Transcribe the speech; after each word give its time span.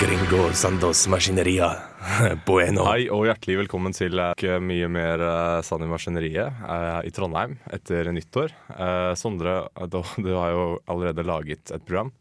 Gringo 0.00 0.52
Sandos 0.52 1.06
Maskineria 1.08 1.68
Bueno. 2.48 2.86
Hei 2.88 3.08
og 3.12 3.26
hjertelig 3.28 3.58
velkommen 3.64 3.92
til 3.94 4.16
eh, 4.22 4.56
mye 4.64 4.88
mer 4.92 5.20
uh, 5.22 5.58
Sand 5.66 5.84
i 5.84 5.88
maskineriet 5.90 6.62
eh, 6.64 7.00
i 7.08 7.12
Trondheim 7.14 7.58
etter 7.72 8.08
nyttår. 8.14 8.54
Eh, 8.72 9.10
Sondre, 9.20 9.58
du, 9.92 9.98
du 10.24 10.30
har 10.32 10.54
jo 10.54 10.64
allerede 10.90 11.24
laget 11.28 11.72
et 11.76 11.84
program. 11.84 12.12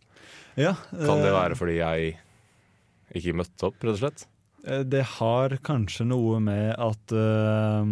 Ja, 0.59 0.73
Kan 0.91 1.23
det 1.23 1.31
eh, 1.31 1.37
være 1.37 1.57
fordi 1.59 1.77
jeg 1.79 2.11
ikke 3.15 3.37
møtte 3.39 3.69
opp, 3.71 3.79
rett 3.79 3.95
og 3.95 4.01
slett? 4.03 4.25
eh, 4.67 4.83
Det 4.83 5.05
har 5.15 5.55
kanskje 5.65 6.09
noe 6.11 6.41
med 6.43 6.75
at 6.75 7.15
uh, 7.15 7.87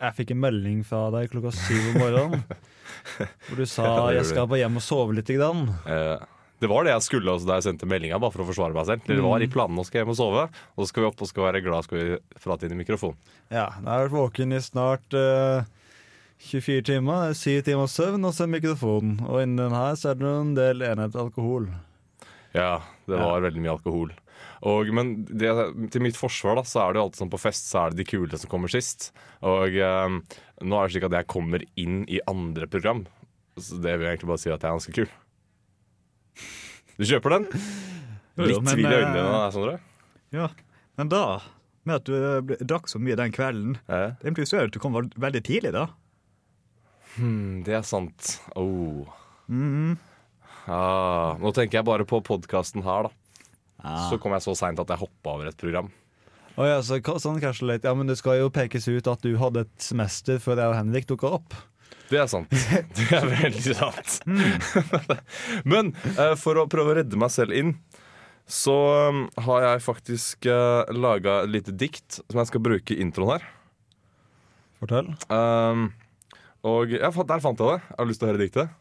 jeg 0.00 0.16
fikk 0.22 0.32
en 0.34 0.42
melding 0.46 0.82
fra 0.88 1.06
deg 1.14 1.28
klokka 1.34 1.52
syv 1.54 1.92
om 1.92 2.00
morgenen. 2.00 2.44
Hvor 3.46 3.60
du 3.60 3.66
sa 3.68 3.84
Ja, 3.86 4.06
jeg 4.16 4.30
skal 4.32 4.48
bare 4.48 4.62
hjem 4.64 4.80
og 4.80 4.84
sove 4.84 5.14
litt. 5.16 5.28
Grann. 5.36 5.68
Eh, 5.84 6.16
det 6.60 6.68
var 6.68 6.84
det 6.84 6.92
jeg 6.92 7.06
skulle 7.06 7.32
også 7.32 7.48
da 7.48 7.58
jeg 7.58 7.70
sendte 7.70 7.88
meldinga, 7.88 8.20
bare 8.20 8.34
for 8.34 8.44
å 8.44 8.48
forsvare 8.50 8.76
meg 8.76 8.88
selv. 8.88 9.04
Det 9.08 9.24
var 9.24 9.40
i 9.40 9.50
planen 9.50 9.80
å 9.80 9.84
skal 9.88 10.02
hjem 10.02 10.12
og 10.12 10.18
sove, 10.18 10.46
og 10.76 10.82
så 10.82 10.88
skal 10.90 11.04
vi 11.04 11.08
opp 11.08 11.22
og 11.24 11.30
skal 11.30 11.46
være 11.48 11.62
glad 11.64 11.86
skal 11.86 12.00
vi 12.00 12.40
prate 12.44 12.68
inn 12.68 12.74
i 12.76 12.80
mikrofonen. 12.82 13.30
Ja, 13.48 13.70
jeg 13.78 13.86
har 13.88 14.04
vært 14.04 14.16
våken 14.16 14.52
i 14.56 14.60
snart 14.64 15.16
uh, 15.16 15.64
24 16.40 16.82
timer. 16.90 17.22
Det 17.22 17.34
er 17.34 17.38
Syv 17.40 17.62
timer 17.68 17.92
søvn 17.92 18.26
og 18.28 18.34
så 18.36 18.48
mikrofonen. 18.48 19.20
Og 19.28 19.42
inni 19.44 19.60
den 19.60 19.76
her 19.76 19.96
så 19.98 20.12
er 20.12 20.20
det 20.20 20.32
en 20.32 20.56
del 20.58 20.84
enhet 20.88 21.16
alkohol. 21.20 21.70
Ja, 22.56 22.80
det 23.06 23.20
var 23.20 23.44
veldig 23.44 23.62
mye 23.62 23.76
alkohol. 23.76 24.12
Og, 24.66 24.90
men 24.92 25.14
det, 25.24 25.50
til 25.92 26.04
mitt 26.04 26.18
forsvar 26.18 26.58
da, 26.58 26.64
så 26.68 26.82
er 26.82 26.92
det 26.92 27.00
jo 27.00 27.06
alltid 27.06 27.22
sånn 27.22 27.32
på 27.32 27.40
fest 27.40 27.68
så 27.70 27.84
er 27.84 27.92
det 27.92 28.02
de 28.02 28.08
kule 28.08 28.40
som 28.40 28.50
kommer 28.52 28.72
sist. 28.72 29.10
Og 29.46 29.76
eh, 29.76 30.18
nå 30.60 30.76
er 30.76 30.88
det 30.88 30.94
slik 30.96 31.08
at 31.08 31.16
jeg 31.20 31.30
kommer 31.32 31.64
inn 31.80 32.02
i 32.08 32.20
andre 32.28 32.68
program. 32.68 33.06
Så 33.56 33.80
det 33.80 33.96
vil 33.96 34.08
jeg 34.08 34.18
egentlig 34.18 34.32
bare 34.32 34.42
si 34.42 34.52
at 34.52 34.60
jeg 34.60 34.68
er 34.68 34.76
ganske 34.76 34.96
kul. 34.96 35.12
Du 36.98 37.06
kjøper 37.08 37.36
den? 37.36 37.46
Litt 38.40 38.60
tvil 38.66 38.84
i 38.86 38.90
øynene 38.90 39.16
eh, 39.16 39.24
dine, 39.24 39.46
Sondre. 39.54 39.78
Ja, 40.36 40.48
men 41.00 41.10
da, 41.12 41.22
med 41.88 42.00
at 42.00 42.08
du 42.08 42.14
eh, 42.16 42.60
drakk 42.60 42.90
så 42.92 43.00
mye 43.02 43.16
den 43.18 43.32
kvelden, 43.34 43.78
Eh? 43.88 44.12
det 44.20 44.32
impliserer 44.32 44.68
at 44.68 44.76
du 44.76 44.80
kom 44.82 44.96
veldig 44.96 45.42
tidlig 45.46 45.72
da. 45.76 45.86
Hmm, 47.16 47.62
det 47.66 47.74
er 47.80 47.86
sant. 47.86 48.36
Oh. 48.56 49.08
Mhm. 49.50 49.96
Ah, 50.70 51.34
nå 51.40 51.50
tenker 51.56 51.80
jeg 51.80 51.88
bare 51.88 52.04
på 52.06 52.20
podkasten 52.22 52.84
her, 52.86 53.08
da. 53.08 53.10
Ah. 53.82 54.04
Så 54.10 54.20
kom 54.20 54.34
jeg 54.36 54.44
så 54.44 54.54
seint 54.58 54.78
at 54.78 54.92
jeg 54.92 55.00
hoppa 55.00 55.32
over 55.34 55.48
et 55.48 55.56
program. 55.58 55.88
Oh, 56.58 56.66
ja, 56.68 56.82
så 56.84 56.98
sånn. 57.00 57.40
Ja, 57.40 57.94
men 57.96 58.10
det 58.10 58.18
skal 58.20 58.36
jo 58.42 58.50
pekes 58.52 58.86
ut 58.90 59.08
at 59.08 59.22
du 59.24 59.32
hadde 59.40 59.64
et 59.64 59.76
semester 59.80 60.36
før 60.42 60.60
jeg 60.60 60.68
og 60.68 60.76
Henrik 60.76 61.06
dukka 61.08 61.30
opp. 61.38 61.54
Det 62.10 62.18
er 62.18 62.28
sant. 62.30 62.50
Det 62.98 63.06
er 63.14 63.28
veldig 63.30 63.76
sant. 63.78 64.16
Men 65.72 65.92
uh, 66.16 66.34
for 66.40 66.58
å 66.58 66.66
prøve 66.70 66.94
å 66.94 66.98
redde 66.98 67.20
meg 67.20 67.30
selv 67.34 67.54
inn, 67.56 67.76
så 68.50 68.74
um, 69.10 69.24
har 69.46 69.66
jeg 69.68 69.84
faktisk 69.86 70.48
uh, 70.50 70.82
laga 70.90 71.44
et 71.44 71.52
lite 71.54 71.74
dikt 71.78 72.18
som 72.24 72.42
jeg 72.42 72.50
skal 72.50 72.64
bruke 72.66 72.96
i 72.96 73.00
introen 73.04 73.36
her. 73.36 73.48
Fortell. 74.80 75.12
Um, 75.30 75.90
og 76.66 76.92
ja, 76.96 77.12
der 77.12 77.42
fant 77.42 77.60
jeg 77.60 77.76
det. 77.76 77.82
Jeg 77.92 77.98
har 78.00 78.10
lyst 78.10 78.22
til 78.22 78.26
å 78.26 78.32
høre 78.32 78.42
diktet. 78.42 78.72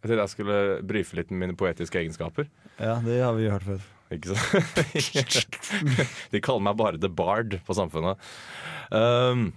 Jeg 0.00 0.08
tenkte 0.08 0.22
jeg 0.22 0.32
skulle 0.32 0.60
brife 0.84 1.18
litt 1.18 1.30
med 1.32 1.42
mine 1.42 1.58
poetiske 1.58 2.00
egenskaper. 2.00 2.48
Ja, 2.78 2.96
det 3.04 3.20
har 3.20 3.36
vi 3.36 3.50
hørt 3.52 3.68
før. 3.68 3.84
Ikke 4.12 4.36
sant? 4.36 5.58
De 6.32 6.40
kaller 6.44 6.64
meg 6.66 6.78
bare 6.80 7.00
The 7.00 7.10
Bard 7.10 7.58
på 7.66 7.76
Samfunnet. 7.76 8.20
Um, 8.92 9.48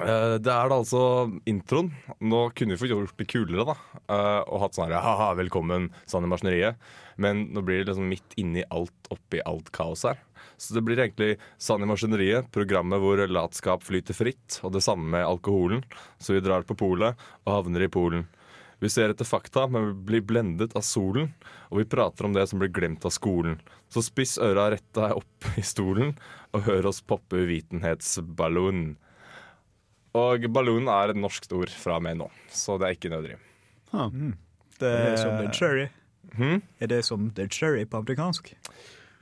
eh, 0.00 0.36
det 0.42 0.52
er 0.52 0.70
da 0.70 0.78
altså 0.80 1.30
introen. 1.50 1.92
Nå 2.20 2.48
kunne 2.56 2.74
vi 2.74 2.80
fått 2.82 2.92
gjort 2.92 3.16
det 3.20 3.28
kulere, 3.30 3.66
da. 3.70 3.76
uh, 4.10 4.42
og 4.48 4.64
hatt 4.64 4.76
sånn 4.76 4.88
her 4.90 5.04
haha, 5.04 5.32
velkommen, 5.38 5.90
Sanne 6.10 6.30
maskineriet. 6.30 6.80
Men 7.20 7.46
nå 7.54 7.62
blir 7.62 7.82
det 7.82 7.92
liksom 7.92 8.10
midt 8.10 8.38
inni 8.40 8.64
alt 8.74 9.12
oppi 9.14 9.42
alt 9.46 9.70
kaos 9.74 10.04
her. 10.08 10.18
Så 10.56 10.74
det 10.74 10.84
blir 10.86 10.98
egentlig 10.98 11.36
Sanne 11.62 11.86
maskineriet, 11.88 12.50
programmet 12.54 13.02
hvor 13.02 13.20
latskap 13.30 13.84
flyter 13.86 14.16
fritt. 14.16 14.60
Og 14.62 14.74
det 14.74 14.84
samme 14.84 15.06
med 15.16 15.26
alkoholen. 15.26 15.84
Så 16.18 16.36
vi 16.36 16.42
drar 16.44 16.66
på 16.66 16.78
polet 16.78 17.18
og 17.44 17.52
havner 17.58 17.86
i 17.86 17.92
Polen. 17.92 18.26
Vi 18.82 18.90
ser 18.90 19.08
etter 19.08 19.24
fakta, 19.24 19.66
men 19.70 19.86
vi 19.86 19.94
blir 20.10 20.24
blendet 20.28 20.74
av 20.76 20.82
solen. 20.84 21.30
Og 21.70 21.80
vi 21.80 21.86
prater 21.88 22.26
om 22.26 22.34
det 22.34 22.46
som 22.50 22.60
blir 22.60 22.72
glemt 22.74 23.06
av 23.06 23.14
skolen. 23.14 23.56
Så 23.88 24.02
spiss 24.04 24.34
øra 24.42 24.66
rett 24.74 25.00
opp 25.04 25.48
i 25.56 25.64
stolen, 25.64 26.12
og 26.52 26.66
hør 26.66 26.90
oss 26.90 27.00
poppe 27.00 27.44
uvitenhetsballon. 27.46 28.96
Og 30.14 30.46
ballon 30.54 30.86
er 30.92 31.10
et 31.10 31.18
norsk 31.18 31.48
ord 31.56 31.72
fra 31.74 31.96
og 31.98 32.04
med 32.06 32.20
nå, 32.20 32.28
så 32.54 32.76
det 32.78 32.86
er 32.88 32.96
ikke 32.98 33.10
nødrim. 33.10 33.40
Det, 34.78 34.90
Er 34.90 35.10
det 35.10 35.18
som 35.22 35.36
the 35.38 35.50
cherry? 35.54 35.88
Hmm? 36.34 36.62
Er 36.82 36.90
det 36.90 37.00
som 37.06 37.30
the 37.34 37.48
cherry 37.50 37.84
på 37.86 38.00
amerikansk? 38.02 38.52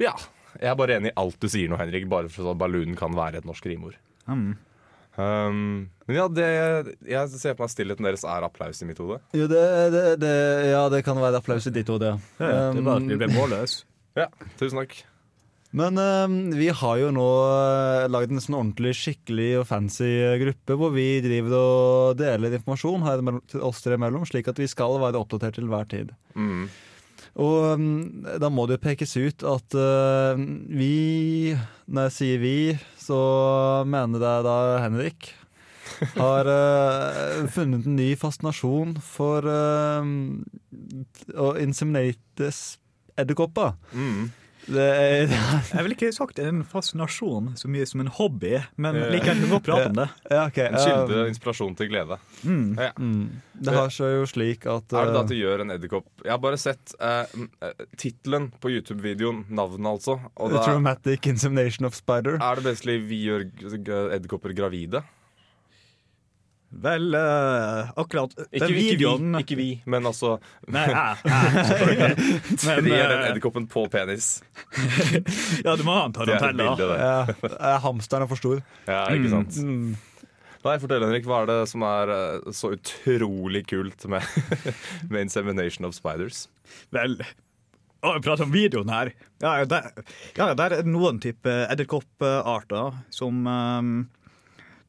Ja. 0.00 0.12
Jeg 0.60 0.69
er 0.69 0.76
bare 0.76 0.98
enig 0.98 1.12
i 1.12 1.16
alt 1.16 1.38
du 1.41 1.48
sier 1.48 1.70
nå, 1.72 1.78
Henrik, 1.81 2.04
bare 2.12 2.28
for 2.32 2.50
at 2.52 2.60
ballon 2.60 2.97
kan 2.98 3.16
være 3.16 3.41
et 3.41 3.48
norsk 3.48 3.64
rimord. 3.72 3.97
Mm. 4.28 4.52
Um, 5.12 5.56
men 6.08 6.16
ja, 6.16 6.25
det, 6.32 6.44
jeg 7.08 7.32
ser 7.36 7.56
på 7.56 7.64
meg 7.66 7.72
stillheten 7.72 8.06
deres 8.08 8.25
er 8.25 8.44
applaus 8.47 8.81
i 8.81 8.88
mitt 8.88 9.00
hode. 9.00 9.19
jo, 9.36 9.48
det, 9.48 9.62
det, 9.92 10.04
det, 10.22 10.34
ja, 10.72 10.86
det 10.92 11.02
kan 11.04 11.20
være 11.20 11.41
applaus 11.41 11.69
i 11.69 11.72
ditt 11.75 11.88
hode, 11.92 12.14
ja. 12.14 12.20
Ja, 12.41 12.69
det 12.72 12.81
er 12.81 12.86
bare 12.86 13.00
at 13.00 13.08
vi 13.10 13.19
ble 13.20 13.28
målløse. 13.32 13.84
Ja, 14.16 14.28
tusen 14.60 14.81
takk. 14.81 14.98
Men 15.78 15.97
uh, 15.97 16.28
vi 16.59 16.69
har 16.69 17.00
jo 17.00 17.10
nå 17.16 17.27
uh, 17.49 18.06
lagd 18.12 18.34
en 18.34 18.43
sånn 18.44 18.59
ordentlig 18.59 18.93
skikkelig 18.99 19.50
og 19.62 19.69
fancy 19.71 20.10
eh, 20.21 20.38
gruppe 20.43 20.77
hvor 20.77 20.93
vi 20.93 21.06
driver 21.25 21.56
og 21.59 22.21
deler 22.21 22.59
informasjon 22.59 23.06
her 23.06 23.25
til 23.49 23.65
oss 23.65 23.81
tre 23.84 23.97
imellom, 23.97 24.27
slik 24.28 24.50
at 24.53 24.61
vi 24.61 24.69
skal 24.69 25.00
være 25.00 25.21
oppdatert 25.21 25.56
til 25.56 25.71
hver 25.72 25.88
tid. 25.88 26.12
Mm. 26.37 26.66
Og 27.41 27.81
mm, 27.81 28.38
da 28.43 28.50
må 28.53 28.66
det 28.69 28.77
jo 28.77 28.84
pekes 28.84 29.15
ut 29.16 29.44
at 29.49 29.77
uh, 29.78 30.37
vi, 30.69 31.55
når 31.88 32.11
jeg 32.11 32.16
sier 32.19 32.43
vi, 32.43 32.56
så 33.00 33.21
mener 33.88 34.21
jeg 34.21 34.44
da 34.44 34.59
Henrik, 34.84 35.32
har 36.16 36.49
uh, 36.49 37.49
funnet 37.53 37.88
en 37.88 37.97
ny 37.97 38.12
fascinasjon 38.19 38.97
for 39.05 39.49
eh, 39.49 40.12
å 41.41 41.49
inseminate 41.61 42.53
edderkopper. 43.21 43.77
Mm. 43.97 44.31
Det 44.67 44.83
er, 44.84 45.33
Jeg 45.75 45.84
ville 45.84 45.97
ikke 45.97 46.12
sagt 46.15 46.39
en 46.43 46.62
fascinasjon 46.69 47.53
så 47.59 47.71
mye 47.71 47.87
som 47.89 48.03
en 48.05 48.11
hobby, 48.19 48.55
men 48.77 48.99
liker 48.99 49.15
likevel 49.15 49.31
kan 49.33 49.41
vi 49.43 49.50
godt 49.50 49.65
prate 49.67 49.89
om 49.91 49.97
det. 49.99 50.09
ja, 50.31 50.43
okay. 50.47 50.69
En 50.69 50.78
kilde, 50.78 51.25
inspirasjon 51.33 51.75
til 51.78 51.91
glede. 51.91 52.19
Mm. 52.43 52.69
Ja. 52.78 52.91
Mm. 52.99 53.25
Det 53.62 53.75
har 53.77 53.95
seg 53.95 54.17
jo 54.17 54.28
slik 54.28 54.67
at 54.71 54.95
Er 54.95 55.09
det 55.09 55.15
da 55.15 55.21
eh, 55.21 55.25
at 55.25 55.33
du 55.33 55.37
gjør 55.39 55.65
en 55.65 55.75
edderkopp? 55.75 56.09
Jeg 56.25 56.34
har 56.34 56.43
bare 56.43 56.61
sett 56.61 56.95
eh, 56.99 57.34
uh, 57.62 57.87
tittelen 58.00 58.50
på 58.62 58.73
YouTube-videoen, 58.75 59.45
navnet 59.50 59.91
altså. 59.95 60.19
Og 60.37 60.55
da 60.55 60.62
Traumatic 60.67 61.27
insemination 61.31 61.89
of 61.89 61.99
spider. 61.99 62.39
er 62.39 62.61
det 62.61 62.67
basically 62.67 63.00
vi 63.06 63.25
gjør 63.27 63.49
edderkopper 64.15 64.55
gravide. 64.56 65.03
Vel, 66.72 67.10
uh, 67.15 67.91
akkurat 68.00 68.33
Ikke, 68.49 68.65
den 68.65 68.71
vi- 68.72 68.84
ikke, 68.94 69.09
vi, 69.19 69.41
ikke 69.43 69.56
vi, 69.59 69.66
men 69.93 70.06
altså 70.09 70.38
Nei, 70.72 70.87
jeg, 70.88 71.19
Men 72.64 72.87
den 72.87 72.94
eh, 72.96 73.26
edderkoppen 73.29 73.67
på 73.69 73.82
penis. 73.93 74.38
ja, 75.67 75.75
du 75.76 75.85
må 75.85 75.93
ha 75.99 76.06
en 76.08 76.14
Det 76.17 76.25
tarantella. 76.25 76.73
det. 76.81 76.88
Ja, 76.96 77.50
er 77.75 77.82
hamsteren 77.85 78.25
er 78.25 78.31
for 78.31 78.41
stor. 78.41 78.62
Ja, 78.88 79.02
ikke 79.12 79.31
sant? 79.35 79.58
Mm. 79.61 79.93
Nei, 80.62 80.76
fortell 80.79 81.02
Henrik, 81.05 81.25
hva 81.29 81.43
er 81.43 81.50
det 81.50 81.58
som 81.73 81.82
er 81.85 82.11
eh, 82.14 82.49
så 82.56 82.73
utrolig 82.76 83.64
kult 83.69 84.06
med, 84.08 84.25
med 85.12 85.26
Insemination 85.26 85.85
of 85.88 85.96
Spiders? 85.99 86.46
Vel, 86.94 87.19
å, 88.00 88.14
vi 88.17 88.25
prater 88.25 88.46
om 88.49 88.55
videoen 88.55 88.91
her. 88.94 89.12
Ja, 89.44 89.58
der, 89.69 89.91
ja, 90.38 90.49
der 90.56 90.64
er 90.79 90.81
det 90.81 90.88
noen 90.91 91.20
type 91.23 91.52
edderkopparter 91.69 92.96
som 93.12 93.44
um, 93.46 93.93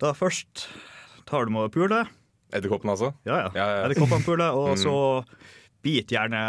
Da 0.01 0.13
først 0.17 0.67
tar 1.33 1.49
du 1.49 1.53
med 1.57 1.73
pulet. 1.73 2.07
Edderkoppen, 2.53 2.91
altså? 2.93 3.09
Ja, 3.25 3.39
ja. 3.47 3.49
Ja, 3.57 3.65
ja. 3.79 3.81
Edderkoppene 3.87 4.21
puler, 4.25 4.53
og 4.53 4.73
Mm. 4.77 4.81
så 4.85 4.95
bit 5.83 6.11
gjerne 6.13 6.39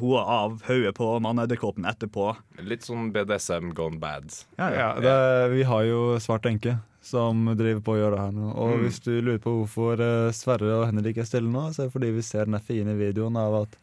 hoa 0.00 0.20
av 0.24 0.62
hodet 0.64 0.94
på 0.96 1.08
mannedderkoppen 1.20 1.84
etterpå. 1.90 2.30
Litt 2.64 2.86
sånn 2.86 3.10
BDSM 3.12 3.74
gone 3.76 3.98
bad. 4.00 4.30
Ja, 4.56 4.70
ja. 4.72 4.78
Ja, 4.78 4.92
det, 5.04 5.16
vi 5.58 5.66
har 5.68 5.82
jo 5.84 5.98
Svart 6.24 6.46
enke 6.48 6.78
som 7.04 7.42
driver 7.58 7.82
på 7.84 7.92
å 7.94 7.98
gjøre 8.00 8.16
det 8.16 8.22
her 8.22 8.32
nå. 8.38 8.48
Og 8.54 8.70
Mm. 8.78 8.86
hvis 8.86 9.00
du 9.04 9.12
lurer 9.20 9.38
på 9.44 9.52
hvorfor 9.58 10.00
eh, 10.00 10.30
Sverre 10.32 10.72
og 10.80 10.86
Henrik 10.88 11.18
er 11.20 11.28
stille 11.28 11.50
nå, 11.52 11.66
så 11.74 11.82
er 11.84 11.90
det 11.90 11.96
fordi 11.98 12.10
vi 12.16 12.22
ser 12.24 12.48
den 12.48 12.60
fine 12.64 12.96
videoen 12.96 13.36
av 13.36 13.58
at 13.66 13.76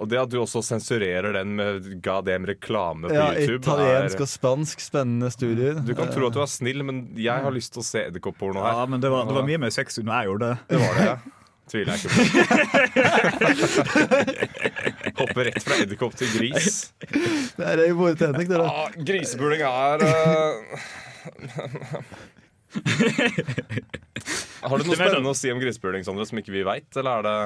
Og 0.00 0.08
det 0.08 0.16
at 0.16 0.30
du 0.32 0.40
også 0.40 0.62
sensurerer 0.64 1.36
den 1.36 1.52
med 1.58 2.00
gadem 2.04 2.46
reklame 2.48 3.08
på 3.10 3.14
Ja, 3.14 3.34
YouTube 3.36 3.60
italiensk 3.60 4.16
er, 4.16 4.22
og 4.24 4.28
spansk, 4.32 4.80
spennende 4.80 5.30
studier. 5.32 5.74
Du 5.84 5.94
kan 5.98 6.08
tro 6.12 6.26
at 6.30 6.34
du 6.36 6.40
er 6.40 6.46
snill, 6.48 6.82
men 6.88 6.96
jeg 7.20 7.42
har 7.44 7.52
lyst 7.52 7.72
til 7.76 7.80
å 7.82 7.84
se 7.84 8.00
edderkoppporno 8.08 8.60
her. 8.64 8.72
Ja, 8.80 8.86
men 8.88 9.00
det 9.04 9.10
var, 9.12 9.28
det 9.28 9.36
var 9.36 9.44
mye 9.44 9.60
mer 9.60 9.70
sexy 9.74 10.00
når 10.00 10.14
jeg 10.16 10.24
gjorde 10.30 10.44
det. 10.48 10.56
Det 10.72 10.78
var 10.80 10.92
det, 10.96 11.04
ja. 11.10 11.16
Tviler 11.70 11.92
jeg 11.94 11.98
ikke 12.00 12.10
på. 12.10 12.16
Hopper 15.20 15.42
rett 15.50 15.62
fra 15.62 15.74
edderkopp 15.84 16.14
til 16.18 16.28
gris. 16.34 16.66
Det 17.04 17.66
er 17.68 17.84
jo 17.84 17.94
vår 18.00 18.14
tenning, 18.24 18.46
det. 18.50 18.58
Ja, 18.64 18.88
grisepuling 19.12 19.60
er 19.68 19.96
uh... 20.02 20.08
Har 24.60 24.78
du 24.78 24.84
noe 24.86 24.96
spennende 24.96 25.30
å 25.30 25.34
si 25.36 25.50
om 25.52 25.60
grisepuling, 25.60 26.04
Sondre, 26.06 26.26
som 26.28 26.38
ikke 26.40 26.52
vi 26.54 26.62
veit, 26.66 26.96
eller 26.96 27.20
er 27.20 27.26
det 27.26 27.36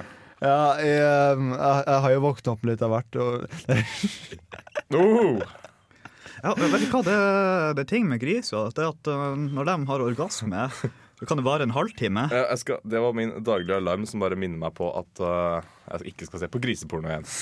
Ja, 0.43 0.75
jeg, 0.83 1.37
um, 1.39 1.53
jeg, 1.55 1.85
jeg 1.87 2.01
har 2.07 2.15
jo 2.15 2.25
våkna 2.25 2.55
opp 2.57 2.67
litt 2.67 2.83
av 2.85 2.95
hvert. 2.95 3.21
Og, 3.23 3.47
oh! 5.01 5.45
Ja, 6.45 6.53
vet 6.59 6.83
du 6.83 6.91
hva, 6.93 7.01
det, 7.07 7.15
det 7.79 7.85
er 7.87 7.89
ting 7.89 8.09
med 8.11 8.21
griser. 8.21 8.73
Det 8.75 8.85
at 8.91 9.11
uh, 9.13 9.33
når 9.39 9.71
de 9.71 9.77
har 9.89 10.05
orgasme, 10.05 10.67
så 11.15 11.29
kan 11.31 11.41
det 11.41 11.47
vare 11.47 11.65
en 11.65 11.73
halvtime. 11.73 12.27
Jeg 12.35 12.61
skal, 12.61 12.83
det 12.85 13.01
var 13.01 13.17
min 13.17 13.33
daglige 13.47 13.79
alarm 13.81 14.05
som 14.11 14.21
bare 14.21 14.37
minner 14.37 14.61
meg 14.61 14.75
på 14.77 14.91
at 14.99 15.23
uh, 15.25 15.65
jeg 15.95 16.13
ikke 16.13 16.29
skal 16.29 16.43
se 16.43 16.51
på 16.53 16.61
griseporno 16.65 17.13
igjen. 17.13 17.29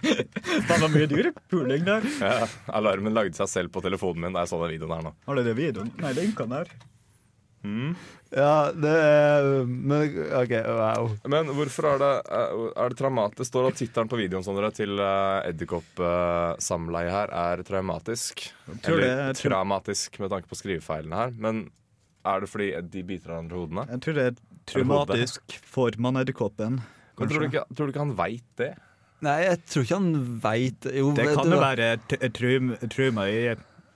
Det 0.00 0.76
var 0.78 0.90
mye 0.92 1.08
dyrepuling 1.10 1.86
der. 1.86 2.06
Ja, 2.22 2.46
alarmen 2.78 3.14
lagde 3.16 3.36
seg 3.38 3.50
selv 3.50 3.74
på 3.74 3.82
telefonen 3.84 4.26
min 4.26 4.36
da 4.36 4.44
jeg 4.44 4.52
så 4.52 4.60
den 4.62 4.74
videoen 4.74 4.96
her 4.96 5.06
nå. 5.06 5.14
Har 5.26 5.38
du 5.38 5.44
det 5.46 5.56
videoen? 5.58 5.92
Nei, 6.00 6.14
linkene 6.16 6.64
der. 7.60 7.90
ja, 8.32 8.72
det 8.72 8.90
er 8.90 9.66
Men 9.68 10.14
OK, 10.38 10.52
wow. 10.64 11.10
Men 11.28 11.50
hvorfor 11.58 11.90
er 11.90 12.00
det, 12.00 12.12
eh, 12.32 12.62
er 12.72 12.92
det 12.92 12.98
traumatisk? 13.00 13.40
Det 13.42 13.48
står 13.50 13.68
at 13.68 13.80
tittelen 13.80 14.08
på 14.08 14.20
videoen 14.20 14.46
Sondre, 14.46 14.70
til 14.72 14.96
uh, 14.96 15.42
edderkoppsamleie 15.48 17.12
her 17.12 17.34
er 17.42 17.64
traumatisk. 17.68 18.46
tror 18.84 18.96
Eller 18.96 19.24
er 19.28 19.36
traumatisk 19.36 20.20
med 20.22 20.32
tanke 20.32 20.48
på 20.48 20.60
skrivefeilene 20.60 21.20
her. 21.20 21.34
Men 21.36 21.66
er 22.24 22.44
det 22.44 22.52
fordi 22.52 22.70
de 22.92 23.04
biter 23.06 23.32
hverandre 23.32 23.56
i 23.56 23.60
hodene? 23.64 23.88
Jeg 23.92 24.04
tror 24.06 24.16
det 24.16 24.28
er 24.30 24.38
traumatisk 24.70 25.58
for 25.64 26.00
mannedderkoppen. 26.00 26.80
Men 27.20 27.28
tror 27.28 27.44
du, 27.44 27.50
ikke, 27.50 27.66
tror 27.76 27.88
du 27.88 27.92
ikke 27.92 28.06
han 28.06 28.16
veit 28.16 28.46
det? 28.56 28.72
Nei, 29.20 29.36
jeg 29.44 29.58
tror 29.68 29.84
ikke 29.84 29.98
han 29.98 30.12
veit 30.40 30.86
Det 30.86 31.24
kan 31.36 31.52
jo 31.52 31.58
være 31.60 31.88
et 31.92 32.30
trauma 32.32 33.26
i, 33.28 33.50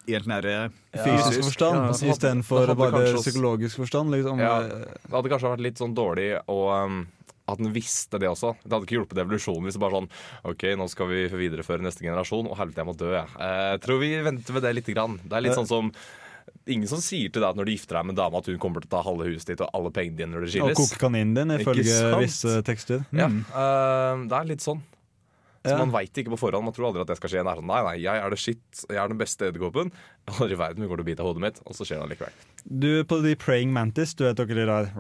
i 0.06 0.16
en 0.18 0.28
nære 0.28 0.54
fysisk 0.92 1.04
fysisk 1.04 1.48
forstand 1.48 1.78
Ja, 1.78 1.88
altså, 1.90 2.08
istedenfor 2.12 2.72
bare 2.76 2.94
kanskje 2.94 3.22
psykologisk 3.24 3.82
forstand. 3.82 4.14
Liksom. 4.14 4.40
Ja, 4.42 4.56
det 4.68 5.12
hadde 5.14 5.32
kanskje 5.32 5.52
vært 5.54 5.64
litt 5.64 5.80
sånn 5.80 5.94
dårlig 5.96 6.30
å 6.50 6.58
um, 6.84 7.04
at 7.44 7.60
den 7.60 7.72
visste 7.74 8.18
det 8.20 8.28
også. 8.30 8.54
Det 8.64 8.72
hadde 8.72 8.86
ikke 8.86 8.96
hjulpet 8.98 9.20
evolusjonen 9.20 9.68
hvis 9.68 9.76
det 9.76 9.82
bare 9.82 9.98
sånn 9.98 10.10
OK, 10.48 10.66
nå 10.80 10.88
skal 10.88 11.10
vi 11.10 11.24
videreføre 11.28 11.84
neste 11.84 12.04
generasjon. 12.06 12.48
Å 12.48 12.56
helvete, 12.56 12.80
jeg 12.80 12.88
må 12.88 12.94
dø, 12.96 13.10
jeg. 13.12 13.32
Eh, 13.36 13.72
tror 13.84 14.00
vi 14.00 14.12
venter 14.24 14.56
med 14.56 14.64
det 14.64 14.72
lite 14.78 14.94
grann. 14.96 15.18
Det 15.20 15.36
er 15.36 15.44
litt 15.48 15.58
sånn 15.58 15.70
som 15.70 15.90
Ingen 16.68 16.88
som 16.88 17.00
sier 17.00 17.28
til 17.32 17.42
deg 17.42 17.50
at 17.50 17.56
når 17.58 17.66
du 17.68 17.70
gifter 17.74 17.96
deg 17.98 18.06
med 18.06 18.14
en 18.14 18.18
dame 18.22 18.40
at 18.40 18.46
hun 18.48 18.56
kommer 18.60 18.80
til 18.80 18.88
å 18.88 18.92
ta 18.94 19.00
halve 19.04 19.26
huset 19.28 19.50
ditt 19.50 19.62
og 19.64 19.72
alle 19.76 19.90
pengene 19.92 20.16
dine 20.16 20.32
når 20.32 20.44
Og 20.46 20.52
skilles. 20.52 20.78
koke 20.78 21.00
kaninen 21.00 21.34
din, 21.36 21.52
ifølge 21.58 21.98
visse 22.22 22.52
tekster. 22.64 23.02
Ja, 23.16 23.26
eh, 23.28 24.22
det 24.30 24.38
er 24.38 24.48
litt 24.48 24.64
sånn. 24.64 24.80
Så. 25.64 25.76
Man 25.80 25.92
veit 25.94 26.18
ikke 26.20 26.34
på 26.34 26.38
forhånd. 26.42 26.66
Man 26.66 26.74
tror 26.76 26.90
aldri 26.90 27.00
at 27.00 27.08
det 27.08 27.16
skal 27.16 27.30
skje. 27.32 27.42
Nei, 27.46 27.54
nei, 27.56 27.80
nei, 27.86 27.94
jeg 28.04 28.20
er 28.20 28.34
det 28.34 28.38
shit. 28.40 28.64
Jeg 28.84 29.00
er 29.00 29.08
den 29.08 29.20
beste 29.20 29.48
edderkoppen. 29.48 29.92
Aldri 30.34 30.52
i 30.52 30.60
verden 30.60 30.88
går 30.90 31.00
til 31.00 31.04
å 31.06 31.08
bite 31.08 31.24
av 31.24 31.30
hodet 31.30 31.44
mitt. 31.46 31.60
Og 31.64 31.76
så 31.78 31.86
skjer 31.88 32.02
det 32.02 32.08
allikevel. 32.10 32.42
Du, 32.64 32.90
på 33.08 33.20
de 33.24 33.32
praying 33.40 33.72
mantis, 33.72 34.12
du 34.18 34.26
vet 34.26 34.36
dere 34.40 34.58
de 34.60 34.66
der 34.68 34.90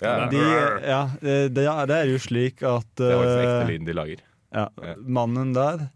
Ja, 0.00 0.14
de, 0.30 0.44
Ja, 0.86 1.00
det, 1.20 1.34
det 1.58 1.66
det 1.90 1.96
er 1.98 2.08
jo 2.08 2.20
slik 2.22 2.62
at 2.64 2.88
det 2.96 3.10
var 3.10 3.26
eh, 3.26 3.42
ekte 3.42 3.66
lyden 3.72 3.90
de 3.90 3.96
lager. 3.98 4.22
Ja. 4.50 4.68
mannen 5.06 5.52
der 5.54 5.90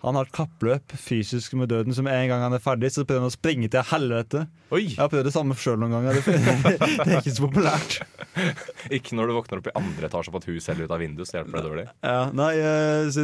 han 0.00 0.16
har 0.16 0.28
et 0.28 0.32
kappløp 0.32 0.94
fysisk 0.96 1.54
med 1.60 1.68
døden, 1.68 1.94
som 1.96 2.06
en 2.08 2.28
gang 2.30 2.40
han 2.40 2.56
er 2.56 2.62
ferdig, 2.62 2.88
så 2.94 3.04
prøver 3.04 3.26
han 3.26 3.32
å 3.32 3.34
springe 3.34 3.68
til 3.72 3.84
helvete. 3.90 4.46
Oi! 4.72 4.86
Jeg 4.86 5.00
har 5.00 5.10
prøvd 5.12 5.26
det 5.28 5.34
samme 5.34 5.56
sjøl 5.60 5.76
noen 5.82 5.92
ganger. 5.98 6.20
Det, 6.24 6.36
det 7.04 7.04
er 7.04 7.18
ikke 7.18 7.34
så 7.36 7.44
populært. 7.44 7.98
Ikke 8.96 9.16
når 9.18 9.28
du 9.28 9.34
våkner 9.36 9.60
opp 9.60 9.68
i 9.68 9.74
andre 9.76 10.06
etasje 10.08 10.32
på 10.32 10.40
et 10.40 10.46
hus 10.52 10.68
eller 10.70 10.86
ut 10.86 10.94
av 10.94 11.02
vinduet, 11.02 11.28
så 11.28 11.36
hjelper 11.40 11.58
det 11.58 11.64
dårlig. 11.66 11.84
Ja, 12.06 12.20
nei, 12.40 12.52
eh, 12.62 13.20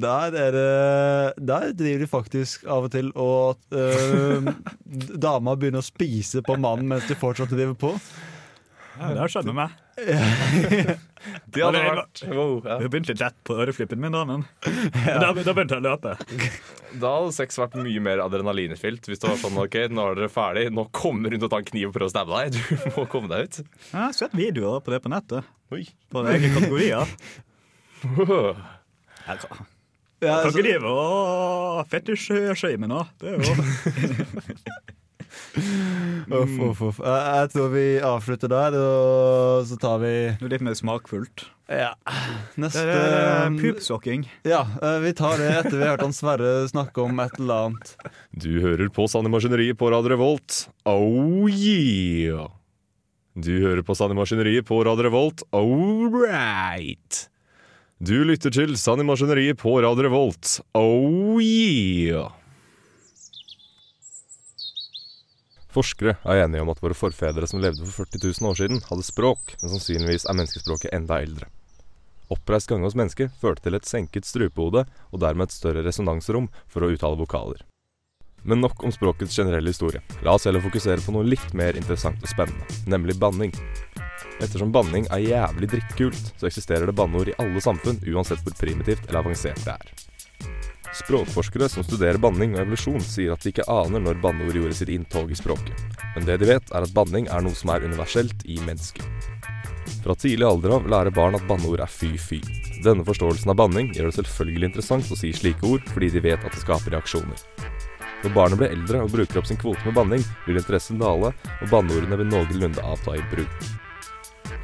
der 0.00 0.38
er 0.40 0.56
det 0.56 1.46
Der 1.50 1.74
driver 1.76 2.02
de 2.02 2.08
faktisk 2.10 2.64
av 2.66 2.88
og 2.88 2.94
til 2.94 3.12
og 3.14 3.76
eh, 3.76 4.50
dama 5.26 5.54
begynner 5.60 5.84
å 5.84 5.86
spise 5.86 6.42
på 6.46 6.58
mannen 6.58 6.88
mens 6.90 7.06
de 7.06 7.18
fortsatt 7.20 7.52
driver 7.52 7.76
på. 7.78 7.94
Det 9.00 9.44
med 9.48 9.56
meg. 9.56 9.70
Det 11.52 11.60
hadde 11.60 11.80
vært 11.84 12.20
wow, 12.30 12.52
ja. 12.64 12.76
Det 12.80 12.88
begynte 12.92 13.12
litt 13.12 13.20
lett 13.20 13.38
på 13.44 13.56
øreflippen 13.60 14.00
min, 14.00 14.14
da, 14.14 14.22
men 14.28 14.44
da, 15.20 15.30
da 15.32 15.52
begynte 15.52 15.76
jeg 15.76 15.82
å 15.82 15.84
løpe. 15.84 16.14
Da 17.00 17.12
hadde 17.18 17.34
sex 17.36 17.58
vært 17.60 17.76
mye 17.80 18.02
mer 18.04 18.22
adrenalinfylt. 18.24 19.08
Hvis 19.10 19.20
det 19.22 19.28
var 19.28 19.40
sånn 19.40 19.58
OK, 19.60 19.76
nå 19.92 20.06
er 20.06 20.20
dere 20.20 20.30
ferdig, 20.32 20.66
nå 20.76 20.86
kommer 20.96 21.32
hun 21.32 21.42
til 21.42 21.48
å 21.48 21.52
ta 21.52 21.60
en 21.62 21.68
kniv 21.68 21.90
og 21.90 21.96
prøve 21.96 22.08
å 22.10 22.14
stabbe 22.14 22.40
deg. 22.40 22.60
Du 22.80 22.86
må 22.96 23.04
komme 23.12 23.32
deg 23.32 23.48
ut. 23.48 23.60
Jeg 23.90 23.98
har 23.98 24.16
sett 24.16 24.36
videoer 24.36 24.84
på 24.84 24.94
det 24.94 25.02
på 25.04 25.12
nettet. 25.12 25.50
Oi. 25.74 25.84
På 26.12 26.24
egne 26.28 26.52
kategorier. 26.56 27.16
Jeg 28.00 29.42
kan, 29.44 29.68
Ja, 30.20 30.40
kan 30.40 30.46
altså, 30.46 30.54
ikke 30.54 30.64
drive 30.66 30.94
og 30.94 31.84
fetisjshame 31.92 32.88
nå. 32.90 33.04
Det 33.20 33.36
er 33.36 33.44
jo 33.44 34.96
uff, 36.40 36.52
uff, 36.68 36.82
uff. 36.90 37.00
Jeg, 37.04 37.22
jeg 37.40 37.50
tror 37.54 37.70
vi 37.74 37.86
avslutter 38.10 38.52
der, 38.52 38.76
og 38.80 39.64
så 39.68 39.78
tar 39.80 39.98
vi 40.02 40.12
noe 40.40 40.52
litt 40.52 40.64
mer 40.66 40.76
smakfullt. 40.78 41.46
ja. 41.70 41.92
Neste 42.60 42.82
Det 42.88 42.96
er 42.98 43.54
pupsokking. 43.60 44.24
Ja, 44.48 44.62
eh, 44.82 44.98
vi 45.04 45.12
tar 45.16 45.38
det 45.40 45.50
etter 45.60 45.76
vi 45.78 45.84
har 45.86 45.94
hørt 45.94 46.04
han 46.04 46.16
Sverre 46.16 46.54
snakke 46.70 47.04
om 47.04 47.20
et 47.22 47.38
eller 47.38 47.68
annet. 47.70 47.92
Du 48.34 48.50
hører 48.64 48.90
på 48.92 49.06
Sanne 49.10 49.30
Maskineriet 49.32 49.78
på 49.80 49.90
Radio 49.94 50.14
Revolt. 50.16 50.64
Oh 50.88 51.46
yeah! 51.48 52.48
Du 53.38 53.52
hører 53.62 53.84
på 53.86 53.94
Sanne 53.96 54.16
Maskineriet 54.18 54.66
på 54.68 54.82
Radio 54.84 55.06
Revolt. 55.06 55.44
All 55.56 56.10
right! 56.10 57.26
Du 58.00 58.16
lytter 58.24 58.50
til 58.52 58.74
Sanne 58.80 59.04
Maskineriet 59.06 59.60
på 59.60 59.76
Radio 59.84 60.08
Revolt. 60.08 60.58
Oh 60.74 61.38
yeah! 61.40 62.32
Forskere 65.70 66.16
er 66.26 66.42
enige 66.44 66.64
om 66.64 66.70
at 66.72 66.80
våre 66.82 66.96
forfedre 66.98 67.46
som 67.46 67.62
levde 67.62 67.84
for 67.86 68.04
40 68.04 68.24
000 68.42 68.50
år 68.50 68.58
siden, 68.58 68.82
hadde 68.88 69.06
språk, 69.06 69.54
men 69.62 69.70
sannsynligvis 69.70 70.26
er 70.26 70.38
menneskespråket 70.38 70.94
enda 70.96 71.20
eldre. 71.22 71.46
Oppreist 72.30 72.70
gange 72.70 72.86
hos 72.86 72.96
mennesker 72.98 73.30
førte 73.40 73.66
til 73.66 73.78
et 73.78 73.86
senket 73.86 74.26
strupehode 74.26 74.84
og 74.86 75.22
dermed 75.22 75.48
et 75.48 75.54
større 75.54 75.82
resonansrom 75.86 76.50
for 76.70 76.86
å 76.86 76.90
uttale 76.94 77.18
vokaler. 77.18 77.62
Men 78.42 78.62
nok 78.64 78.82
om 78.86 78.92
språkets 78.94 79.36
generelle 79.36 79.70
historie. 79.70 80.00
La 80.24 80.34
oss 80.34 80.46
heller 80.48 80.62
fokusere 80.64 81.02
på 81.04 81.14
noe 81.14 81.26
litt 81.28 81.50
mer 81.54 81.76
interessant 81.76 82.22
og 82.22 82.30
spennende, 82.30 82.66
nemlig 82.90 83.18
banning. 83.20 83.52
Ettersom 84.40 84.72
banning 84.72 85.06
er 85.12 85.26
jævlig 85.26 85.68
drittkult, 85.74 86.30
så 86.40 86.48
eksisterer 86.48 86.88
det 86.88 86.96
banneord 86.96 87.30
i 87.30 87.36
alle 87.42 87.60
samfunn, 87.62 88.00
uansett 88.08 88.40
hvor 88.46 88.56
primitivt 88.56 89.04
eller 89.06 89.20
avansert 89.20 89.60
det 89.66 89.76
er. 89.76 90.09
Språkforskere 90.94 91.68
som 91.70 91.84
studerer 91.86 92.18
banning 92.18 92.56
og 92.56 92.64
evolusjon, 92.64 93.02
sier 93.04 93.34
at 93.34 93.44
de 93.44 93.52
ikke 93.52 93.66
aner 93.70 94.02
når 94.02 94.18
banneord 94.22 94.56
gjorde 94.58 94.74
sitt 94.74 94.90
inntog 94.90 95.30
i 95.30 95.38
språket. 95.38 95.84
Men 96.16 96.26
det 96.26 96.40
de 96.42 96.48
vet, 96.50 96.72
er 96.74 96.86
at 96.86 96.94
banning 96.96 97.28
er 97.30 97.44
noe 97.46 97.54
som 97.54 97.70
er 97.70 97.86
universelt 97.86 98.42
i 98.50 98.58
mennesket. 98.66 99.06
Fra 100.02 100.16
tidlig 100.18 100.48
alder 100.48 100.74
av 100.78 100.88
lærer 100.90 101.14
barn 101.14 101.36
at 101.38 101.46
banneord 101.46 101.82
er 101.84 101.92
fy-fy. 101.92 102.40
Denne 102.82 103.04
forståelsen 103.06 103.52
av 103.52 103.58
banning 103.60 103.92
gjør 103.94 104.08
det 104.08 104.16
selvfølgelig 104.18 104.70
interessant 104.70 105.12
å 105.12 105.18
si 105.18 105.30
slike 105.36 105.66
ord, 105.68 105.84
fordi 105.92 106.10
de 106.16 106.24
vet 106.24 106.42
at 106.42 106.56
det 106.56 106.62
skaper 106.64 106.96
reaksjoner. 106.96 107.44
Når 108.24 108.34
barnet 108.34 108.60
blir 108.60 108.74
eldre 108.74 109.04
og 109.04 109.12
bruker 109.14 109.40
opp 109.40 109.46
sin 109.48 109.60
kvote 109.60 109.84
med 109.86 109.96
banning, 109.96 110.24
vil 110.48 110.58
interessen 110.60 110.98
dale, 111.00 111.30
og 111.32 111.70
banneordene 111.70 112.18
vil 112.20 112.32
noenlunde 112.32 112.84
avta 112.84 113.14
i 113.16 113.22
bruk. 113.30 113.70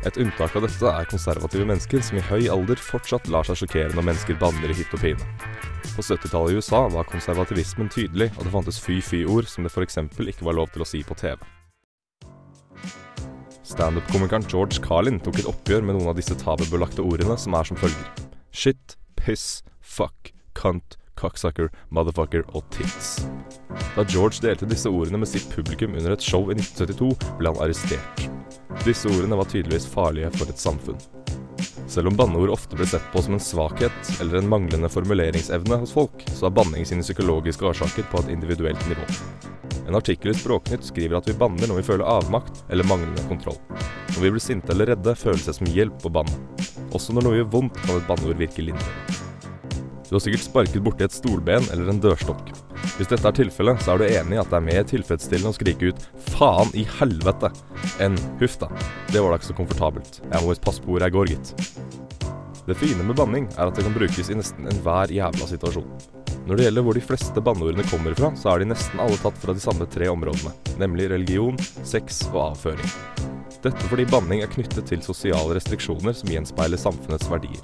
Et 0.06 0.18
unntak 0.23 0.54
av 0.59 0.66
dette 0.66 0.90
er 0.90 1.09
konservative 1.11 1.66
mennesker 1.66 2.02
som 2.04 2.18
i 2.18 2.26
høy 2.28 2.50
alder 2.52 2.80
fortsatt 2.80 3.30
lar 3.33 3.47
seg 3.49 3.62
sjokkere 3.62 3.95
når 3.95 4.11
mennesker 4.11 4.38
banner 4.42 4.71
i 4.71 4.76
hytt 4.76 4.92
og 4.95 5.02
pine. 5.02 5.30
På 5.94 6.02
70-tallet 6.02 6.52
i 6.52 6.58
USA 6.58 6.82
var 6.92 7.08
konservativismen 7.10 7.88
tydelig, 7.92 8.30
og 8.36 8.44
det 8.44 8.52
fantes 8.54 8.80
fy-fy-ord 8.82 9.48
som 9.50 9.66
det 9.66 9.72
f.eks. 9.72 10.00
ikke 10.02 10.48
var 10.48 10.58
lov 10.58 10.72
til 10.74 10.84
å 10.84 10.88
si 10.88 11.02
på 11.06 11.16
TV. 11.20 11.38
Standup-komikeren 13.66 14.46
George 14.50 14.82
Carlin 14.82 15.18
tok 15.20 15.40
et 15.40 15.48
oppgjør 15.50 15.82
med 15.86 15.98
noen 15.98 16.12
av 16.12 16.18
disse 16.18 16.36
tabubelagte 16.38 17.02
ordene, 17.02 17.34
som 17.40 17.56
er 17.58 17.66
som 17.66 17.78
følger. 17.80 18.06
Shit, 18.54 18.94
piss, 19.18 19.64
fuck, 19.82 20.32
cunt, 20.54 20.96
cocksucker, 21.18 21.72
motherfucker 21.90 22.44
og 22.54 22.64
tits. 22.74 23.26
Da 23.96 24.04
George 24.12 24.42
delte 24.44 24.68
disse 24.70 24.92
ordene 24.92 25.22
med 25.22 25.30
sitt 25.30 25.48
publikum 25.52 25.96
under 25.96 26.14
et 26.14 26.24
show 26.24 26.46
i 26.50 26.56
1972, 26.58 27.12
ble 27.40 27.52
han 27.52 27.62
arrestert. 27.64 28.26
Disse 28.84 29.10
ordene 29.10 29.38
var 29.40 29.48
tydeligvis 29.50 29.88
farlige 29.90 30.30
for 30.36 30.52
et 30.52 30.62
samfunn. 30.62 31.00
Selv 31.86 32.08
om 32.08 32.16
banneord 32.16 32.50
ofte 32.50 32.76
blir 32.76 32.86
sett 32.90 33.12
på 33.12 33.22
som 33.22 33.36
en 33.36 33.42
svakhet 33.42 34.20
eller 34.20 34.38
en 34.38 34.48
manglende 34.48 34.88
formuleringsevne 34.90 35.78
hos 35.82 35.94
folk, 35.94 36.24
så 36.34 36.46
har 36.46 36.56
banning 36.56 36.86
sine 36.86 37.04
psykologiske 37.06 37.66
årsaker 37.66 38.08
på 38.10 38.22
et 38.22 38.32
individuelt 38.34 38.88
nivå. 38.90 39.06
En 39.86 39.94
artikkel 39.94 40.32
i 40.32 40.34
Språknytt 40.34 40.84
skriver 40.84 41.20
at 41.20 41.28
vi 41.30 41.36
banner 41.38 41.70
når 41.70 41.78
vi 41.78 41.86
føler 41.86 42.10
avmakt 42.10 42.64
eller 42.70 42.88
manglende 42.90 43.22
kontroll. 43.30 43.60
Når 44.16 44.22
vi 44.24 44.32
blir 44.34 44.42
sinte 44.42 44.74
eller 44.74 44.90
redde, 44.94 45.14
føles 45.14 45.46
det 45.46 45.54
som 45.60 45.70
hjelp 45.70 46.08
å 46.08 46.14
banne. 46.18 46.40
Også 46.90 47.14
når 47.14 47.28
noe 47.28 47.38
gjør 47.38 47.54
vondt, 47.54 47.78
kan 47.84 48.00
et 48.00 48.10
banneord 48.10 48.42
virke 48.42 48.66
lindrende. 48.66 49.25
Du 50.06 50.14
har 50.14 50.22
sikkert 50.22 50.44
sparket 50.44 50.84
borti 50.86 51.02
et 51.02 51.14
stolben 51.14 51.64
eller 51.75 51.90
en 51.90 51.98
dørstokk. 52.02 52.52
Hvis 52.94 53.10
dette 53.10 53.26
er 53.26 53.34
tilfellet, 53.34 53.80
så 53.82 53.94
er 53.94 53.98
du 53.98 54.04
enig 54.06 54.36
i 54.36 54.40
at 54.42 54.52
det 54.52 54.58
er 54.60 54.66
mer 54.68 54.84
tilfredsstillende 54.86 55.50
å 55.50 55.56
skrike 55.56 55.90
ut 55.90 56.04
'faen 56.30 56.70
i 56.78 56.84
helvete' 56.98 57.50
enn 58.04 58.14
'huff 58.38 58.54
da'. 58.62 58.70
Det 59.10 59.20
var 59.20 59.34
da 59.34 59.40
ikke 59.40 59.50
så 59.50 59.58
komfortabelt. 59.58 60.20
Jeg 60.22 60.42
må 60.42 60.52
visst 60.52 60.62
passe 60.62 60.82
på 60.82 60.94
hvor 60.94 61.02
jeg 61.02 61.12
går, 61.12 61.26
gitt. 61.34 61.54
Det 62.66 62.76
fine 62.78 63.02
med 63.02 63.16
banning 63.16 63.48
er 63.58 63.66
at 63.66 63.75
det 63.75 63.82
kan 63.82 63.94
brukes 63.94 64.30
i 64.30 64.38
nesten 64.38 64.66
enhver 64.70 65.10
jævla 65.10 65.46
situasjon. 65.46 65.90
Når 66.46 66.56
det 66.56 66.64
gjelder 66.66 66.82
hvor 66.82 66.94
de 66.94 67.02
fleste 67.02 67.42
banneordene 67.42 67.90
kommer 67.90 68.14
fra, 68.14 68.30
så 68.38 68.54
er 68.54 68.62
de 68.62 68.70
nesten 68.70 69.00
alle 69.02 69.18
tatt 69.18 69.38
fra 69.42 69.52
de 69.52 69.60
samme 69.62 69.86
tre 69.90 70.06
områdene, 70.06 70.54
nemlig 70.78 71.10
religion, 71.10 71.58
sex 71.82 72.28
og 72.32 72.52
avføring. 72.52 73.34
Dette 73.64 73.88
fordi 73.90 74.04
banning 74.10 74.42
er 74.44 74.50
knyttet 74.52 74.88
til 74.90 75.02
sosiale 75.04 75.56
restriksjoner 75.56 76.16
som 76.16 76.30
gjenspeiler 76.30 76.80
samfunnets 76.80 77.30
verdier. 77.30 77.62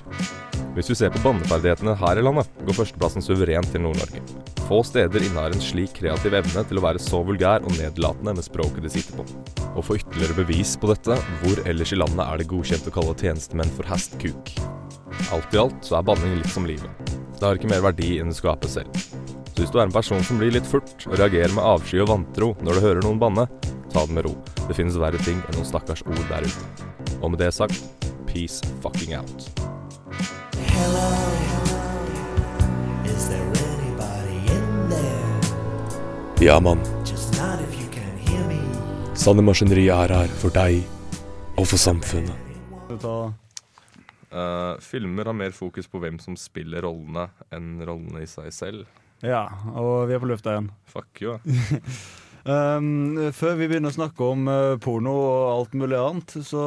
Hvis 0.72 0.88
vi 0.88 0.96
ser 0.96 1.12
på 1.12 1.20
banneferdighetene 1.20 1.92
her 2.00 2.16
i 2.16 2.24
landet, 2.24 2.48
går 2.64 2.78
førsteplassen 2.78 3.24
suverent 3.24 3.68
til 3.74 3.84
Nord-Norge. 3.84 4.22
Få 4.64 4.78
steder 4.88 5.20
innehar 5.20 5.52
en 5.52 5.60
slik 5.60 5.92
kreativ 5.98 6.32
evne 6.38 6.62
til 6.64 6.80
å 6.80 6.84
være 6.86 7.02
så 7.02 7.20
vulgær 7.28 7.66
og 7.66 7.74
nedlatende 7.76 8.32
med 8.38 8.46
språket 8.46 8.86
de 8.86 8.92
sitter 8.94 9.18
på. 9.18 9.26
Og 9.74 9.84
for 9.84 10.00
ytterligere 10.00 10.38
bevis 10.38 10.72
på 10.80 10.88
dette, 10.88 11.18
hvor 11.42 11.60
ellers 11.68 11.92
i 11.92 11.98
landet 12.00 12.24
er 12.24 12.40
det 12.40 12.48
godkjent 12.48 12.88
å 12.88 12.94
kalle 12.94 13.18
tjenestemenn 13.20 13.74
for 13.76 13.90
hestkuk? 13.92 14.54
Alt 15.34 15.52
i 15.52 15.60
alt 15.60 15.84
så 15.84 15.98
er 15.98 16.08
banning 16.08 16.38
litt 16.38 16.54
som 16.54 16.64
livet. 16.68 17.12
Det 17.36 17.44
har 17.44 17.60
ikke 17.60 17.72
mer 17.74 17.84
verdi 17.84 18.14
enn 18.22 18.32
det 18.32 18.38
skaper 18.38 18.70
selv. 18.70 18.96
Så 19.52 19.60
hvis 19.60 19.72
du 19.74 19.76
er 19.76 19.84
en 19.84 19.92
person 19.92 20.24
som 20.24 20.40
blir 20.40 20.54
litt 20.54 20.68
furt 20.68 21.04
og 21.10 21.18
reagerer 21.20 21.52
med 21.52 21.66
avsky 21.68 22.00
og 22.00 22.08
vantro 22.14 22.54
når 22.64 22.78
du 22.78 22.84
hører 22.86 23.04
noen 23.04 23.20
banne, 23.20 23.44
ta 23.92 24.06
det 24.06 24.14
med 24.16 24.24
ro. 24.24 24.32
Det 24.68 24.74
finnes 24.78 24.96
verre 25.00 25.20
ting 25.22 25.38
enn 25.48 25.58
noen 25.58 25.68
stakkars 25.68 26.02
ord 26.08 26.22
der 26.30 26.46
ute. 26.46 26.88
Og 27.20 27.32
med 27.32 27.42
det 27.42 27.52
sagt, 27.54 27.76
peace 28.26 28.64
fucking 28.82 29.14
out. 29.18 29.48
Is 33.04 33.28
there 33.28 33.44
anybody 33.44 34.38
in 34.56 34.90
there? 34.90 36.46
Ja, 36.46 36.60
mann. 36.60 36.80
Just 37.04 37.36
not 37.38 37.60
if 37.60 37.76
you 37.80 37.88
can 37.92 38.16
hear 38.26 38.44
me. 38.48 38.60
Sanne 39.14 39.44
Maskineri 39.44 39.88
er 39.92 40.16
her 40.16 40.32
for 40.40 40.54
deg 40.54 40.82
og 41.56 41.68
for 41.68 41.76
samfunnet. 41.76 42.38
Eh, 44.32 44.74
filmer 44.80 45.28
har 45.28 45.36
mer 45.36 45.52
fokus 45.52 45.86
på 45.86 46.00
hvem 46.00 46.16
som 46.20 46.36
spiller 46.40 46.82
rollene, 46.86 47.28
enn 47.52 47.76
rollene 47.84 48.24
i 48.24 48.28
seg 48.30 48.48
selv. 48.56 48.88
Ja, 49.22 49.44
og 49.76 50.08
vi 50.08 50.16
er 50.16 50.22
på 50.22 50.30
lufta 50.30 50.56
igjen. 50.56 50.72
Fuck 50.88 51.20
you. 51.22 51.36
Um, 52.42 53.18
før 53.30 53.54
vi 53.54 53.68
begynner 53.70 53.92
å 53.92 53.94
snakke 53.94 54.24
om 54.26 54.48
uh, 54.50 54.74
porno 54.82 55.12
og 55.14 55.42
alt 55.52 55.76
mulig 55.78 55.94
annet, 55.94 56.32
så 56.42 56.62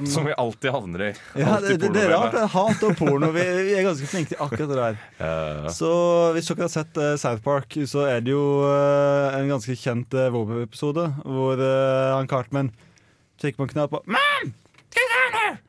um, 0.00 0.06
Som 0.08 0.24
vi 0.24 0.32
alltid 0.32 0.72
havner 0.72 1.04
i. 1.04 1.10
ja, 1.36 1.58
er 1.58 1.76
det 1.76 2.00
er 2.08 2.46
Hat 2.54 2.84
og 2.86 2.94
porno. 2.96 3.28
Vi, 3.34 3.44
vi 3.68 3.74
er 3.76 3.84
ganske 3.84 4.08
flinke 4.08 4.32
til 4.32 4.40
akkurat 4.44 4.72
det 4.72 4.78
der. 4.80 5.02
Eh, 5.28 5.66
Så 5.74 5.88
hvis 6.32 6.46
dere 6.48 6.64
har 6.64 6.72
sett 6.72 6.96
uh, 7.00 7.12
South 7.20 7.42
Park, 7.44 7.74
så 7.90 8.06
er 8.08 8.22
det 8.24 8.32
jo 8.32 8.44
uh, 8.64 9.34
en 9.36 9.50
ganske 9.50 9.74
kjent 9.76 10.14
uh, 10.16 10.28
Vob-episode 10.32 11.04
hvor 11.26 11.60
han 11.60 12.28
Cartman 12.30 12.70
trykker 13.40 13.58
på 13.60 13.66
en 13.66 13.72
knapp 13.74 13.96
og 13.98 14.08
Mam! 14.08 14.54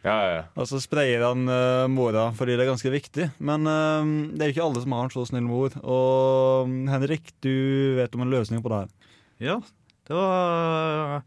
ja, 0.04 0.14
ja, 0.14 0.30
ja. 0.38 0.44
Og 0.56 0.68
så 0.70 0.80
sprayer 0.82 1.24
han 1.26 1.44
mora 1.92 2.30
fordi 2.38 2.56
det 2.56 2.64
er 2.66 2.72
ganske 2.72 2.92
viktig. 2.94 3.28
Men 3.44 3.68
eh, 3.70 4.14
det 4.34 4.46
er 4.46 4.52
jo 4.52 4.56
ikke 4.56 4.68
alle 4.70 4.84
som 4.86 4.96
har 4.96 5.08
en 5.08 5.14
så 5.14 5.26
snill 5.28 5.46
mor. 5.48 5.76
Og 5.84 6.72
Henrik, 6.92 7.34
du 7.44 7.52
vet 8.00 8.16
om 8.16 8.24
en 8.26 8.34
løsning 8.34 8.64
på 8.64 8.72
det 8.72 8.84
her. 8.84 8.96
Ja, 9.40 9.62
det 10.08 10.14
var, 10.14 11.22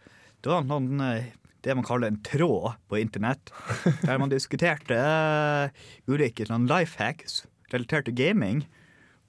det 0.44 0.50
var 0.50 0.64
noen, 0.68 1.00
eh, 1.00 1.30
det 1.64 1.76
man 1.78 1.86
kaller 1.86 2.10
en 2.12 2.18
tråd 2.20 2.74
på 2.92 2.98
internett, 3.00 3.52
der 4.04 4.18
man 4.20 4.32
diskuterte 4.32 4.98
eh, 4.98 5.72
ulike 6.10 6.44
sånn 6.44 6.68
life 6.68 7.00
hacks 7.00 7.46
relatert 7.72 8.10
til 8.10 8.18
gaming. 8.18 8.66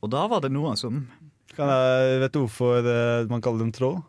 Og 0.03 0.11
da 0.11 0.25
var 0.27 0.43
det 0.43 0.51
noen 0.51 0.75
som 0.75 1.05
Kan 1.53 1.69
jeg, 1.69 2.19
vet 2.25 2.35
du 2.35 2.41
hvorfor 2.41 2.83
eh, 2.83 3.29
man 3.31 3.43
kaller 3.45 3.63
det 3.63 3.69
en 3.69 3.75
tråd? 3.77 4.03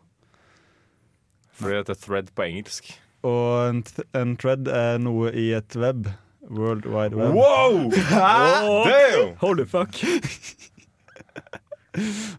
Fordi 1.55 1.79
det 1.87 1.95
er 1.95 2.01
thread 2.03 2.35
på 2.35 2.43
engelsk. 2.49 2.91
Og 3.23 3.69
en, 3.69 3.83
th 3.87 4.03
en 4.17 4.35
thread 4.35 4.67
er 4.67 4.99
noe 4.99 5.31
i 5.31 5.53
et 5.55 5.79
web. 5.79 6.09
World 6.49 6.83
Wide 6.85 7.15
Web. 7.15 7.31
Wow! 7.33 7.87
Damn! 8.91 9.37
Holy 9.39 9.63
fuck! 9.63 9.95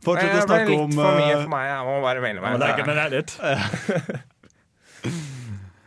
Fortsett 0.04 0.34
å 0.36 0.46
snakke 0.46 0.76
om 0.76 0.92
for 0.92 1.20
meg. 1.52 1.68
Jeg 1.70 1.84
må 1.86 1.98
bare 2.04 2.22
melde 2.24 2.40
Jeg 2.42 2.86
men 2.86 2.92
meg 2.92 3.04
er 3.06 3.14
litt. 3.18 3.36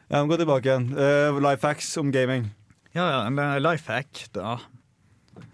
Ja, 0.09 0.23
men 0.23 0.29
Gå 0.31 0.39
tilbake 0.41 0.65
igjen. 0.65 0.87
Uh, 0.97 1.37
life 1.37 1.61
hacks 1.67 1.91
om 2.01 2.09
gaming. 2.09 2.47
Ja, 2.95 3.03
ja, 3.11 3.19
en 3.27 3.37
eh, 3.37 3.59
life 3.61 3.85
hack, 3.91 4.23
da. 4.33 4.55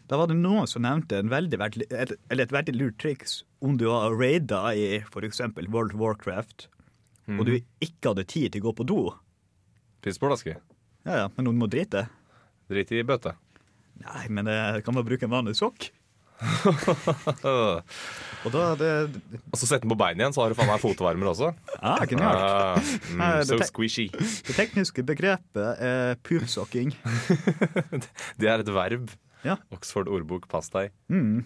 Da 0.07 0.19
var 0.22 0.29
det 0.29 0.38
noen 0.39 0.69
som 0.69 0.86
nevnte 0.86 1.17
en 1.19 1.27
veldig, 1.27 1.60
et, 1.89 2.13
eller 2.31 2.45
et 2.45 2.53
veldig 2.55 2.75
lurt 2.77 2.95
triks 3.01 3.41
om 3.60 3.75
du 3.81 3.89
har 3.89 4.15
raida 4.15 4.62
i 4.77 5.01
f.eks. 5.01 5.41
World 5.67 5.98
of 5.98 6.00
Warcraft, 6.00 6.69
og 7.36 7.43
du 7.50 7.57
ikke 7.84 8.13
hadde 8.13 8.27
tid 8.31 8.53
til 8.53 8.63
å 8.63 8.69
gå 8.69 8.75
på 8.79 8.88
do. 8.88 9.00
På. 10.05 10.31
Ja, 11.03 11.25
ja, 11.25 11.27
men 11.36 11.50
noen 11.50 11.60
må 11.60 11.67
drite. 11.67 12.05
Drit 12.72 12.93
i 12.93 13.03
bøtte. 13.03 13.34
Nei, 14.05 14.25
men 14.29 14.48
det 14.48 14.86
kan 14.86 14.95
man 14.95 15.05
bruke 15.07 15.25
en 15.27 15.34
vanlig 15.34 15.57
sokk. 15.60 15.89
Og 18.46 18.51
da 18.54 18.62
er 18.74 18.77
det 18.80 18.89
Og 19.50 19.58
så 19.58 19.65
setter 19.68 19.86
den 19.86 19.92
på 19.94 19.98
bein 20.00 20.20
igjen, 20.20 20.34
så 20.36 20.42
har 20.44 20.50
du 20.54 20.58
faen 20.58 20.70
meg 20.70 20.82
fotvarmer 20.84 21.27
også. 21.32 21.48
ah, 21.80 22.04
genialt. 22.10 22.42
Uh, 22.42 22.46
mm, 23.15 23.22
det 23.42 23.48
so 23.50 23.58
te- 23.62 23.68
squishy. 23.70 24.06
Det 24.13 24.56
tekniske 24.58 25.01
begrepet 25.08 25.70
er 25.82 26.15
pupsokking. 26.25 26.89
Det 28.39 28.48
er 28.51 28.58
et 28.62 28.72
verb. 28.75 29.06
Ja. 29.46 29.56
Oxford 29.74 30.08
ordbok, 30.10 30.48
pass 30.50 30.70
deg. 30.74 30.92
Mm. 31.10 31.44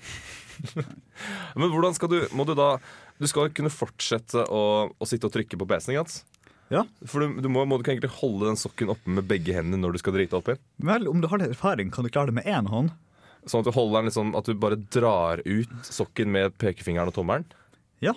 Men 1.59 1.67
hvordan 1.71 1.93
skal 1.95 2.09
du 2.11 2.17
Må 2.35 2.43
du 2.47 2.51
da 2.57 2.73
Du 3.19 3.25
skal 3.31 3.47
kunne 3.55 3.71
fortsette 3.71 4.43
å, 4.51 4.61
å 4.91 5.05
sitte 5.07 5.27
og 5.29 5.33
trykke 5.35 5.55
på 5.59 5.67
PC-en, 5.69 5.93
ikke 5.95 6.03
sant? 6.07 6.25
Ja. 6.69 6.83
For 7.09 7.17
du, 7.23 7.25
du 7.41 7.47
må, 7.51 7.63
må 7.65 7.77
du 7.79 7.83
ikke 7.83 7.93
egentlig 7.95 8.11
holde 8.19 8.45
den 8.51 8.59
sokken 8.59 8.91
oppe 8.93 9.09
med 9.09 9.25
begge 9.27 9.53
hendene 9.55 9.79
når 9.81 9.91
du 9.95 9.99
skal 10.03 10.13
drite 10.13 10.37
oppi? 10.37 10.53
Vel, 10.85 11.07
om 11.09 11.17
du 11.23 11.27
har 11.31 11.37
litt 11.41 11.49
erfaring, 11.55 11.89
kan 11.95 12.05
du 12.05 12.11
klare 12.13 12.29
det 12.29 12.37
med 12.37 12.45
én 12.49 12.67
hånd. 12.69 12.89
Sånn 13.47 13.61
at 13.63 13.69
du 13.69 13.71
holder 13.75 13.99
den 14.01 14.09
litt 14.09 14.15
sånn 14.17 14.33
At 14.35 14.45
du 14.49 14.53
bare 14.59 14.75
drar 14.91 15.39
ut 15.45 15.69
sokken 15.87 16.27
med 16.33 16.57
pekefingeren 16.59 17.07
og 17.11 17.15
tommelen? 17.15 17.45
Ja. 18.03 18.13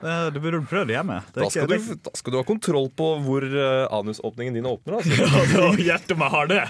Det 0.00 0.36
burde 0.42 0.60
Du 0.60 0.66
prøve 0.68 0.92
hjemme. 0.92 1.22
Det 1.32 1.40
Da 1.42 1.48
skal, 1.48 1.70
ikke- 1.72 1.94
du, 1.96 2.00
da 2.04 2.10
skal 2.20 2.32
du 2.34 2.36
ha 2.36 2.44
kontroll 2.44 2.90
på 2.92 3.06
hvor 3.24 3.42
eh, 3.48 3.86
anusåpningen 3.96 4.54
din 4.58 4.68
åpner. 4.68 4.98
Altså. 4.98 5.16
Ja, 5.24 5.46
da, 5.56 5.70
hjertet 5.80 6.18
meg 6.20 6.30
har 6.34 6.50
det! 6.52 6.60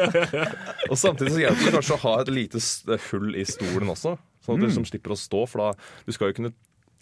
Og 0.90 0.96
samtidig 0.98 1.34
så 1.34 1.42
hjelper 1.44 1.66
det 1.68 1.74
kanskje 1.76 1.96
å 1.98 2.02
ha 2.06 2.14
et 2.22 2.30
lite 2.32 2.62
hull 3.10 3.36
i 3.36 3.44
stolen 3.48 3.92
også. 3.92 4.16
Sånn 4.46 4.56
at 4.56 4.62
du 4.64 4.68
liksom 4.70 4.86
slipper 4.88 5.12
å 5.14 5.18
stå, 5.20 5.44
for 5.50 5.62
da 5.64 5.68
Du 6.06 6.12
skal 6.16 6.30
jo 6.32 6.38
kunne 6.40 6.52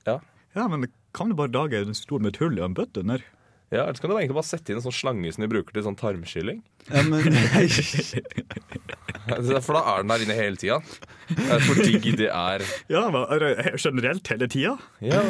Ja. 0.09 0.19
Ja, 0.55 0.67
men 0.71 0.87
kan 1.14 1.31
du 1.31 1.35
bare 1.38 1.50
dage 1.55 1.81
en 1.83 1.95
stol 1.99 2.23
med 2.23 2.35
et 2.35 2.43
hull 2.43 2.59
i 2.59 2.62
en 2.64 2.75
bøtte 2.76 3.03
under? 3.03 3.23
Ja 3.75 3.85
Ellers 3.85 4.00
kan 4.02 4.11
du 4.11 4.16
egentlig 4.16 4.38
bare 4.38 4.47
sette 4.47 4.73
inn 4.73 4.78
en 4.78 4.87
sånn 4.87 4.95
slange 4.95 5.33
som 5.35 5.45
de 5.45 5.50
bruker 5.50 5.75
til 5.75 5.85
sånn 5.87 5.99
tarmskylling. 5.99 6.62
Ja, 6.88 7.02
men, 7.09 7.25
For 9.64 9.75
da 9.75 9.81
er 9.81 10.04
den 10.04 10.12
der 10.12 10.25
inne 10.25 10.37
hele 10.37 10.61
tida. 10.61 10.78
For 11.64 11.81
digg 11.81 12.04
det 12.21 12.28
er 12.28 12.64
Ja, 12.93 13.07
er 13.09 13.78
generelt 13.81 14.28
hele 14.31 14.49
tida? 14.52 14.76
ja, 15.04 15.23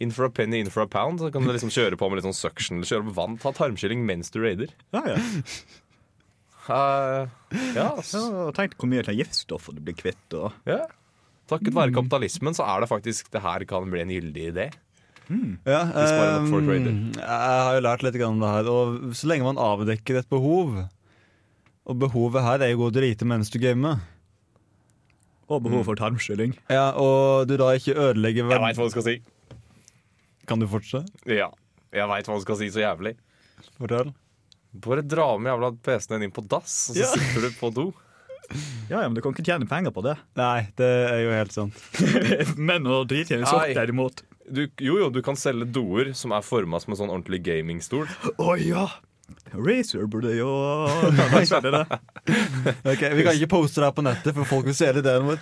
In 0.00 0.12
for 0.14 0.24
a 0.24 0.30
penny, 0.32 0.60
in 0.62 0.70
for 0.72 0.84
a 0.84 0.88
pound. 0.88 1.20
Så 1.20 1.32
kan 1.32 1.44
du 1.44 1.52
liksom 1.52 1.72
kjøre 1.72 1.98
på 2.00 2.08
med 2.08 2.20
litt 2.20 2.28
sånn 2.28 2.36
suction 2.36 2.78
eller 2.78 2.88
kjøre 2.88 3.08
på 3.08 3.16
vann. 3.16 3.38
Ta 3.40 3.52
tarmskylling 3.56 4.04
mens 4.08 4.32
du 4.32 4.38
raider. 4.44 4.72
Ja, 4.94 5.02
ja. 5.16 5.20
Uh, 6.70 7.26
ja, 7.74 7.88
ja 7.98 8.50
Tenk 8.54 8.76
hvor 8.78 8.88
mye 8.92 9.02
giftstoffer 9.02 9.74
du 9.74 9.80
blir 9.84 9.96
kvitt. 9.98 10.28
Og... 10.38 10.54
ja. 10.68 10.84
Takket 11.50 11.74
være 11.74 11.96
kapitalismen 11.96 12.54
så 12.54 12.62
er 12.68 12.84
det 12.84 12.90
faktisk 12.92 13.32
det 13.34 13.42
her 13.42 13.64
kan 13.68 13.90
bli 13.90 14.04
en 14.04 14.14
gyldig 14.14 14.44
idé. 14.52 14.68
Ja, 15.66 15.80
får 15.86 16.08
ehm, 16.10 16.48
trader. 16.66 16.94
jeg 17.20 17.64
har 17.64 17.74
jo 17.76 17.82
lært 17.86 18.02
litt 18.06 18.16
om 18.26 18.40
det 18.42 18.48
her. 18.54 18.70
Og 18.72 19.14
så 19.14 19.28
lenge 19.30 19.46
man 19.46 19.60
avdekker 19.62 20.18
et 20.20 20.28
behov 20.32 20.72
Og 21.90 21.98
behovet 21.98 22.42
her 22.44 22.62
er 22.66 22.72
jo 22.74 22.86
å 22.88 22.92
drite 22.94 23.24
mens 23.26 23.50
du 23.50 23.58
gamer. 23.62 24.00
og 25.50 25.62
behov 25.64 25.84
for 25.88 25.98
tarmskylling. 25.98 26.52
Ja, 26.70 26.92
Og 26.94 27.48
du 27.48 27.56
da 27.56 27.72
ikke 27.74 27.94
ødelegger 27.98 28.50
Jeg 28.50 28.60
veit 28.62 28.76
hva 28.78 28.86
du 28.86 28.90
skal 28.94 29.02
si. 29.08 29.16
Kan 30.46 30.60
du 30.62 30.66
fortsette? 30.70 31.10
Ja, 31.26 31.48
jeg 31.94 32.06
veit 32.10 32.26
hva 32.26 32.36
du 32.38 32.44
skal 32.44 32.56
si 32.60 32.68
så 32.70 32.82
jævlig. 32.84 33.16
Fortell. 33.78 34.12
Bare 34.72 35.02
dra 35.02 35.32
med 35.38 35.50
jævla 35.50 35.72
PC-en 35.82 36.20
din 36.20 36.28
inn 36.28 36.34
på 36.34 36.44
dass, 36.46 36.90
og 36.90 36.96
så 36.96 37.00
Ja. 37.02 37.06
sitter 37.16 37.48
du 37.48 37.50
på 37.58 37.70
do. 37.74 37.92
Ja, 38.90 39.00
ja, 39.02 39.08
Men 39.08 39.14
du 39.14 39.20
kan 39.22 39.32
ikke 39.34 39.44
tjene 39.46 39.66
penger 39.68 39.90
på 39.94 40.02
det. 40.02 40.16
Nei, 40.36 40.68
det 40.76 40.86
er 41.10 41.20
jo 41.24 41.30
helt 41.30 41.52
sant. 41.52 41.74
Men 42.58 42.82
å 42.86 43.04
drite 43.06 43.34
i 43.34 43.38
en 43.38 43.42
Nei. 43.46 43.74
derimot 43.74 44.22
Du, 44.50 44.64
jo, 44.82 44.98
jo, 44.98 45.10
du 45.14 45.20
kan 45.22 45.38
selge 45.38 45.68
doer 45.70 46.12
som 46.18 46.34
er 46.34 46.44
forma 46.44 46.80
som 46.82 46.94
en 46.94 46.98
sånn 46.98 47.12
ordentlig 47.12 47.42
gamingstol. 47.46 48.10
Å 48.38 48.56
ja! 48.60 48.88
Racer 49.54 50.06
burde 50.10 50.32
jo 50.34 50.50
det. 51.14 51.84
Ok, 52.90 53.02
Vi 53.14 53.22
kan 53.26 53.34
ikke 53.36 53.50
poste 53.50 53.80
det 53.80 53.88
her 53.88 53.94
på 53.94 54.02
nettet, 54.02 54.34
for 54.34 54.48
folk 54.48 54.66
vil 54.66 54.76
se 54.76 54.90
det 54.96 55.04
der. 55.06 55.38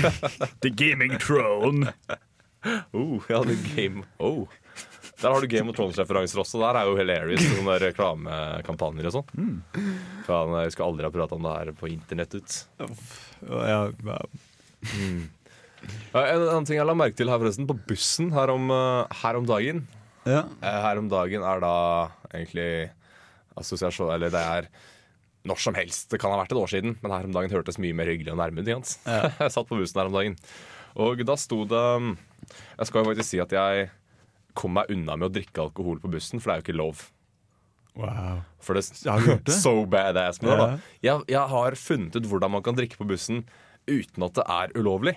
The 0.64 0.70
Gaming 0.70 1.16
Throne. 1.20 1.92
Oh, 2.92 3.24
ja, 3.28 3.40
The 3.44 3.56
game 3.74 4.04
Oh. 4.18 4.46
Der 5.20 5.28
har 5.34 5.40
du 5.40 5.46
Game 5.52 5.68
of 5.68 5.76
Thrones-referanser 5.76 6.40
også. 6.40 6.60
Der 6.62 6.78
er 6.80 6.88
jo 6.88 6.94
hilarious 6.96 7.42
sånne 7.44 7.74
reklamekampanjer 7.82 9.08
og 9.10 9.16
sånn. 9.18 9.34
Mm. 9.36 9.58
Jeg 10.24 10.72
skal 10.72 10.86
aldri 10.86 11.04
ha 11.04 11.12
prata 11.12 11.36
om 11.36 11.44
det 11.44 11.56
her 11.58 11.72
på 11.76 11.90
internett 11.92 12.38
ut. 12.38 12.56
Ja, 12.80 13.60
ja. 13.68 13.82
Ja, 14.08 14.20
En 16.14 16.42
annen 16.48 16.66
ting 16.68 16.76
jeg 16.78 16.86
la 16.86 16.94
merke 16.98 17.16
til 17.16 17.30
her 17.30 17.38
forresten, 17.40 17.66
på 17.70 17.76
bussen 17.88 18.32
her 18.34 18.50
om, 18.52 18.70
eh, 18.74 19.18
her 19.22 19.36
om 19.38 19.46
dagen. 19.48 19.86
ja. 20.26 20.42
Eh, 20.62 20.80
Her 20.84 20.98
om 20.98 21.08
dagen 21.08 21.42
er 21.42 21.60
da 21.60 21.74
egentlig 22.34 22.90
assosiasjon 23.56 24.12
Eller 24.14 24.30
det 24.30 24.40
er 24.40 24.68
når 25.48 25.56
som 25.58 25.74
helst. 25.74 26.10
Det 26.10 26.20
kan 26.20 26.30
ha 26.34 26.36
vært 26.42 26.52
et 26.52 26.58
år 26.60 26.68
siden, 26.68 26.98
men 27.02 27.10
her 27.12 27.24
om 27.24 27.32
dagen 27.32 27.50
hørtes 27.50 27.78
mye 27.80 27.94
mer 27.96 28.06
hyggelig 28.12 28.32
og 28.34 28.36
nærme 28.42 28.60
ut. 28.60 28.66
sant? 28.66 28.98
Jeg 29.40 29.50
satt 29.54 29.68
på 29.70 29.78
bussen 29.80 30.00
her 30.02 30.10
om 30.10 30.12
dagen, 30.18 30.36
og 31.00 31.22
da 31.24 31.36
sto 31.40 31.64
det 31.64 32.16
Jeg 32.78 32.86
skal 32.90 33.00
jo 33.04 33.08
faktisk 33.10 33.28
si 33.30 33.40
at 33.40 33.50
jeg 33.56 33.90
kom 34.54 34.74
meg 34.74 34.90
unna 34.90 35.16
med 35.16 35.30
å 35.30 35.32
drikke 35.32 35.62
alkohol 35.62 36.00
på 36.02 36.10
bussen, 36.12 36.40
for 36.42 36.50
det 36.50 36.54
er 36.56 36.60
jo 36.60 36.66
ikke 36.66 36.76
lov. 36.82 37.06
Wow. 37.96 38.42
For 38.60 38.74
det, 38.76 38.84
Har 39.06 39.20
du 39.20 39.26
gjort 39.30 39.44
det? 39.48 39.54
So 39.64 39.86
badass 39.86 40.42
med 40.42 40.50
det, 40.50 40.58
Ja. 40.58 40.66
da. 40.66 40.78
Jeg, 41.02 41.24
jeg 41.32 41.48
har 41.54 41.76
funnet 41.78 42.16
ut 42.20 42.26
hvordan 42.28 42.50
man 42.50 42.62
kan 42.66 42.76
drikke 42.76 42.98
på 43.00 43.06
bussen 43.08 43.44
uten 43.88 44.22
at 44.26 44.34
det 44.36 44.44
er 44.46 44.74
ulovlig. 44.76 45.16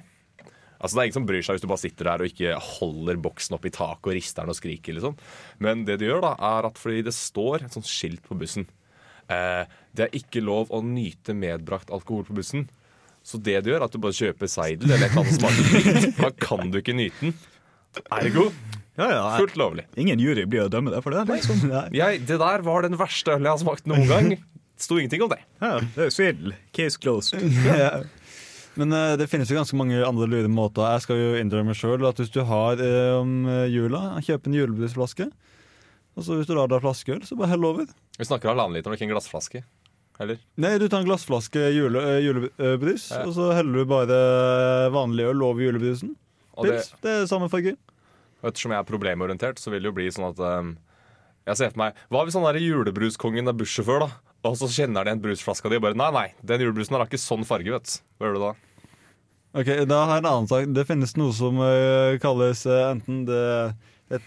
Altså 0.84 0.98
Det 0.98 1.02
er 1.02 1.08
ingen 1.08 1.16
som 1.16 1.28
bryr 1.30 1.46
seg 1.46 1.56
hvis 1.56 1.64
du 1.64 1.70
bare 1.72 1.80
sitter 1.82 2.10
der 2.10 2.22
og 2.24 2.28
ikke 2.28 2.56
holder 2.60 3.20
boksen 3.24 3.56
opp 3.56 3.66
i 3.70 3.72
taket 3.72 4.10
og 4.10 4.16
rister 4.18 4.44
den 4.44 4.52
og 4.52 4.58
skriker. 4.60 4.98
liksom 4.98 5.16
Men 5.64 5.86
det 5.88 5.96
du 6.02 6.08
gjør, 6.10 6.20
da 6.26 6.34
er 6.54 6.68
at 6.68 6.80
fordi 6.82 7.06
det 7.08 7.16
står 7.16 7.64
et 7.64 7.78
sånt 7.78 7.88
skilt 7.88 8.24
på 8.28 8.36
bussen 8.40 8.68
eh, 9.32 9.64
Det 9.96 10.10
er 10.10 10.18
ikke 10.20 10.44
lov 10.44 10.74
å 10.76 10.84
nyte 10.84 11.36
medbrakt 11.38 11.94
alkohol 11.94 12.28
på 12.28 12.36
bussen. 12.36 12.68
Så 13.24 13.40
det 13.40 13.62
du 13.64 13.72
gjør, 13.72 13.80
er 13.80 13.88
at 13.88 13.96
du 13.96 14.02
bare 14.04 14.18
kjøper 14.18 14.52
seidel 14.52 14.92
eller 14.92 15.08
et 15.08 15.16
annet 15.16 15.44
dritt. 15.72 16.18
Da 16.20 16.32
kan 16.44 16.74
du 16.74 16.82
ikke 16.82 16.96
nyte 16.98 17.30
den. 17.30 17.38
Ergo 18.12 18.50
Ja, 18.98 19.08
ja, 19.10 19.22
fullt 19.40 19.56
lovlig. 19.58 19.86
Ingen 19.98 20.20
jury 20.22 20.44
blir 20.50 20.68
å 20.68 20.72
dømme 20.74 20.92
deg 20.94 21.02
for 21.06 21.16
det. 21.16 21.24
Liksom. 21.32 21.64
Jeg, 21.96 22.26
det 22.28 22.36
der 22.42 22.66
var 22.68 22.84
den 22.86 23.00
verste 23.00 23.34
ølen 23.34 23.48
jeg 23.48 23.56
har 23.56 23.62
smakt 23.64 23.88
noen 23.90 24.04
gang. 24.10 24.28
Det 24.36 24.84
sto 24.86 25.00
ingenting 25.00 25.24
om 25.24 25.32
det. 25.32 25.40
Ja, 25.64 25.78
det 25.96 26.10
er. 26.12 26.52
Case 26.76 27.00
closed. 27.00 27.40
Ja. 27.70 28.04
Men 28.80 28.94
uh, 28.96 29.14
det 29.20 29.28
finnes 29.30 29.50
jo 29.52 29.58
ganske 29.60 29.78
mange 29.78 30.00
andre 30.02 30.26
lure 30.30 30.50
måter. 30.50 30.86
Jeg 30.96 31.06
skal 31.06 31.20
jo 31.20 31.34
innrømme 31.38 31.76
sjøl 31.78 32.06
at 32.10 32.18
hvis 32.22 32.32
du 32.34 32.42
har 32.50 32.82
eh, 32.82 33.14
om 33.20 33.44
eh, 33.46 33.68
jula, 33.70 34.16
kjøp 34.26 34.50
en 34.50 34.58
julebrusflaske. 34.58 35.28
Og 36.18 36.26
så 36.26 36.38
hvis 36.38 36.50
du 36.50 36.56
lar 36.58 36.70
deg 36.70 36.82
flaskeøl, 36.84 37.22
så 37.26 37.38
bare 37.38 37.52
hell 37.54 37.66
over. 37.70 37.88
Vi 38.18 38.26
snakker 38.26 38.52
halvannen 38.52 38.78
liter 38.78 38.94
ikke 38.94 39.08
en 39.08 39.14
glassflaske. 39.14 39.64
Eller? 40.22 40.42
Nei, 40.62 40.76
du 40.78 40.86
tar 40.86 41.02
en 41.02 41.08
glassflaske 41.08 41.62
jule, 41.74 42.02
julebrus, 42.22 43.08
Ja. 43.10 43.24
og 43.26 43.34
så 43.34 43.48
heller 43.58 43.82
du 43.82 43.90
bare 43.90 44.18
vanlig 44.94 45.26
øl 45.32 45.42
over 45.42 45.64
julebrusen. 45.66 46.12
Pils. 46.54 46.92
det, 46.94 47.02
det 47.02 47.14
er 47.16 47.26
samme 47.30 47.50
farge. 47.50 47.74
og 48.44 48.52
ettersom 48.52 48.76
jeg 48.76 48.84
er 48.84 48.86
problemorientert, 48.86 49.58
så 49.62 49.74
vil 49.74 49.82
det 49.82 49.90
jo 49.90 49.96
bli 49.98 50.12
sånn 50.14 50.30
at 50.30 50.42
um, 50.62 50.76
Jeg 51.50 51.58
ser 51.58 51.72
for 51.74 51.82
meg 51.82 51.98
Hva 52.14 52.22
hvis 52.28 52.38
han 52.38 52.46
der 52.46 52.62
julebrudskongen 52.62 53.50
er 53.50 53.58
bussjåfør, 53.58 54.06
da? 54.06 54.33
Og 54.44 54.58
så 54.60 54.68
kjenner 54.68 55.06
de 55.06 55.12
igjen 55.14 55.24
brusflaska 55.24 55.72
di 55.72 55.78
og 55.80 55.86
bare 55.86 55.98
Nei, 56.00 56.10
nei, 56.16 56.28
den 56.44 56.66
julebrusen 56.66 56.98
har 56.98 57.06
ikke 57.08 57.22
sånn 57.22 57.46
farge, 57.48 57.72
vet 57.72 57.88
du. 57.88 57.98
Hva 58.20 58.28
gjør 58.28 58.38
du 58.38 58.44
da? 58.44 58.54
Ok, 59.54 59.70
Da 59.88 60.00
har 60.10 60.18
jeg 60.18 60.24
en 60.24 60.30
annen 60.32 60.50
sak. 60.50 60.70
Det 60.76 60.86
finnes 60.90 61.14
noe 61.20 61.34
som 61.38 61.60
eh, 61.62 62.18
kalles 62.24 62.66
eh, 62.66 62.86
enten 62.92 63.24
det 63.30 63.44
et 64.14 64.26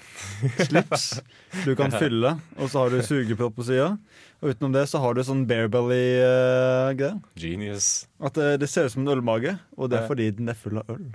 slips 0.67 1.21
du 1.67 1.75
kan 1.79 1.93
fylle, 2.01 2.33
og 2.57 2.71
så 2.73 2.85
har 2.85 2.95
du 2.95 3.03
sugepropp 3.05 3.59
på 3.59 3.67
sida. 3.69 3.93
Og 4.41 4.53
utenom 4.55 4.73
det 4.75 4.87
så 4.91 5.01
har 5.03 5.15
du 5.17 5.23
sånn 5.25 5.45
barebelly-greie. 5.49 7.13
Genius. 7.39 8.07
At 8.21 8.37
det, 8.39 8.49
det 8.65 8.71
ser 8.73 8.89
ut 8.89 8.95
som 8.97 9.05
en 9.05 9.15
ølmage, 9.17 9.57
og 9.77 9.93
det 9.93 10.01
er 10.01 10.09
fordi 10.11 10.31
den 10.39 10.51
er 10.53 10.59
full 10.59 10.81
av 10.81 10.91
øl. 10.97 11.07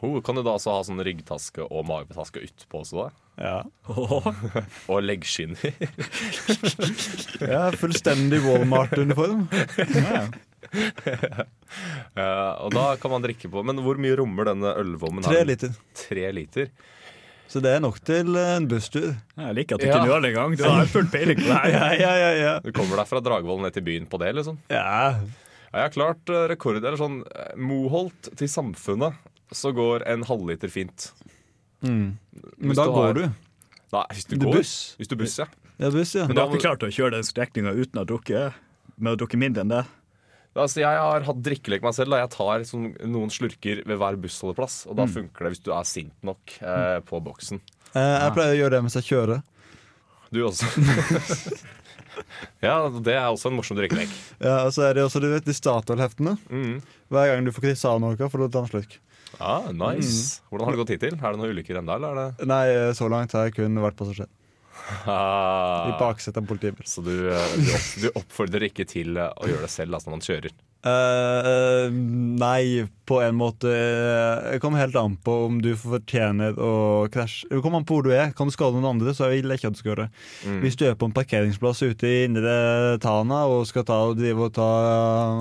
Ho, 0.00 0.14
kan 0.24 0.38
du 0.38 0.40
da 0.46 0.54
også 0.56 0.72
ha 0.72 0.84
sånn 0.86 1.02
ryggtaske 1.04 1.64
og 1.66 1.82
magetaske 1.88 2.40
utpå 2.46 2.80
også, 2.80 3.02
da? 3.04 3.10
Ja, 3.40 3.58
Og 4.92 5.02
leggskinner? 5.04 5.72
ja 7.52 7.66
Fullstendig 7.80 8.40
Walmart-uniform. 8.44 9.46
Ja, 12.16 12.56
og 12.64 12.72
da 12.74 12.86
kan 13.00 13.12
man 13.14 13.24
drikke 13.24 13.48
på 13.52 13.62
Men 13.66 13.80
hvor 13.84 13.98
mye 14.00 14.16
rommer 14.20 14.48
denne 14.50 14.72
ølvommen? 14.80 15.24
Tre 15.24 15.42
liter. 15.48 15.72
Tre 15.96 16.26
liter? 16.36 16.70
Så 17.50 17.58
det 17.64 17.72
er 17.74 17.80
nok 17.82 17.96
til 18.06 18.36
en 18.38 18.68
busstur. 18.70 19.08
Jeg 19.34 19.54
liker 19.58 19.74
at 19.74 19.82
du 19.82 19.88
Ja. 19.88 19.96
ikke 19.98 20.10
gjør 20.12 20.20
det 20.22 20.28
engang. 20.30 20.52
Du 20.60 20.64
har 20.68 20.86
full 20.86 21.08
peiling 21.10 21.40
på 21.40 21.48
det 21.48 21.56
her. 21.56 21.70
Ja, 21.74 21.88
ja, 21.98 22.12
ja. 22.20 22.30
ja. 22.38 22.52
Du 22.62 22.70
kommer 22.76 23.00
deg 23.00 23.08
fra 23.10 23.20
Dragvoll 23.26 23.60
ned 23.64 23.74
til 23.74 23.82
byen 23.88 24.06
på 24.06 24.20
det, 24.22 24.32
liksom? 24.38 24.60
ja. 24.70 25.16
Ja, 25.70 25.78
jeg 25.78 25.86
har 25.86 25.92
klart 25.94 26.30
eh, 26.34 26.44
rekord. 26.50 26.78
Eller 26.82 26.96
sånn 26.98 27.20
eh, 27.30 27.50
Moholt 27.62 28.26
til 28.38 28.48
Samfunnet, 28.50 29.14
så 29.52 29.72
går 29.74 30.04
en 30.08 30.22
halvliter 30.28 30.70
fint. 30.70 31.12
Mm. 31.82 32.16
Men 32.58 32.76
da 32.76 32.84
du 32.84 32.90
går 32.92 33.06
har- 33.06 33.14
du. 33.14 33.28
Nei, 33.92 34.04
hvis 34.14 34.26
du 34.28 34.36
Du 34.36 34.46
går. 34.46 34.52
buss. 34.60 34.74
Hvis 34.98 35.08
du 35.08 35.16
buss, 35.16 35.38
ja. 35.38 35.46
Ja, 35.80 35.90
buss, 35.90 36.14
ja. 36.14 36.26
Men 36.26 36.36
du 36.36 36.40
har 36.42 36.48
ikke 36.52 36.60
klart 36.62 36.84
å 36.86 36.90
kjøre 36.92 37.16
den 37.18 37.24
strekninga 37.26 37.72
uten 37.74 37.98
å 38.02 38.06
drukke? 38.06 38.52
Med 38.98 39.16
å 39.16 39.16
drukke 39.18 39.38
mindre 39.40 39.62
enn 39.64 39.68
det? 39.72 39.84
Altså, 40.54 40.80
jeg 40.82 40.98
har 40.98 41.20
hatt 41.22 41.42
drikkelek 41.42 41.82
meg 41.82 41.94
selv. 41.94 42.10
Da. 42.10 42.18
Jeg 42.20 42.30
tar 42.34 42.60
sånn, 42.68 42.86
noen 43.06 43.30
slurker 43.30 43.82
ved 43.86 43.98
hver 43.98 44.16
bussholdeplass. 44.20 44.86
Og 44.90 44.96
da 44.96 45.06
funker 45.06 45.46
det 45.46 45.52
hvis 45.54 45.62
du 45.64 45.72
er 45.72 45.84
sint 45.88 46.12
nok 46.22 46.56
eh, 46.60 47.00
på 47.06 47.20
boksen. 47.22 47.60
Eh, 47.94 48.18
Jeg 48.26 48.34
pleier 48.36 48.54
å 48.54 48.58
gjøre 48.60 48.70
det 48.76 48.82
mens 48.82 48.94
jeg 48.98 49.08
kjører. 49.10 49.42
Du 50.30 50.42
også. 50.46 50.66
ja, 52.62 52.74
det 53.02 53.14
er 53.16 53.26
også 53.30 53.50
en 53.50 53.56
morsom 53.58 53.78
drikkelek. 53.78 54.10
Ja, 54.42 54.64
og 54.66 54.72
så 54.76 54.84
er 54.88 54.94
det 54.98 55.04
også, 55.06 55.20
du 55.22 55.28
vet, 55.32 55.46
de 55.46 55.54
Statoil-heftene. 55.56 56.36
Mm. 56.50 56.80
Hver 57.10 57.30
gang 57.32 57.46
du 57.46 57.52
får 57.56 57.64
kryssa 57.68 57.94
av 57.94 58.00
noe, 58.02 58.16
får 58.18 58.44
du 58.44 58.48
ta 58.54 58.62
en 58.64 58.70
slurk. 58.70 58.98
Ah, 59.38 59.70
nice. 59.72 60.40
Hvordan 60.50 60.66
har 60.66 60.74
det 60.74 60.80
gått 60.82 60.92
hittil? 60.96 61.16
Er 61.16 61.32
det 61.32 61.40
noen 61.40 61.54
ulykker 61.54 61.80
ennå, 61.80 61.96
eller 61.96 62.18
det 62.18 62.48
Nei, 62.50 62.64
så 62.96 63.08
langt 63.12 63.32
har 63.36 63.48
jeg 63.48 63.56
kun 63.60 63.78
vært 63.84 63.98
passasjer. 64.00 64.28
ah. 65.06 65.90
I 65.90 65.94
baksetet 66.00 66.40
av 66.40 66.48
politibil. 66.48 66.88
Så 66.88 67.04
du, 67.06 67.14
eh, 67.30 67.54
du, 68.02 68.10
oppfordrer 68.14 68.68
ikke 68.70 68.88
til 68.88 69.16
eh, 69.20 69.30
å 69.30 69.50
gjøre 69.50 69.66
det 69.66 69.72
selv 69.72 69.96
altså, 69.96 70.10
når 70.10 70.18
man 70.18 70.26
kjører? 70.26 70.56
Eh, 70.80 71.90
nei, 72.40 72.86
på 73.04 73.18
en 73.20 73.34
måte. 73.36 73.68
eh, 73.68 74.52
Det 74.52 74.60
kommer 74.62 74.78
helt 74.80 74.96
an 74.96 75.16
på 75.20 75.32
om 75.46 75.58
du 75.60 75.74
fortjener 75.76 76.54
å 76.56 77.06
krasje. 77.12 77.48
Det 77.50 77.60
kommer 77.60 77.78
an 77.82 77.84
på 77.84 77.98
hvor 77.98 78.06
du 78.06 78.12
er. 78.16 78.30
Kan 78.32 78.48
du 78.48 78.54
skade 78.54 78.78
noen 78.78 78.88
andre, 78.96 79.12
så 79.12 79.28
vil 79.28 79.44
jeg 79.50 79.60
ikke 79.60 79.68
at 79.68 79.76
du 79.76 79.80
skal 79.80 79.90
gjøre 79.92 80.06
det. 80.06 80.22
Mm. 80.46 80.60
Hvis 80.64 80.78
du 80.80 80.86
er 80.88 80.94
på 80.96 81.08
en 81.10 81.12
parkeringsplass 81.16 81.82
ute 81.84 82.08
i 82.08 82.24
indre 82.24 82.54
Tana 83.02 83.42
og 83.50 83.66
skal 83.68 83.84
ta 83.84 83.98
og 84.08 84.16
drive 84.20 84.46
og 84.48 84.54
ta 84.56 84.70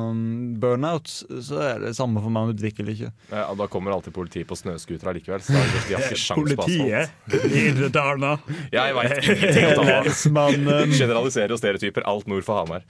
um, 0.10 0.56
burnouts, 0.60 1.22
så 1.48 1.62
er 1.70 1.80
det 1.86 1.96
samme 1.96 2.20
for 2.20 2.30
meg 2.36 2.50
om 2.50 2.52
du 2.52 2.60
drikker 2.60 2.84
eller 2.84 2.98
ikke. 2.98 3.14
Ja, 3.32 3.46
da 3.56 3.70
kommer 3.72 3.96
alltid 3.96 4.14
politiet 4.18 4.50
på 4.50 4.60
snøscooter 4.60 5.16
likevel. 5.16 5.40
Så 5.46 5.56
de 5.56 5.96
har 5.96 6.04
ikke 6.04 6.20
sjans 6.20 6.56
på 6.60 6.68
asfalt. 6.68 7.48
I 7.54 7.64
Indre 7.72 7.88
Dalna. 7.96 8.36
Jeg 8.76 8.98
veit 9.00 9.16
ingenting 9.24 9.72
om 9.80 9.88
det. 9.88 9.98
Lensmannen 10.10 10.92
Generaliserer 11.00 11.56
og 11.56 11.62
stereotyper 11.64 12.04
alt 12.10 12.28
nord 12.28 12.44
for 12.44 12.60
Hamar. 12.64 12.84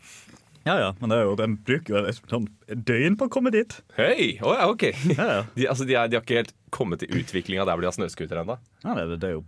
Ja 0.68 0.76
ja, 0.82 0.90
men 1.00 1.12
det 1.12 1.18
er 1.18 1.24
jo, 1.30 1.36
de 1.40 1.46
bruker 1.66 1.94
jo 1.96 2.02
et 2.10 2.18
sånn 2.30 2.48
døgn 2.68 3.16
på 3.20 3.30
å 3.30 3.32
komme 3.32 3.52
dit. 3.56 3.78
Hei! 3.98 4.36
oh, 4.44 4.52
ja, 4.58 4.68
OK. 4.70 4.90
Ja, 5.16 5.28
ja. 5.30 5.40
De, 5.56 5.68
altså, 5.72 5.88
de, 5.88 5.96
er, 5.96 6.10
de 6.12 6.20
har 6.20 6.26
ikke 6.26 6.42
helt 6.42 6.52
kommet 6.76 7.02
til 7.04 7.14
utviklinga 7.22 7.64
der 7.66 7.78
hvor 7.78 7.86
de 7.86 7.90
har 7.90 7.96
snøscooter 7.96 8.42
ennå. 8.44 8.58
Ja, 8.84 8.98
det, 9.00 9.22
det 9.24 9.30
er 9.32 9.38
jo 9.38 9.46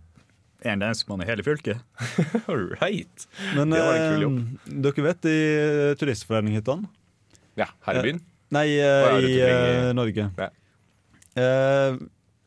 en 0.62 0.78
eneste 0.82 1.10
mann 1.10 1.22
i 1.24 1.28
hele 1.28 1.44
fylket. 1.44 1.82
All 2.48 2.64
right. 2.80 3.26
Men 3.58 3.74
Det 3.74 3.82
var 3.82 3.98
en 3.98 4.16
kul 4.16 4.26
eh, 4.26 4.82
dere 4.88 5.06
vet 5.08 5.28
i 5.30 5.36
eh, 5.58 5.92
turistforeninghyttene? 6.00 6.88
Ja, 7.60 7.68
her 7.86 7.98
i 8.00 8.04
byen. 8.06 8.20
Nei, 8.54 8.66
eh, 8.78 8.82
ja, 8.86 9.14
rundt 9.16 9.28
i 9.28 9.38
eh, 9.46 9.92
Norge. 9.96 10.28
Ja. 10.38 10.50
Eh, 11.42 11.96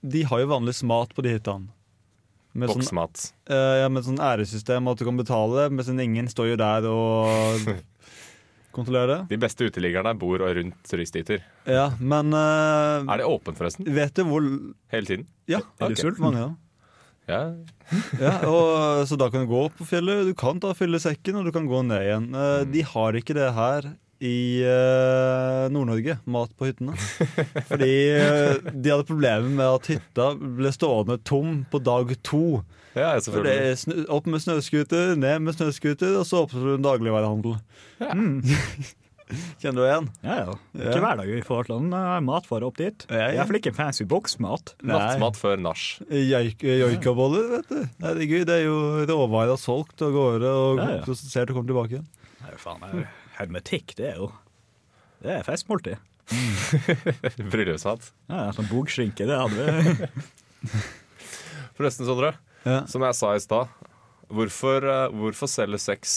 de 0.06 0.22
har 0.30 0.42
jo 0.44 0.52
vanligvis 0.52 0.84
mat 0.88 1.14
på 1.18 1.26
de 1.26 1.34
hyttene. 1.36 1.72
Med 2.56 2.72
sånn, 2.72 2.86
Boksmat. 2.86 3.34
eh, 3.52 3.82
ja, 3.82 3.90
med 3.92 4.06
sånn 4.08 4.22
æresystem 4.24 4.88
at 4.88 5.02
du 5.02 5.04
kan 5.04 5.18
betale, 5.20 5.68
mens 5.76 5.90
ingen 5.92 6.30
står 6.32 6.54
jo 6.54 6.60
der 6.62 6.86
og 6.88 7.66
kontrollerer 8.76 9.12
det. 9.14 9.20
De 9.32 9.40
beste 9.42 9.68
uteliggerne 9.70 10.12
bor 10.20 10.44
rundt 10.44 10.78
turisthytter. 10.90 11.42
Ja, 11.70 11.88
men 12.00 12.36
uh, 12.36 13.02
Er 13.08 13.24
det 13.24 13.26
åpent, 13.30 13.58
forresten? 13.58 13.88
Vet 13.96 14.14
du 14.20 14.24
hvor 14.28 14.44
Hele 14.94 15.10
tiden? 15.10 15.26
Ja, 15.50 15.64
Er 15.80 15.94
du 15.96 16.00
sult? 16.00 16.20
mange 16.22 16.44
ja. 16.44 16.52
Ja. 17.26 17.40
Ja, 18.22 18.34
og, 18.46 19.06
så 19.10 19.18
da 19.18 19.32
kan 19.34 19.46
du 19.46 19.50
gå 19.50 19.64
opp 19.66 19.80
på 19.80 19.86
fjellet, 19.90 20.28
du 20.28 20.36
kan 20.38 20.60
ta 20.62 20.76
fylle 20.78 21.00
sekken, 21.02 21.40
og 21.40 21.48
du 21.48 21.52
kan 21.56 21.66
gå 21.70 21.80
ned 21.88 22.04
igjen. 22.06 22.28
Uh, 22.36 22.44
Mm. 22.66 22.72
De 22.76 22.84
har 22.92 23.18
ikke 23.18 23.34
det 23.38 23.48
her 23.58 23.88
i 24.24 24.64
uh, 24.64 25.66
Nord-Norge, 25.74 26.18
mat 26.32 26.52
på 26.56 26.70
hyttene. 26.70 26.96
Fordi 27.70 27.92
uh, 28.16 28.72
de 28.72 28.94
hadde 28.94 29.08
problemer 29.10 29.50
med 29.50 29.66
at 29.68 29.90
hytta 29.92 30.30
ble 30.40 30.72
stående 30.76 31.18
tom 31.28 31.64
på 31.72 31.82
dag 31.84 32.14
to. 32.24 32.62
ja, 32.96 33.14
selvfølgelig. 33.20 34.06
opp 34.16 34.30
med 34.32 34.44
snøscooter, 34.46 35.16
ned 35.20 35.42
med 35.48 35.58
snøscooter, 35.58 36.16
og 36.22 36.28
så 36.30 36.46
opp 36.46 36.54
til 36.56 36.76
en 36.78 36.86
dagligvarehandel. 36.86 37.58
Mm. 38.00 38.40
Kjenner 39.58 39.80
du 39.82 39.86
igjen? 39.88 40.08
Ja, 40.22 40.36
ja. 40.38 40.52
Ja. 40.78 40.90
Ikke 40.92 41.02
hver 41.02 41.18
dag 41.18 41.30
vi 41.34 41.40
får 41.48 41.66
til 41.66 41.80
en 41.82 42.26
matfare 42.28 42.68
opp 42.68 42.78
dit. 42.78 43.08
Ja, 43.10 43.24
ja. 43.24 43.30
I 43.34 43.40
hvert 43.40 43.50
fall 43.50 43.58
ikke 43.58 43.74
fancy 43.74 44.06
boksmat. 44.06 44.76
Nattmat 44.86 45.40
før 45.40 45.58
nach. 45.66 45.82
Joikaboller, 46.14 47.48
vet 47.56 47.72
du. 47.74 47.80
Herregud, 48.06 48.46
det 48.52 48.60
er 48.60 48.68
jo 48.68 48.78
råvarer 49.10 49.58
solgt 49.58 50.06
av 50.06 50.14
gårde 50.14 50.52
og 50.54 50.78
Ja, 50.84 50.90
ja. 51.00 51.04
prosessert 51.08 51.50
og 51.50 51.58
kommer 51.58 51.74
tilbake 51.74 51.98
igjen. 51.98 52.06
Nei, 52.46 52.54
faen, 52.62 52.86
er- 52.86 53.08
hermetikk, 53.40 53.96
det 53.98 54.12
er 54.14 54.20
jo 54.22 54.32
Det 55.24 55.32
er 55.40 55.46
festmåltid. 55.48 56.02
Bryllupsmat. 57.54 58.10
Ja, 58.30 58.48
ja, 58.48 58.54
sånn 58.56 58.70
bogskinke, 58.70 59.28
det 59.30 59.38
hadde 59.38 59.66
vi. 59.70 60.10
Forresten, 61.78 62.08
Sondre. 62.08 62.34
Ja. 62.66 62.82
Som 62.90 63.06
jeg 63.06 63.18
sa 63.18 63.34
i 63.36 63.42
stad, 63.44 63.72
hvorfor, 64.34 64.86
eh, 64.90 65.08
hvorfor 65.14 65.50
selge 65.52 65.78
sex 65.84 66.16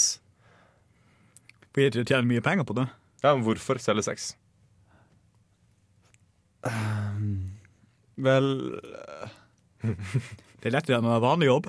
Fordi 1.75 1.91
du 1.93 2.01
tjener 2.05 2.25
mye 2.29 2.45
penger 2.45 2.65
på 2.65 2.77
det. 2.79 2.87
Ja, 3.21 3.35
men 3.35 3.45
hvorfor 3.45 3.81
selge 3.83 4.07
sex? 4.07 4.31
Vel, 8.19 8.49
Det 10.59 10.73
er 10.73 10.97
enn 10.97 11.07
å 11.07 11.13
ha 11.15 11.21
vanlig 11.23 11.53
jobb. 11.53 11.69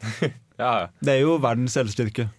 Ja, 0.56 0.68
ja. 0.80 0.84
det 1.04 1.12
er 1.12 1.18
jo 1.20 1.34
verdens 1.36 1.74
selvstyrke. 1.76 2.30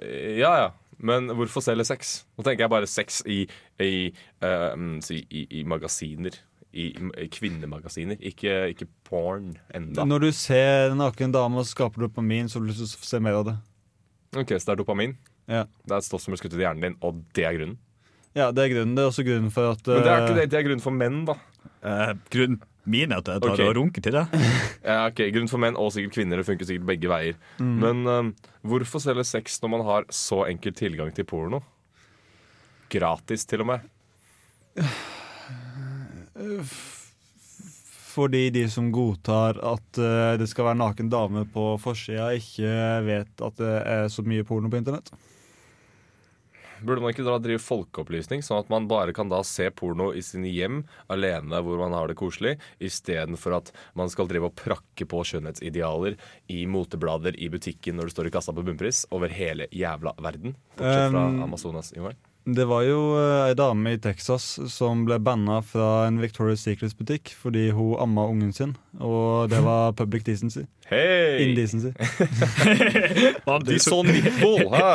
Ja, 0.00 0.52
ja. 0.62 0.68
Men 0.98 1.30
hvorfor 1.38 1.62
selge 1.62 1.86
sex? 1.86 2.12
Nå 2.36 2.44
tenker 2.46 2.64
jeg 2.66 2.72
bare 2.72 2.88
sex 2.90 3.20
i, 3.26 3.42
i, 3.80 4.10
uh, 4.42 4.74
i, 5.14 5.42
i 5.60 5.64
magasiner. 5.68 6.36
I, 6.68 6.90
i 7.16 7.26
kvinnemagasiner. 7.32 8.18
Ikke, 8.28 8.68
ikke 8.74 8.86
porn 9.08 9.54
enda. 9.74 10.04
Når 10.04 10.26
du 10.26 10.28
ser 10.36 10.90
en 10.92 10.98
naken 11.00 11.32
dame 11.32 11.62
og 11.62 11.66
skaper 11.66 12.04
dopamin, 12.04 12.50
så 12.50 12.58
har 12.58 12.66
du 12.66 12.70
lyst 12.70 12.82
til 12.84 12.90
å 13.06 13.08
se 13.08 13.20
mer 13.24 13.38
av 13.40 13.46
det. 13.48 13.54
Ok, 14.36 14.52
Så 14.52 14.68
det 14.68 14.74
er 14.74 14.82
dopamin? 14.82 15.14
Ja. 15.48 15.62
Det 15.86 15.94
er 15.96 16.02
et 16.02 16.06
stoff 16.06 16.20
som 16.22 16.34
blir 16.34 16.42
skutt 16.42 16.52
ut 16.52 16.60
i 16.60 16.66
hjernen 16.66 16.84
din, 16.84 16.98
og 17.00 17.22
det 17.34 17.46
er 17.48 17.56
grunnen? 17.56 17.78
ja, 18.36 18.50
det 18.54 18.66
er 18.66 18.74
grunnen. 18.74 18.92
Det 18.94 19.02
er 19.02 19.08
også 19.10 19.24
grunnen 19.26 19.50
for 19.50 19.72
at 19.72 19.88
Men 19.88 20.04
det 20.04 20.10
er 20.12 20.20
ikke 20.20 20.34
eh, 20.34 20.40
det, 20.42 20.50
det 20.52 20.58
er 20.60 20.66
grunnen 20.68 20.84
for 20.84 20.94
menn, 20.94 21.22
da. 21.26 21.38
Eh, 21.82 22.12
grunnen 22.36 22.60
min 22.90 23.12
er 23.12 23.20
at 23.22 23.28
jeg 23.30 23.42
tar 23.44 23.54
okay. 23.54 23.68
og 23.68 23.76
runker 23.78 24.04
til 24.04 24.16
det. 24.18 24.26
Ja, 24.88 25.06
ok, 25.10 25.20
Grunn 25.34 25.50
for 25.50 25.60
menn 25.60 25.76
og 25.76 25.92
sikkert 25.92 26.14
kvinner. 26.16 26.40
Det 26.40 26.48
funker 26.48 26.68
sikkert 26.68 26.88
begge 26.88 27.10
veier. 27.10 27.36
Men 27.60 28.06
eh, 28.08 28.30
hvorfor 28.68 29.02
selge 29.04 29.24
sex 29.28 29.58
når 29.62 29.74
man 29.74 29.84
har 29.88 30.08
så 30.14 30.44
enkel 30.48 30.72
tilgang 30.76 31.12
til 31.14 31.26
porno? 31.28 31.60
Gratis, 32.88 33.44
til 33.48 33.64
og 33.64 33.68
med. 33.74 33.80
Fordi 38.18 38.48
de 38.50 38.64
som 38.72 38.88
godtar 38.90 39.60
at 39.62 40.00
uh, 40.00 40.34
det 40.40 40.48
skal 40.50 40.70
være 40.70 40.80
naken 40.80 41.10
dame 41.12 41.44
på 41.52 41.76
forsida, 41.78 42.32
ikke 42.34 42.70
vet 43.06 43.44
at 43.46 43.60
det 43.60 43.74
er 43.86 44.08
så 44.10 44.24
mye 44.26 44.46
porno 44.48 44.70
på 44.72 44.80
internett. 44.80 45.12
Burde 46.82 47.02
man 47.02 47.14
ikke 47.14 47.26
da 47.26 47.36
drive 47.42 47.62
folkeopplysning, 47.62 48.42
sånn 48.44 48.62
at 48.62 48.70
man 48.72 48.88
bare 48.90 49.14
kan 49.16 49.30
da 49.30 49.40
se 49.46 49.68
porno 49.74 50.10
i 50.16 50.22
sine 50.24 50.50
hjem 50.52 50.82
alene 51.12 51.62
hvor 51.64 51.80
man 51.80 51.94
har 51.96 52.10
det 52.10 52.18
koselig, 52.20 52.56
istedenfor 52.82 53.58
at 53.58 53.72
man 53.98 54.10
skal 54.12 54.28
drive 54.30 54.50
og 54.50 54.56
prakke 54.58 55.08
på 55.08 55.22
skjønnhetsidealer 55.26 56.18
i 56.54 56.62
moteblader 56.70 57.38
i 57.38 57.50
butikken 57.52 57.98
når 57.98 58.08
du 58.08 58.16
står 58.16 58.30
i 58.30 58.34
kassa 58.38 58.54
på 58.54 58.64
bunnpris 58.66 59.04
over 59.14 59.32
hele 59.32 59.68
jævla 59.74 60.14
verden? 60.22 60.56
Bortsett 60.78 61.12
fra 61.12 61.26
Um, 61.28 61.42
Amazonas-jungelen. 61.44 62.18
Det 62.48 62.64
var 62.64 62.82
jo 62.86 63.00
eh, 63.18 63.50
ei 63.50 63.54
dame 63.58 63.92
i 63.92 63.98
Texas 64.00 64.44
som 64.72 65.02
ble 65.04 65.18
banna 65.20 65.58
fra 65.60 66.06
en 66.06 66.16
Victoria's 66.22 66.62
Secrets-butikk 66.64 67.34
fordi 67.36 67.66
hun 67.76 67.98
amma 68.00 68.24
ungen 68.30 68.54
sin, 68.56 68.72
og 68.96 69.50
det 69.52 69.60
var 69.64 69.92
public 70.00 70.24
decency. 70.24 70.64
Hei! 70.88 71.44
Indecency. 71.44 71.92
De 73.68 73.78
så 73.78 74.02
nipple, 74.02 74.64
hæ? 74.72 74.88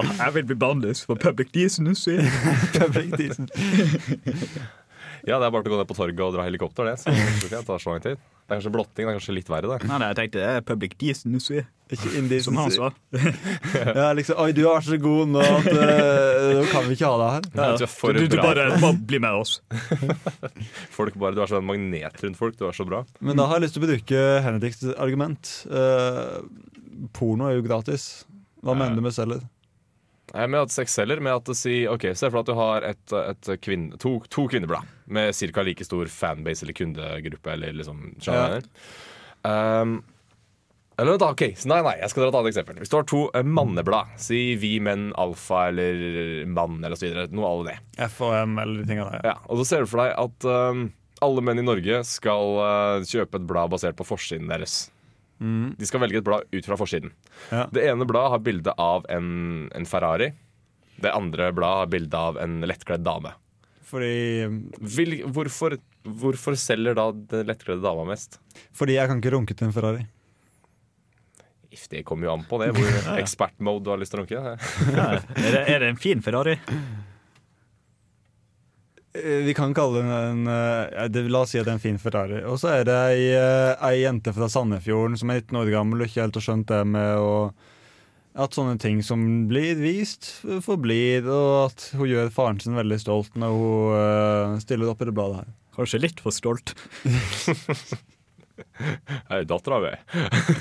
Jeg 0.00 0.34
vil 0.34 0.44
bli 0.44 0.56
bannlyst 0.56 1.04
for 1.06 1.14
public 1.14 1.52
decency. 1.52 2.16
public 2.80 3.12
decency. 3.18 3.60
Ja, 5.28 5.38
det 5.40 5.46
er 5.46 5.52
bare 5.52 5.64
til 5.66 5.72
å 5.72 5.76
gå 5.76 5.80
ned 5.82 5.88
på 5.90 5.96
torget 5.98 6.22
og 6.26 6.34
dra 6.36 6.44
helikopter, 6.46 6.88
det. 6.90 6.96
Så 7.02 7.50
det 7.50 7.64
tar 7.66 7.82
så 7.82 7.92
lang 7.92 8.04
tid. 8.04 8.20
Det 8.20 8.56
er 8.56 8.58
kanskje 8.58 8.72
blotting, 8.74 9.04
det 9.06 9.10
er 9.12 9.16
kanskje 9.20 9.34
litt 9.36 9.50
verre, 9.52 9.68
det. 9.76 9.86
Nei, 9.86 9.98
nei, 10.02 10.06
jeg 10.10 10.16
tenkte 10.18 10.40
det 10.40 10.46
er 10.56 10.64
public 10.66 10.96
decency, 10.98 11.60
Ikke 11.90 12.00
som 12.42 12.56
han 12.58 12.70
indecency. 12.70 12.78
sa. 12.80 12.88
Ja, 14.00 14.06
liksom, 14.18 14.40
Oi, 14.42 14.48
du 14.56 14.62
har 14.66 14.80
vært 14.80 14.88
så 14.88 14.98
god 15.04 15.30
nå 15.36 15.44
at 15.44 15.68
eh, 15.70 16.48
nå 16.58 16.64
kan 16.72 16.88
vi 16.88 16.96
ikke 16.98 17.10
ha 17.12 17.20
deg 17.20 17.30
her. 17.36 17.46
Ja, 17.60 17.68
du 17.78 17.84
er 17.86 17.92
for 17.92 18.16
Du, 18.18 18.24
du 18.26 18.36
bare, 18.40 18.66
bare 18.82 18.98
bli 19.12 19.20
med 19.22 19.38
oss. 19.44 19.60
Folk 20.98 21.14
bare, 21.20 21.36
du 21.38 21.44
er 21.44 21.52
sånn 21.52 21.66
magnet 21.68 22.24
rundt 22.24 22.40
folk. 22.40 22.58
Du 22.58 22.66
er 22.68 22.74
så 22.76 22.86
bra. 22.88 23.04
Men 23.22 23.38
da 23.38 23.46
har 23.50 23.60
jeg 23.60 23.68
lyst 23.68 23.78
til 23.78 23.84
å 23.84 23.90
bruke 23.90 24.24
Henriks 24.48 24.82
argument. 24.96 25.52
Uh, 25.70 26.42
porno 27.16 27.48
er 27.52 27.58
jo 27.60 27.64
gratis. 27.66 28.10
Hva 28.66 28.74
mener 28.76 28.98
du 28.98 29.04
med 29.06 29.14
selger? 29.16 29.46
Med 30.34 30.60
at 30.60 30.74
sex 30.74 30.94
selger, 30.94 31.20
med 31.24 31.40
at 31.40 31.50
si, 31.58 31.82
ok, 31.90 32.10
Se 32.14 32.30
for 32.30 32.40
deg 32.40 32.44
at 32.44 32.50
du 32.50 32.58
har 32.58 32.86
et, 32.92 33.16
et 33.18 33.50
kvinne, 33.64 33.98
to, 34.00 34.18
to 34.30 34.46
kvinneblad 34.50 34.86
med 35.10 35.34
ca. 35.34 35.64
like 35.66 35.84
stor 35.84 36.06
fanbase 36.06 36.64
eller 36.64 36.76
kundegruppe. 36.78 37.52
Eller 37.52 37.74
liksom, 37.74 38.04
ja. 38.26 38.60
Um, 39.42 40.00
eller 41.00 41.16
da, 41.18 41.30
ok, 41.32 41.46
så 41.56 41.68
Nei, 41.70 41.80
nei, 41.84 41.94
jeg 42.02 42.12
skal 42.12 42.26
dra 42.26 42.28
et 42.28 42.38
annet 42.40 42.52
eksempel. 42.52 42.78
Hvis 42.82 42.92
du 42.92 42.98
har 42.98 43.06
to 43.08 43.22
eh, 43.36 43.46
manneblad, 43.46 44.12
si 44.20 44.40
Vi 44.60 44.74
Menn 44.84 45.10
Alfa 45.20 45.68
eller 45.70 46.44
Mann 46.50 46.82
eller 46.84 46.98
så 46.98 47.06
videre, 47.06 47.28
noe 47.32 47.48
av 47.48 47.62
det. 47.70 47.76
FOM 48.12 48.58
eller 48.60 48.82
de 48.82 48.88
tingene 48.90 49.14
der. 49.14 49.30
Ja, 49.32 49.36
og 49.48 49.62
så 49.62 49.68
ser 49.70 49.84
du 49.84 49.90
for 49.90 50.04
deg 50.04 50.12
at 50.20 50.48
um, 50.50 50.90
alle 51.24 51.44
menn 51.44 51.62
i 51.62 51.64
Norge 51.64 52.02
skal 52.08 52.60
uh, 52.60 53.08
kjøpe 53.08 53.40
et 53.40 53.48
blad 53.48 53.72
basert 53.72 53.96
på 53.96 54.06
forsiden 54.08 54.52
deres. 54.52 54.90
De 55.40 55.86
skal 55.88 56.02
velge 56.04 56.20
et 56.20 56.24
blad 56.26 56.44
ut 56.52 56.66
fra 56.68 56.76
forsiden. 56.76 57.12
Ja. 57.48 57.64
Det 57.72 57.86
ene 57.88 58.04
bladet 58.08 58.34
har 58.34 58.42
bilde 58.44 58.74
av 58.76 59.06
en, 59.08 59.30
en 59.74 59.86
Ferrari. 59.88 60.30
Det 61.00 61.12
andre 61.16 61.48
bladet 61.56 61.86
har 61.86 61.92
bilde 61.94 62.18
av 62.28 62.36
en 62.42 62.58
lettkledd 62.68 63.00
dame. 63.06 63.32
Fordi, 63.90 64.12
Vil, 64.98 65.16
hvorfor, 65.34 65.78
hvorfor 66.04 66.54
selger 66.60 66.94
da 66.94 67.08
den 67.32 67.48
lettkledde 67.48 67.82
dama 67.82 68.04
mest? 68.12 68.36
fordi 68.76 68.94
jeg 68.98 69.08
kan 69.10 69.18
ikke 69.22 69.32
runke 69.34 69.56
til 69.56 69.66
en 69.70 69.74
Ferrari. 69.74 70.04
If, 71.70 71.88
Det 71.88 72.04
kommer 72.06 72.26
jo 72.28 72.32
an 72.36 72.44
på 72.50 72.58
det, 72.62 72.68
hvor 72.76 73.16
ekspertmode 73.22 73.82
du 73.86 73.90
har 73.94 73.98
lyst 74.02 74.12
til 74.14 74.20
å 74.20 74.26
runke. 74.26 74.36
Ja. 74.36 75.06
Er, 75.16 75.24
det, 75.56 75.64
er 75.74 75.82
det 75.84 75.88
en 75.94 75.98
fin 76.02 76.22
Ferrari? 76.22 76.58
Eh, 79.14 79.44
Vi 79.46 79.54
kan 79.54 79.74
kalle 79.74 80.02
den 80.02 80.10
en 80.10 80.46
eh, 80.46 81.08
det, 81.08 81.28
La 81.28 81.42
oss 81.44 81.54
si 81.54 81.60
at 81.60 81.66
det 81.66 81.74
er 81.74 81.78
en 81.78 81.82
fin 81.82 81.98
Ferrari. 81.98 82.42
Og 82.46 82.60
så 82.62 82.70
er 82.78 82.86
det 82.88 82.98
ei, 83.10 83.26
eh, 83.34 83.74
ei 83.90 84.02
jente 84.04 84.34
fra 84.36 84.48
Sandefjorden 84.50 85.18
som 85.18 85.32
er 85.32 85.42
19 85.42 85.58
år 85.62 85.72
gammel 85.74 86.02
og 86.02 86.10
ikke 86.10 86.24
helt 86.24 86.38
har 86.38 86.46
skjønt 86.46 86.70
det 86.70 86.80
med 86.94 87.18
å 87.18 87.34
at 88.40 88.54
sånne 88.54 88.76
ting 88.78 89.00
som 89.02 89.22
blir 89.50 89.74
vist, 89.80 90.28
forblir, 90.62 91.26
og 91.26 91.54
at 91.64 91.88
hun 91.98 92.06
gjør 92.06 92.28
faren 92.30 92.60
sin 92.62 92.76
veldig 92.78 92.98
stolt 93.02 93.34
når 93.34 93.56
hun 93.58 94.60
stiller 94.62 94.92
opp 94.92 95.02
i 95.02 95.08
det 95.08 95.14
bladet 95.16 95.40
her. 95.40 95.48
Kanskje 95.74 95.98
litt 95.98 96.22
for 96.22 96.30
stolt. 96.32 96.70
Hei, 99.32 99.40
dattera 99.50 99.80
mi. 99.82 99.90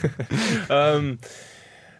um, 0.80 1.12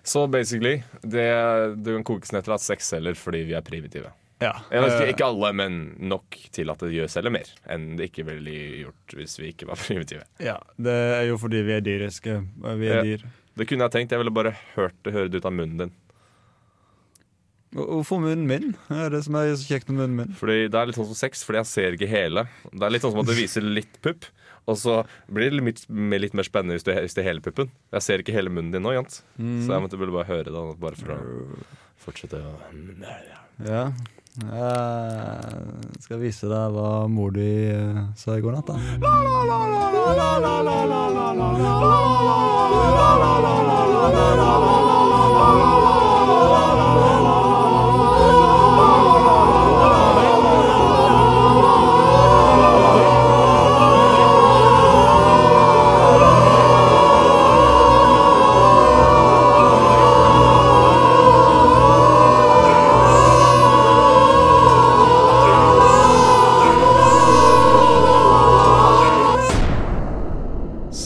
så 0.02 0.26
basically, 0.28 0.80
det, 1.06 1.30
det 1.78 2.00
kan 2.00 2.08
kokes 2.16 2.34
ned 2.34 2.50
til 2.50 2.58
at 2.58 2.66
sex 2.66 2.90
selger 2.90 3.22
fordi 3.22 3.46
vi 3.52 3.56
er 3.60 3.66
primitive. 3.66 4.10
Ja. 4.42 4.54
Ikke, 4.72 5.02
eh, 5.04 5.10
ikke 5.14 5.26
alle, 5.28 5.50
men 5.54 5.96
nok 6.00 6.38
til 6.56 6.70
at 6.72 6.80
det 6.80 6.94
gjør 6.96 7.10
selv 7.12 7.32
mer 7.36 7.50
enn 7.68 7.98
det 8.00 8.10
ikke 8.12 8.24
ville 8.30 8.54
gjort 8.86 9.16
hvis 9.20 9.38
vi 9.42 9.50
ikke 9.52 9.68
var 9.68 9.76
primitive. 9.88 10.24
ja, 10.40 10.58
det 10.80 10.94
er 11.20 11.26
jo 11.28 11.38
fordi 11.42 11.62
vi 11.68 11.74
er 11.76 11.82
dyriske. 11.84 12.38
Vi 12.80 12.88
er 12.88 13.02
Ja. 13.02 13.04
dyr. 13.04 13.26
Det 13.60 13.68
kunne 13.68 13.84
jeg 13.84 13.92
tenkt. 13.92 14.12
Jeg 14.16 14.20
ville 14.22 14.32
bare 14.32 14.54
hørt 14.78 14.96
det, 15.04 15.12
høre 15.14 15.28
det 15.30 15.42
ut 15.42 15.46
av 15.46 15.52
munnen 15.52 15.78
din. 15.78 15.92
Hvorfor 17.76 18.18
munnen 18.24 18.48
min? 18.50 18.72
Det 18.88 18.98
er 18.98 19.10
det 19.14 19.20
som 19.28 19.36
er 19.38 19.52
så 19.54 19.68
kjekt 19.76 19.90
med 19.92 20.00
munnen 20.00 20.16
min. 20.24 20.32
Fordi 20.40 20.70
Det 20.72 20.80
er 20.80 20.88
litt 20.90 20.96
sånn 20.98 21.06
som 21.12 21.20
sex, 21.20 21.44
fordi 21.46 21.60
jeg 21.60 21.68
ser 21.70 21.98
ikke 21.98 22.08
hele. 22.10 22.48
Det 22.72 22.82
er 22.82 22.90
litt 22.96 23.04
sånn 23.04 23.12
som 23.14 23.20
at 23.22 23.28
det 23.30 23.36
viser 23.38 23.62
litt 23.62 24.00
pupp, 24.02 24.26
og 24.66 24.78
så 24.80 24.96
blir 25.30 25.52
det 25.52 25.60
litt, 25.60 25.84
mer- 25.90 26.20
litt 26.24 26.34
mer 26.34 26.48
spennende 26.48 26.74
hvis 26.80 26.84
det, 26.88 26.96
hvis 27.04 27.14
det 27.14 27.22
er 27.26 27.30
hele 27.30 27.42
puppen. 27.46 27.70
Jeg 27.94 28.02
ser 28.02 28.24
ikke 28.24 28.34
hele 28.34 28.50
munnen 28.50 28.72
din 28.74 28.82
nå, 28.82 28.96
Jant. 28.96 29.20
Så 29.38 29.70
jeg 29.70 29.84
måtte 29.86 30.00
bare 30.02 30.26
høre 30.26 30.46
det. 30.50 30.80
Bare 30.80 30.96
for 30.96 31.14
å 31.14 31.60
fortsette 32.00 32.42
å 32.42 32.56
Ja. 33.68 33.92
Jeg 34.38 36.04
skal 36.06 36.20
vise 36.22 36.48
deg 36.48 36.76
hva 36.76 37.08
mor 37.10 37.32
di 37.34 37.50
eh, 37.74 37.98
sa 38.16 38.38
i 38.38 38.42
går 38.44 38.54
natt, 38.60 38.70
da. 38.70 38.78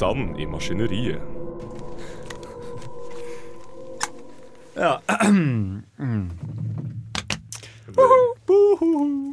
Sand 0.04 0.40
i 0.40 0.46
maskineriet. 0.46 1.22
Ja. 4.76 5.00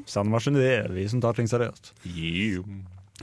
Sann 0.06 0.30
maskineri, 0.30 0.76
vi 0.94 1.08
som 1.10 1.18
tar 1.24 1.34
ting 1.34 1.50
seriøst. 1.50 1.90
Yeah. 2.06 2.62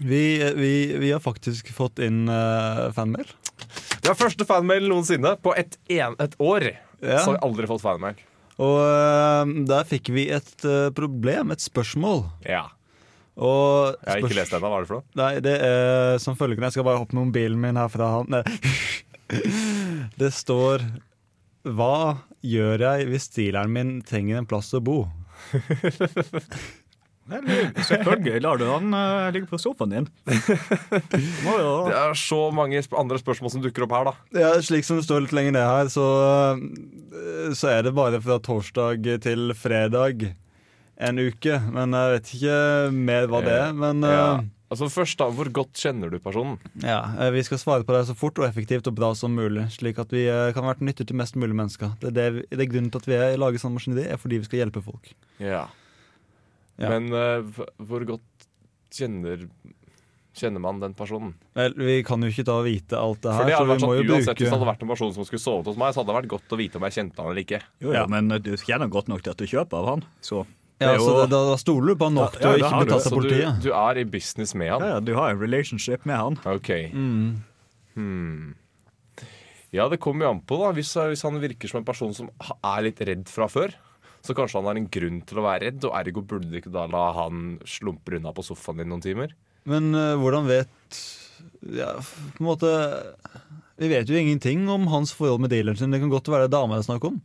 Vi, 0.01 0.21
vi, 0.59 0.73
vi 0.99 1.13
har 1.13 1.23
faktisk 1.23 1.71
fått 1.71 2.03
inn 2.03 2.27
uh, 2.27 2.89
fanmail. 2.91 3.31
Det 3.95 4.09
var 4.11 4.19
første 4.19 4.43
fanmail 4.49 4.91
noensinne. 4.91 5.37
På 5.39 5.55
et, 5.55 5.79
en, 5.87 6.19
et 6.19 6.35
år 6.43 6.73
Ja. 6.99 7.21
så 7.21 7.29
har 7.29 7.37
vi 7.37 7.45
aldri 7.47 7.71
fått 7.71 7.85
fanmail. 7.85 8.19
Og 8.59 8.81
uh, 8.83 9.55
der 9.71 9.87
fikk 9.87 10.11
vi 10.11 10.27
et 10.35 10.67
uh, 10.67 10.89
problem, 10.91 11.55
et 11.55 11.63
spørsmål. 11.63 12.25
Ja. 12.43 12.65
Og 13.37 13.93
Jeg 14.01 14.09
har 14.09 14.23
ikke 14.23 14.39
lest 14.39 14.53
den 14.53 14.59
ennå. 14.59 14.69
Hva 14.71 14.77
er 14.77 14.85
det 14.85 14.89
for 14.89 14.97
noe? 14.97 15.05
Nei, 15.19 15.33
det 15.45 15.55
er 15.67 16.21
som 16.23 16.37
følgende. 16.39 16.69
Jeg 16.69 16.77
skal 16.77 16.87
bare 16.87 17.01
hoppe 17.01 17.17
med 17.17 17.29
mobilen 17.29 17.61
min 17.61 17.77
her 17.77 17.91
fra 17.93 18.09
han. 18.17 18.41
Det 20.17 20.29
står 20.31 20.85
Hva 21.67 22.23
gjør 22.39 22.79
jeg 22.85 23.07
hvis 23.11 23.27
dealeren 23.35 23.73
min 23.75 23.89
trenger 24.07 24.39
en 24.39 24.47
plass 24.49 24.71
å 24.77 24.81
bo? 24.81 25.01
Selvfølgelig 27.27 28.39
lar 28.45 28.59
du 28.59 28.63
han 28.69 28.93
uh, 28.95 29.27
ligge 29.35 29.49
på 29.51 29.59
sofaen 29.59 29.91
din. 29.91 30.07
Må 31.45 31.57
jo 31.59 31.71
Det 31.89 31.97
er 31.99 32.15
så 32.19 32.39
mange 32.55 32.79
sp 32.79 32.95
andre 32.95 33.19
spørsmål 33.19 33.51
som 33.51 33.63
dukker 33.65 33.83
opp 33.83 33.95
her, 33.97 34.07
da. 34.07 34.13
Ja, 34.39 34.51
slik 34.63 34.87
som 34.87 34.99
det 34.99 35.05
står 35.09 35.25
litt 35.25 35.35
lenger 35.35 35.57
ned 35.57 35.67
her, 35.67 35.91
så, 35.91 36.07
øh, 36.55 37.51
så 37.57 37.73
er 37.75 37.83
det 37.83 37.97
bare 37.97 38.21
fra 38.23 38.39
torsdag 38.39 39.03
til 39.27 39.51
fredag 39.59 40.29
en 40.99 41.19
uke. 41.21 41.57
Men 41.71 41.91
jeg 41.93 42.13
vet 42.17 42.31
ikke 42.37 42.59
mer 42.93 43.27
hva 43.31 43.41
det 43.45 43.57
er. 43.57 43.73
Men 43.73 44.01
Ja. 44.01 44.37
øh, 44.37 44.45
Altså 44.69 44.89
først 44.91 45.15
da, 45.17 45.29
Hvor 45.31 45.47
godt 45.49 45.71
kjenner 45.79 46.09
du 46.11 46.19
personen? 46.19 46.57
ja, 46.83 46.97
øh, 47.23 47.31
vi 47.31 47.41
skal 47.47 47.57
svare 47.57 47.85
på 47.87 47.93
det 47.95 48.05
så 48.09 48.13
fort 48.13 48.37
og 48.37 48.43
effektivt 48.49 48.85
og 48.87 48.95
bra 48.95 49.13
som 49.15 49.31
mulig. 49.31 49.63
Slik 49.71 49.97
at 49.97 50.11
vi 50.11 50.25
kan 50.53 50.61
være 50.65 50.75
til 50.81 50.87
nytte 50.89 51.05
til 51.07 51.15
mest 51.15 51.35
mulig 51.39 51.55
mennesker. 51.55 51.93
Det 52.01 52.09
er, 52.09 52.11
det, 52.11 52.33
vi- 52.33 52.45
det 52.57 52.59
er 52.67 52.71
grunnen 52.73 52.91
til 52.91 52.99
at 52.99 53.05
vi 53.07 53.13
er 53.15 53.37
lager 53.37 53.57
sånn 53.63 53.71
maskineri, 53.77 54.03
er 54.11 54.17
fordi 54.19 54.39
vi 54.39 54.43
skal 54.43 54.59
hjelpe 54.67 54.83
folk. 54.83 55.13
Ja. 55.39 55.67
Ja. 56.77 56.89
Men 56.89 57.07
uh, 57.13 57.41
hvor 57.79 58.03
godt 58.05 58.21
kjenner 58.91 59.47
Kjenner 60.37 60.59
man 60.61 60.77
den 60.79 60.93
personen? 60.93 61.31
Vel, 61.57 61.73
vi 61.73 62.03
kan 62.05 62.21
jo 62.21 62.27
ikke 62.29 62.43
da 62.45 62.59
vite 62.61 62.93
alt 62.93 63.23
det 63.23 63.31
her, 63.33 63.39
For 63.39 63.47
det 63.49 63.53
så 63.55 63.57
hadde 63.57 63.65
vi 63.65 63.71
vært 63.73 63.81
må 63.81 63.87
sånn, 63.87 64.11
Uansett 64.11 64.37
Hvis 64.37 64.51
det 64.51 64.53
hadde 64.53 64.67
vært 64.69 64.83
en 64.83 64.91
person 64.91 65.13
som 65.15 65.25
skulle 65.25 65.41
sovet 65.41 65.65
hos 65.65 65.77
meg, 65.81 65.93
så 65.95 66.03
hadde 66.03 66.11
det 66.11 66.17
vært 66.19 66.29
godt 66.35 66.53
å 66.53 66.57
vite 66.59 66.75
om 66.77 66.83
jeg 66.85 66.93
kjente 66.93 67.17
han 67.23 67.31
eller 67.31 67.41
ikke. 67.41 67.61
Jo, 67.81 67.93
ja, 67.95 68.03
men 68.05 68.27
du 68.29 68.51
kjenner 68.61 68.87
godt 68.93 69.07
nok 69.09 69.23
til 69.23 69.31
at 69.33 69.37
du 69.41 69.47
kjøper 69.49 69.79
av 69.79 69.87
han. 69.95 70.03
Så 70.21 70.43
Ja, 70.77 70.91
det 70.91 70.95
er 70.99 71.01
så 71.01 71.13
jo- 71.15 71.25
da, 71.31 71.39
da 71.49 71.55
stoler 71.57 71.87
du 71.93 71.95
på 71.97 72.05
han 72.05 72.13
nok 72.19 72.33
Ja, 72.35 72.39
til 72.39 72.47
å 72.49 72.57
ikke 72.61 72.79
bli 72.83 72.91
tatt 72.91 73.07
av 73.09 73.15
politiet. 73.15 73.61
du, 73.63 73.69
du 73.69 73.73
er 73.73 73.97
i 73.97 74.03
business 74.05 74.53
med 74.53 74.69
han? 74.75 74.81
ja, 74.85 74.87
ja, 74.95 74.99
du 75.01 75.13
har 75.17 75.31
en 75.33 75.39
relationship 75.41 76.05
med 76.05 76.15
han. 76.21 76.37
Ok. 76.45 76.69
Mm. 76.93 77.43
Hmm. 77.95 78.55
Ja, 79.73 79.87
det 79.89 79.99
kommer 79.99 80.25
jo 80.27 80.31
an 80.35 80.41
på, 80.47 80.59
da. 80.61 80.71
Hvis, 80.77 80.93
hvis 80.95 81.23
han 81.25 81.39
virker 81.41 81.67
som 81.71 81.81
en 81.81 81.87
person 81.87 82.13
som 82.15 82.29
er 82.63 82.85
litt 82.85 83.01
redd 83.09 83.25
fra 83.31 83.49
før, 83.51 83.73
så 84.23 84.35
kanskje 84.37 84.59
han 84.61 84.69
har 84.69 84.79
en 84.79 84.87
grunn 84.91 85.19
til 85.27 85.41
å 85.41 85.45
være 85.45 85.67
redd, 85.67 85.83
og 85.87 85.95
ergo 85.97 86.21
burde 86.25 86.49
du 86.51 86.57
ikke 86.59 86.71
da 86.73 86.85
la 86.91 87.07
han 87.17 87.57
slumpe 87.67 88.15
unna 88.17 88.33
på 88.35 88.45
sofaen 88.45 88.77
din 88.81 88.89
noen 88.91 89.03
timer? 89.03 89.33
Men 89.67 89.89
uh, 89.95 90.15
hvordan 90.21 90.47
vet 90.47 91.01
ja, 91.75 91.91
på 91.99 92.39
en 92.39 92.47
måte 92.47 92.69
Vi 93.77 93.89
vet 93.91 94.07
jo 94.09 94.15
ingenting 94.17 94.63
om 94.71 94.87
hans 94.89 95.11
forhold 95.13 95.41
med 95.43 95.51
dealeren 95.51 95.77
sin. 95.77 95.91
Det 95.91 95.99
kan 96.01 96.09
godt 96.13 96.29
være 96.31 96.47
dame 96.49 96.77
det 96.77 96.85
er 96.85 96.87
snakk 96.87 97.03
om. 97.09 97.19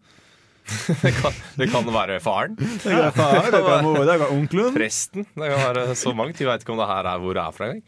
Det 1.03 1.11
kan, 1.17 1.33
det 1.59 1.67
kan 1.73 1.85
være 1.93 2.21
faren. 2.23 2.55
Det 2.57 2.81
kan 2.85 2.99
være 3.03 3.13
far, 3.17 3.35
det 3.43 3.51
kan 3.53 3.65
være 3.67 3.83
mor, 3.83 3.99
det 4.07 4.15
kan 4.21 4.31
onkelen. 4.37 4.75
Presten. 4.77 5.27
Det 5.35 5.49
kan 5.51 5.59
være 5.75 5.95
så 5.99 6.13
mangt. 6.17 6.39
Vi 6.41 6.47
veit 6.49 6.63
ikke 6.65 6.73
om 6.75 6.79
det 6.83 6.87
her 6.91 7.09
er 7.11 7.19
hvor 7.23 7.35
det 7.37 7.43
er 7.43 7.57
fra 7.57 7.65
engang. 7.73 7.83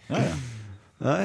Nei, 1.05 1.25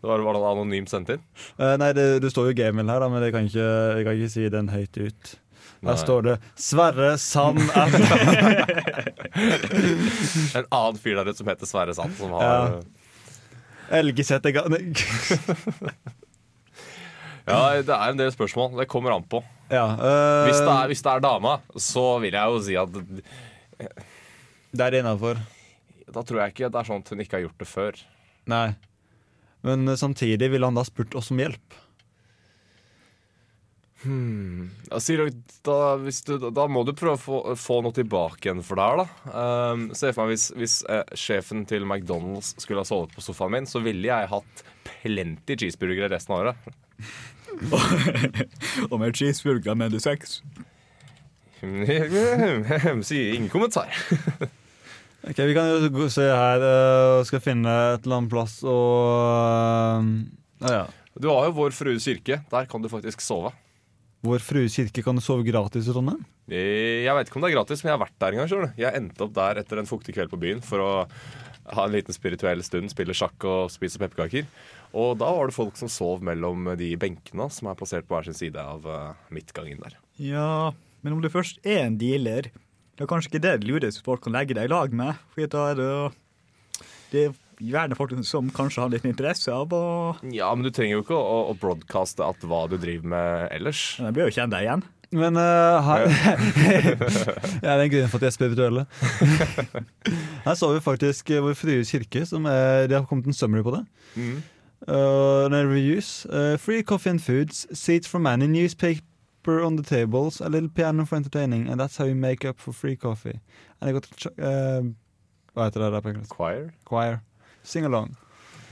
Det 0.00 0.08
var 0.08 0.16
det 0.16 0.40
anonymt 0.48 0.88
sendt 0.90 1.12
inn. 1.12 1.22
Uh, 1.60 1.74
nei 1.80 1.90
det, 1.96 2.06
det 2.24 2.30
står 2.32 2.50
jo 2.50 2.56
Gamel 2.56 2.88
her, 2.88 3.00
da, 3.04 3.08
men 3.12 3.22
jeg 3.26 3.32
kan 3.36 3.44
ikke, 3.50 3.68
jeg 3.98 4.04
kan 4.06 4.14
ikke 4.16 4.32
si 4.32 4.48
den 4.56 4.68
høyt 4.72 4.96
ut. 5.00 5.34
Her 5.80 5.96
står 5.96 6.20
det 6.26 6.34
'Sverre 6.60 7.14
Sand 7.18 7.60
En 10.56 10.66
annen 10.68 10.98
fyr 11.00 11.16
der 11.16 11.28
ute 11.30 11.38
som 11.40 11.48
heter 11.48 11.68
Sverre 11.68 11.94
Sand, 11.96 12.12
som 12.18 12.32
har 12.36 12.42
Ja. 12.44 12.80
Ga- 13.90 14.68
nei. 14.68 14.82
Ja, 17.50 17.80
det 17.82 17.88
er 17.90 18.10
en 18.12 18.18
del 18.20 18.30
spørsmål. 18.30 18.76
Det 18.78 18.86
kommer 18.88 19.10
an 19.16 19.24
på. 19.26 19.40
Ja, 19.70 19.86
øh, 19.94 20.44
Hvis 20.48 20.58
det 20.58 20.72
er, 20.74 20.86
hvis 20.90 21.02
det 21.06 21.12
er 21.12 21.22
dama, 21.22 21.56
så 21.78 22.04
vil 22.22 22.34
jeg 22.34 22.54
jo 22.54 22.62
si 22.66 22.76
at 22.78 22.90
det 24.70 24.86
er 24.86 25.00
innafor. 25.00 25.38
Da 26.10 26.22
tror 26.26 26.42
jeg 26.42 26.54
ikke 26.54 26.70
det 26.70 26.80
er 26.80 26.88
sånn 26.88 27.04
at 27.04 27.12
hun 27.12 27.22
ikke 27.22 27.38
har 27.38 27.44
gjort 27.46 27.62
det 27.62 27.68
før. 27.70 28.00
Nei. 28.50 28.66
Men 29.66 29.86
eh, 29.88 29.98
samtidig 30.00 30.50
ville 30.52 30.66
han 30.66 30.78
da 30.78 30.84
spurt 30.86 31.14
oss 31.18 31.30
om 31.34 31.42
hjelp. 31.42 31.78
Da, 34.00 34.96
sier 35.02 35.26
da, 35.66 35.76
du, 36.00 36.46
da 36.56 36.64
må 36.72 36.86
du 36.88 36.94
prøve 36.96 37.18
å 37.18 37.20
få, 37.20 37.40
få 37.60 37.80
noe 37.84 37.92
tilbake 37.92 38.48
igjen 38.48 38.62
for 38.64 38.80
det 38.80 38.86
her, 38.86 39.02
da. 39.02 39.34
Um, 39.74 39.82
se 39.96 40.12
for 40.16 40.24
meg 40.24 40.38
hvis, 40.38 40.46
hvis 40.56 40.76
eh, 40.88 41.02
sjefen 41.20 41.66
til 41.68 41.84
McDonald's 41.84 42.54
skulle 42.62 42.80
ha 42.80 42.88
sovet 42.88 43.12
på 43.12 43.24
sofaen 43.24 43.58
min, 43.58 43.68
så 43.68 43.82
ville 43.84 44.08
jeg 44.08 44.30
hatt 44.32 44.64
plenty 44.88 45.58
cheeseburgere 45.60 46.08
resten 46.14 46.36
av 46.36 46.46
året. 46.46 46.70
Og 48.90 48.96
med 49.00 49.14
cheeseburger 49.16 49.74
med 49.78 49.92
du 49.94 50.00
sex. 50.02 50.40
Sier 51.60 53.34
ingen 53.36 53.50
kommentar. 53.52 53.90
Ok, 55.20 55.36
Vi 55.44 55.52
kan 55.52 55.66
jo 55.92 56.06
se 56.08 56.24
her 56.24 56.62
eh, 56.64 57.18
og 57.18 57.26
skal 57.28 57.42
finne 57.44 57.68
et 57.92 58.06
eller 58.06 58.22
annet 58.22 58.30
plass 58.32 58.54
og 58.64 60.00
eh, 60.00 60.06
ja, 60.64 60.70
ja. 60.78 60.86
Du 61.20 61.26
har 61.28 61.44
jo 61.50 61.52
Vår 61.58 61.74
Frues 61.76 62.06
kirke. 62.08 62.38
Der 62.48 62.64
kan 62.70 62.80
du 62.80 62.88
faktisk 62.88 63.20
sove. 63.20 63.50
Vår 64.24 64.40
Frues 64.40 64.78
kirke 64.80 65.04
kan 65.04 65.20
du 65.20 65.20
sove 65.20 65.44
gratis 65.44 65.84
i 65.84 65.92
Trondheim. 65.92 66.22
Eh, 66.48 67.04
Jeg 67.04 67.12
vet 67.18 67.28
ikke 67.28 67.36
om 67.36 67.44
det 67.44 67.50
er 67.52 67.56
gratis, 67.58 67.84
men 67.84 67.92
jeg 67.92 67.98
har 67.98 68.04
vært 68.06 68.16
der 68.24 68.32
en 68.32 68.40
gang. 68.40 68.48
du. 68.64 68.80
Jeg 68.80 68.96
endte 69.02 69.26
opp 69.28 69.34
der 69.36 69.60
etter 69.60 69.82
en 69.84 69.90
fuktig 69.92 70.16
kveld 70.16 70.32
på 70.32 70.40
byen 70.40 70.64
for 70.64 70.80
å 70.86 70.90
ha 71.76 71.86
en 71.86 71.94
liten 71.94 72.16
spirituell 72.16 72.62
stund, 72.66 72.92
spille 72.92 73.16
sjakk 73.16 73.46
og 73.48 73.72
spise 73.72 74.00
pepperkaker. 74.00 74.46
Og 74.90 75.14
da 75.20 75.28
var 75.34 75.50
det 75.50 75.56
folk 75.56 75.76
som 75.78 75.90
sov 75.92 76.24
mellom 76.26 76.72
de 76.78 76.92
benkene 77.00 77.46
som 77.54 77.70
er 77.70 77.78
plassert 77.78 78.08
på 78.08 78.16
hver 78.16 78.26
sin 78.26 78.38
side 78.38 78.58
av 78.62 78.86
eh, 78.90 79.12
midtgangen 79.34 79.82
der. 79.82 79.98
Ja, 80.18 80.72
men 81.04 81.14
om 81.16 81.22
du 81.22 81.30
først 81.32 81.62
er 81.62 81.84
en 81.84 82.00
dealer, 82.00 82.50
det 82.50 83.06
er 83.06 83.10
kanskje 83.10 83.30
ikke 83.32 83.44
det 83.46 83.54
det 83.62 83.70
lureste 83.70 84.02
folk 84.04 84.24
kan 84.26 84.34
legge 84.34 84.56
deg 84.58 84.66
i 84.68 84.72
lag 84.72 84.92
med. 84.96 85.22
For 85.34 85.52
da 85.54 85.68
er 85.70 85.78
det 85.78 85.92
Det 87.10 87.22
er 87.26 87.38
gjerne 87.60 87.96
folk 87.98 88.12
som 88.24 88.50
kanskje 88.54 88.82
har 88.82 88.92
litt 88.92 89.06
interesse 89.08 89.52
av 89.52 89.72
å 89.74 89.82
Ja, 90.32 90.50
men 90.54 90.66
du 90.66 90.70
trenger 90.74 90.98
jo 90.98 91.04
ikke 91.04 91.18
å, 91.18 91.50
å 91.50 91.56
broadcaste 91.58 92.24
at 92.26 92.42
hva 92.46 92.64
du 92.70 92.78
driver 92.80 93.14
med 93.14 93.46
ellers. 93.54 93.98
Men 93.98 94.10
jeg 94.10 94.18
blir 94.18 94.28
jo 94.28 94.36
kjent 94.40 94.54
deg 94.54 94.66
igjen. 94.66 94.84
Men 95.10 95.34
uh, 95.34 95.82
her 95.82 96.04
Ja, 96.06 97.74
det 97.74 97.74
er 97.74 97.82
en 97.82 97.90
grunn 97.90 98.10
for 98.12 98.20
at 98.20 98.22
de 98.22 98.28
er 98.28 98.34
spirituelle. 98.36 98.84
her 100.44 100.56
så 100.58 100.72
vi 100.74 100.80
faktisk 100.80 101.30
eh, 101.30 101.42
Vår 101.44 101.54
Frie 101.58 101.84
kirke, 101.84 102.24
som 102.26 102.46
er, 102.46 102.86
de 102.88 102.96
har 102.98 103.06
kommet 103.08 103.26
en 103.26 103.36
summary 103.36 103.62
på 103.66 103.74
det. 103.76 103.84
Mm. 104.16 104.40
Uh, 104.88 105.46
reviews. 105.52 106.26
Uh, 106.26 106.56
free 106.56 106.82
coffee 106.82 107.10
and 107.10 107.20
foods, 107.20 107.66
seats 107.72 108.08
for 108.08 108.18
many, 108.18 108.46
newspaper 108.46 109.60
on 109.60 109.76
the 109.76 109.84
tables, 109.84 110.40
a 110.40 110.48
little 110.48 110.70
piano 110.70 111.04
for 111.04 111.16
entertaining, 111.16 111.68
and 111.68 111.80
that's 111.80 111.98
how 111.98 112.06
you 112.06 112.14
make 112.14 112.48
up 112.48 112.58
for 112.58 112.72
free 112.72 112.96
coffee. 112.96 113.40
And 113.80 113.90
I 113.90 113.92
got 113.92 114.08
uh, 114.38 114.82
Hva 115.54 115.66
heter 115.66 115.82
det 115.82 115.92
der 115.92 116.02
på 116.04 116.12
engelsk? 116.12 116.34
Choir. 116.36 116.70
Choir. 116.86 117.20
Sing 117.66 117.84
along. 117.84 118.14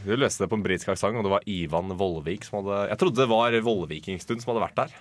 Du 0.04 0.14
løste 0.14 0.44
det 0.44 0.50
på 0.52 0.56
en 0.56 0.62
britisk 0.62 0.92
aksent, 0.92 1.18
og 1.18 1.26
det 1.26 1.32
var 1.32 1.46
Ivan 1.50 1.90
Vollvik 1.98 2.46
som 2.46 2.60
hadde 2.60 2.84
Jeg 2.92 3.00
trodde 3.00 3.20
det 3.20 3.28
var 3.28 3.56
Vollvikingstund 3.66 4.44
som 4.44 4.52
hadde 4.52 4.62
vært 4.68 4.78
der. 4.78 4.94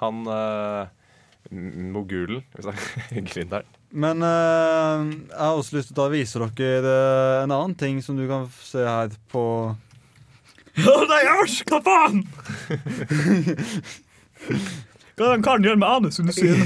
Han 0.00 0.24
uh, 0.26 0.88
mogulen, 1.94 2.42
hvis 2.56 2.70
jeg 2.70 3.26
gründeren. 3.30 3.68
Men 3.94 4.22
uh, 4.26 5.06
jeg 5.06 5.38
har 5.38 5.54
også 5.54 5.76
lyst 5.76 5.92
til 5.92 6.02
å 6.02 6.10
vise 6.10 6.40
dere 6.58 6.80
uh, 6.82 7.44
en 7.44 7.52
annen 7.54 7.76
ting 7.78 8.00
som 8.02 8.16
du 8.18 8.24
kan 8.26 8.48
se 8.58 8.82
her 8.82 9.12
på 9.30 9.44
Ja, 10.82 10.94
nei, 11.06 11.20
æsj! 11.38 11.60
Hva 11.70 11.78
faen? 11.84 12.24
Hva 15.14 15.28
den 15.28 15.44
karen 15.46 15.62
gjør 15.62 15.78
med 15.78 15.86
anusen 15.86 16.32
sin? 16.34 16.64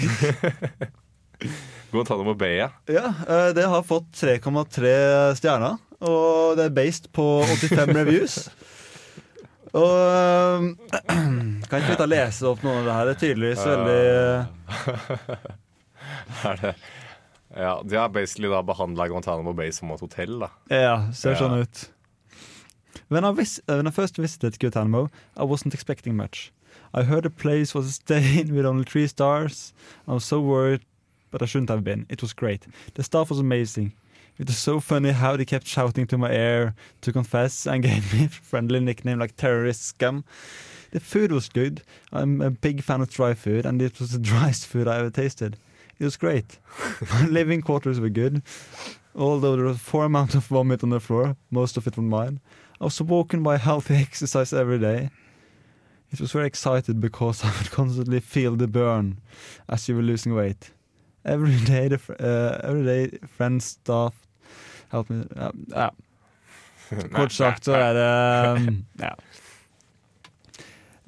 Guantánamo 1.93 2.33
Bay, 2.41 2.55
ja. 2.63 2.71
Ja, 2.89 3.13
uh, 3.29 3.51
det 3.57 3.67
har 3.69 3.85
fått 3.85 4.09
3,3 4.17 5.37
stjerner, 5.37 5.77
og 6.01 6.57
det 6.57 6.71
er 6.71 6.77
based 6.81 7.11
på 7.13 7.27
85 7.45 7.93
reviews. 8.01 8.39
Og 9.77 9.85
uh, 9.85 10.65
Kan 11.69 11.77
ikke 11.77 11.93
vi 11.93 12.01
ta 12.01 12.09
lese 12.09 12.49
opp 12.49 12.65
noe 12.65 12.81
av 12.81 12.89
det 12.89 12.95
her? 12.97 13.05
Det 13.05 13.13
er 13.13 13.21
tydeligvis 13.21 13.67
veldig 13.69 14.05
uh, 14.17 14.49
Er 16.49 16.63
det 16.63 16.73
Ja, 17.57 17.83
De 17.83 17.97
har 17.97 18.09
basically 18.09 18.49
da 18.49 18.63
behandla 18.63 19.09
Guantánamo 19.09 19.53
Bay 19.57 19.73
som 19.73 19.91
et 19.91 20.01
hotell, 20.01 20.39
da. 20.41 20.51
Ja, 20.71 21.13
ser 21.13 21.39
sånn 21.39 21.63
ut. 21.63 21.87
When 23.09 23.25
I, 23.25 23.33
vis 23.33 23.59
uh, 23.69 23.77
when 23.77 23.87
I 23.87 23.91
first 23.91 24.19
visited 24.19 24.59
Guantanamo, 24.59 25.09
I 25.37 25.45
wasn't 25.45 25.75
expecting 25.75 26.17
much. 26.17 26.53
I 26.93 27.03
heard 27.05 27.25
the 27.25 27.31
place 27.31 27.75
was 27.75 27.87
a 27.87 27.93
stain 27.93 28.55
with 28.55 28.67
only 28.67 28.85
three 28.85 29.07
stars. 29.07 29.73
I 30.07 30.13
was 30.13 30.25
so 30.25 30.41
worried, 30.41 30.83
but 31.31 31.43
I 31.43 31.47
shouldn't 31.47 31.71
have 31.71 31.85
been. 31.85 32.07
It 32.11 32.21
was 32.23 32.33
great. 32.35 32.67
The 32.95 33.03
staff 33.03 33.31
was 33.31 33.39
amazing. 33.39 33.93
It 34.39 34.47
was 34.47 34.59
so 34.59 34.79
funny 34.79 35.11
how 35.11 35.37
they 35.37 35.45
kept 35.45 35.67
shouting 35.67 36.07
to 36.09 36.19
my 36.19 36.31
ear 36.31 36.75
to 37.01 37.13
confess 37.13 37.67
and 37.67 37.83
gave 37.89 38.13
me 38.15 38.27
a 38.27 38.29
friendly 38.29 38.81
nickname 38.81 39.19
like 39.19 39.37
terrorist 39.37 39.85
scum. 39.85 40.25
The 40.91 41.01
food 41.01 41.33
was 41.33 41.49
good. 41.49 41.83
I'm 42.13 42.41
a 42.41 42.51
big 42.51 42.83
fan 42.83 43.01
of 43.01 43.11
dry 43.11 43.35
food, 43.35 43.67
and 43.67 43.83
it 43.83 43.99
was 43.99 44.11
the 44.13 44.19
driest 44.31 44.67
food 44.67 44.87
I 44.87 44.99
ever 44.99 45.11
tasted. 45.11 45.57
It 45.99 46.05
was 46.05 46.17
great. 46.17 46.59
Living 47.29 47.61
quarters 47.61 47.99
were 48.01 48.09
good. 48.09 48.43
Although 49.15 49.57
there 49.57 49.65
was 49.65 49.79
four 49.79 50.05
amounts 50.05 50.35
amount 50.35 50.45
of 50.45 50.49
vomit 50.49 50.83
on 50.85 50.91
the 50.91 51.01
floor, 51.01 51.37
most 51.51 51.77
of 51.77 51.87
it 51.87 51.97
was 51.97 52.05
mine. 52.05 52.41
I 52.81 52.85
was 52.85 53.01
walking 53.03 53.43
by 53.43 53.57
healthy 53.57 53.95
exercise 54.07 54.53
every 54.53 54.79
day. 54.79 55.11
It 56.13 56.21
was 56.21 56.33
very 56.33 56.47
excited 56.47 57.01
because 57.01 57.45
I 57.45 57.51
would 57.59 57.71
constantly 57.71 58.21
feel 58.21 58.57
the 58.57 58.69
burn 58.69 59.21
as 59.69 59.89
you 59.89 59.97
were 59.97 60.03
losing 60.03 60.35
weight. 60.35 60.71
Every 61.25 61.57
day, 61.65 61.89
the 61.89 62.01
uh, 62.21 62.61
every 62.69 62.85
day, 62.85 63.19
friends, 63.27 63.65
staff 63.65 64.15
helped 64.89 65.11
me. 65.11 65.27
Uh, 65.37 65.51
ja. 65.69 65.91
Kort 67.13 67.33
sagt 67.33 67.65
så 67.65 67.73
er 67.73 67.93
det 67.93 68.61
um, 68.69 68.85
ja. 68.99 69.11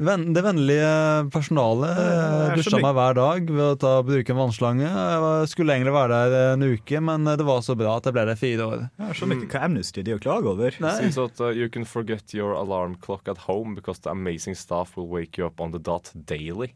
Det 0.00 0.42
vennlige 0.42 0.92
personalet 1.28 1.98
eh, 2.00 2.54
dusja 2.56 2.78
meg 2.80 2.94
hver 2.96 3.16
dag 3.18 3.50
ved 3.50 3.64
å 3.66 3.76
ta, 3.80 3.90
bruke 4.06 4.32
en 4.32 4.38
vannslange. 4.38 4.86
Jeg 4.88 5.50
skulle 5.52 5.76
egentlig 5.76 5.92
være 5.92 6.20
der 6.32 6.54
en 6.54 6.64
uke, 6.70 7.02
men 7.04 7.28
det 7.28 7.44
var 7.44 7.60
så 7.66 7.76
bra 7.76 7.98
at 7.98 8.08
jeg 8.08 8.16
ble 8.16 8.24
der 8.30 8.40
fire 8.40 8.68
år. 8.70 8.86
Jeg 9.02 9.18
skjønner 9.18 9.42
ikke 9.42 9.58
hva 9.58 9.68
Amnesty 9.68 10.04
de 10.06 10.14
å 10.16 10.22
klage 10.22 10.48
over. 10.54 10.78
Nei. 10.80 10.94
Seems 11.02 11.20
that 11.20 11.42
uh, 11.44 11.50
you 11.52 11.68
can 11.68 11.84
forget 11.84 12.32
your 12.32 12.56
alarm 12.56 12.96
clock 13.04 13.28
at 13.28 13.44
home 13.44 13.76
because 13.76 14.00
the 14.00 14.10
amazing 14.14 14.56
staff 14.56 14.96
will 14.96 15.10
wake 15.10 15.36
you 15.36 15.44
up 15.44 15.60
on 15.60 15.76
the 15.76 15.82
dot 15.82 16.08
daily. 16.14 16.72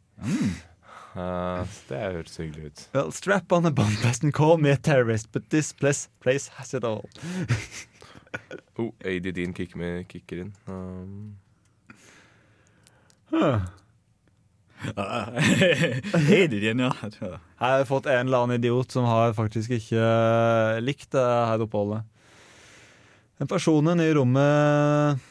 Uh, 1.14 1.64
det 1.88 2.02
høres 2.18 2.36
hyggelig 2.42 2.68
ut. 2.68 2.84
Well, 2.92 3.12
strap 3.14 3.52
on 3.56 3.64
a 3.64 3.72
bomb 3.72 3.96
vest 4.02 4.26
and 4.26 4.34
call 4.36 4.58
me 4.58 4.68
a 4.74 4.76
terrorist, 4.76 5.32
but 5.32 5.48
this 5.48 5.72
place, 5.72 6.10
place 6.20 6.50
has 6.58 6.74
it 6.74 6.84
all. 6.84 7.08
Oh, 8.76 8.90
ADD-en 9.06 9.52
kicker, 9.54 10.02
kicker 10.10 10.40
inn. 10.42 10.48
Um, 10.66 11.36
Er 14.84 16.48
det 16.50 16.60
den, 16.60 16.82
ja? 16.84 16.90
Jeg 17.00 17.38
har 17.60 17.86
fått 17.88 18.08
en 18.10 18.26
eller 18.26 18.44
annen 18.44 18.58
idiot 18.60 18.92
som 18.92 19.06
har 19.08 19.32
faktisk 19.36 19.72
ikke 19.78 20.00
eh, 20.00 20.80
likt 20.84 21.10
det 21.14 21.22
her 21.24 21.64
oppholdet. 21.64 22.04
En 23.40 23.50
personen 23.50 23.98
i 24.00 24.12
rommet 24.14 25.22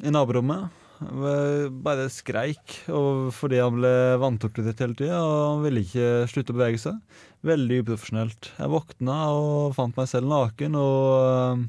I 0.00 0.12
naborommet 0.14 0.70
eh, 1.02 1.66
bare 1.84 2.06
skreik 2.12 2.78
fordi 2.86 3.60
han 3.60 3.76
ble 3.80 3.92
vanntorturert 4.22 4.80
hele 4.84 4.96
tida, 4.96 5.18
og 5.20 5.42
han 5.56 5.66
ville 5.66 5.84
ikke 5.84 6.30
slutte 6.30 6.54
å 6.54 6.60
bevege 6.60 6.80
seg. 6.86 7.02
Veldig 7.46 7.82
uprofesjonelt. 7.84 8.52
Jeg 8.60 8.72
våkna 8.72 9.18
og 9.34 9.74
fant 9.76 9.96
meg 9.98 10.08
selv 10.10 10.30
naken 10.30 10.78
og 10.78 11.04
eh, 11.26 11.68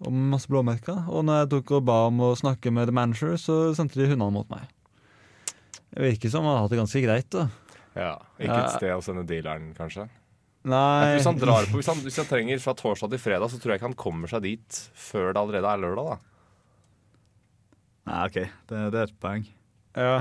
og 0.00 0.12
masse 0.32 0.48
blåmerker. 0.50 1.02
Og 1.12 1.24
når 1.28 1.42
jeg 1.42 1.50
tok 1.54 1.74
og 1.78 1.84
ba 1.88 1.98
om 2.08 2.22
å 2.24 2.30
snakke 2.38 2.72
med 2.74 2.88
the 2.88 2.94
manager, 2.96 3.34
så 3.40 3.74
sendte 3.76 4.00
de 4.00 4.08
hundene 4.10 4.32
mot 4.34 4.48
meg. 4.52 4.64
Det 5.90 6.06
virker 6.06 6.32
som 6.32 6.46
han 6.46 6.56
har 6.56 6.64
hatt 6.64 6.72
det 6.72 6.80
ganske 6.80 7.02
greit, 7.04 7.28
da. 7.34 7.48
ja, 7.98 8.14
ikke 8.38 8.58
et 8.62 8.74
sted 8.76 8.94
å 8.94 9.04
sende 9.04 9.26
dealeren, 9.28 9.72
kanskje. 9.76 10.06
Nei, 10.70 11.14
Hvis 11.16 11.24
han, 11.24 11.38
drar 11.40 11.64
på, 11.70 11.78
hvis, 11.80 11.88
han, 11.88 12.02
hvis 12.04 12.18
han 12.20 12.28
trenger 12.28 12.60
fra 12.60 12.74
torsdag 12.76 13.14
til 13.14 13.22
fredag, 13.22 13.48
så 13.48 13.56
tror 13.60 13.72
jeg 13.72 13.80
ikke 13.80 13.88
han 13.88 13.96
kommer 14.02 14.28
seg 14.28 14.44
dit 14.44 14.80
før 15.08 15.32
det 15.32 15.40
allerede 15.40 15.70
er 15.72 15.80
lørdag. 15.80 16.10
da 16.10 16.18
Nei, 18.10 18.20
OK, 18.26 18.36
det, 18.68 18.82
det 18.92 19.00
er 19.00 19.08
et 19.08 19.18
poeng. 19.22 19.48
ja. 19.96 20.20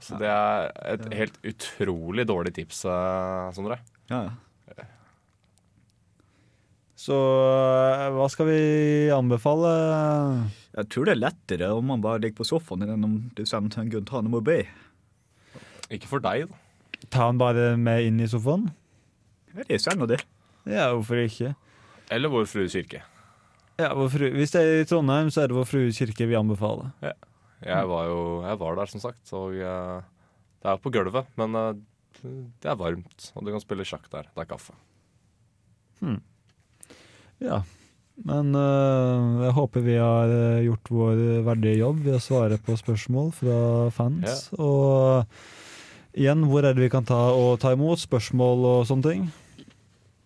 Så 0.00 0.16
det 0.16 0.30
er 0.32 0.70
et 0.94 1.02
helt 1.12 1.34
utrolig 1.44 2.24
dårlig 2.24 2.54
tips, 2.56 2.86
eh, 2.88 3.50
Sondre. 3.52 3.76
Ja, 4.08 4.22
ja. 4.30 4.30
Så 7.00 7.16
øh, 7.16 8.10
hva 8.12 8.26
skal 8.28 8.48
vi 8.50 8.60
anbefale? 9.14 9.70
Jeg 10.76 10.88
tror 10.92 11.08
det 11.08 11.14
er 11.14 11.22
lettere 11.22 11.70
om 11.72 11.86
man 11.88 12.02
bare 12.04 12.20
ligger 12.20 12.42
på 12.42 12.48
sofaen 12.50 12.84
enn 12.84 13.06
om 13.06 13.14
du 13.36 13.44
sender 13.48 13.80
en 13.80 13.88
Guantanamo 13.92 14.42
Bay. 14.44 14.66
Ikke 15.90 16.10
for 16.10 16.22
deg, 16.22 16.50
da. 16.50 16.60
Ta 17.08 17.30
han 17.30 17.40
bare 17.40 17.72
med 17.80 18.04
inn 18.04 18.20
i 18.20 18.28
sofaen? 18.28 18.68
Ja, 19.54 19.64
Det 19.64 19.78
er 19.78 19.82
send 19.82 20.04
det. 20.10 20.20
Ja, 20.68 20.90
hvorfor 20.92 21.22
ikke? 21.24 21.54
Eller 22.12 22.28
Vår 22.28 22.44
Frues 22.50 22.76
kirke. 22.76 23.00
Ja, 23.80 23.94
vår 23.96 24.10
fru, 24.12 24.26
hvis 24.34 24.52
det 24.52 24.60
er 24.60 24.82
i 24.82 24.86
Trondheim, 24.88 25.30
så 25.32 25.40
er 25.42 25.48
det 25.48 25.56
Vår 25.56 25.64
Frues 25.70 25.96
kirke 26.02 26.26
vi 26.28 26.36
anbefaler. 26.36 26.90
Jeg 27.64 27.88
var 27.88 28.08
jo 28.10 28.18
jeg 28.44 28.58
var 28.60 28.76
der, 28.76 28.90
som 28.92 29.00
sagt. 29.00 29.24
Og 29.36 29.56
eh, 29.56 30.02
det 30.60 30.68
er 30.68 30.82
på 30.84 30.92
gulvet, 30.92 31.30
men 31.40 31.56
eh, 31.56 31.80
det 32.60 32.68
er 32.68 32.76
varmt. 32.76 33.30
Og 33.32 33.46
du 33.46 33.54
kan 33.54 33.64
spille 33.64 33.86
sjakk 33.88 34.10
der. 34.12 34.28
Det 34.34 34.44
er 34.44 34.50
kaffe. 34.52 34.76
Ja. 37.40 37.62
Men 38.28 38.52
uh, 38.52 39.40
jeg 39.46 39.54
håper 39.56 39.84
vi 39.84 39.94
har 39.96 40.28
øh, 40.28 40.64
gjort 40.66 40.90
vår 40.92 41.20
verdige 41.46 41.78
jobb 41.80 42.02
ved 42.04 42.18
å 42.18 42.20
svare 42.20 42.58
på 42.60 42.76
spørsmål 42.76 43.30
fra 43.32 43.60
fans. 43.96 44.50
Og 44.60 45.24
igjen, 46.12 46.44
hvor 46.50 46.60
er 46.66 46.76
det 46.76 46.84
vi 46.84 46.90
kan 46.92 47.06
ta 47.08 47.32
og 47.32 47.56
ta 47.62 47.72
imot 47.76 48.02
spørsmål 48.02 48.66
og 48.74 48.86
sånne 48.90 49.06
ting? 49.06 49.22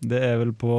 Det 0.04 0.18
er 0.26 0.36
vel 0.42 0.52
på 0.58 0.74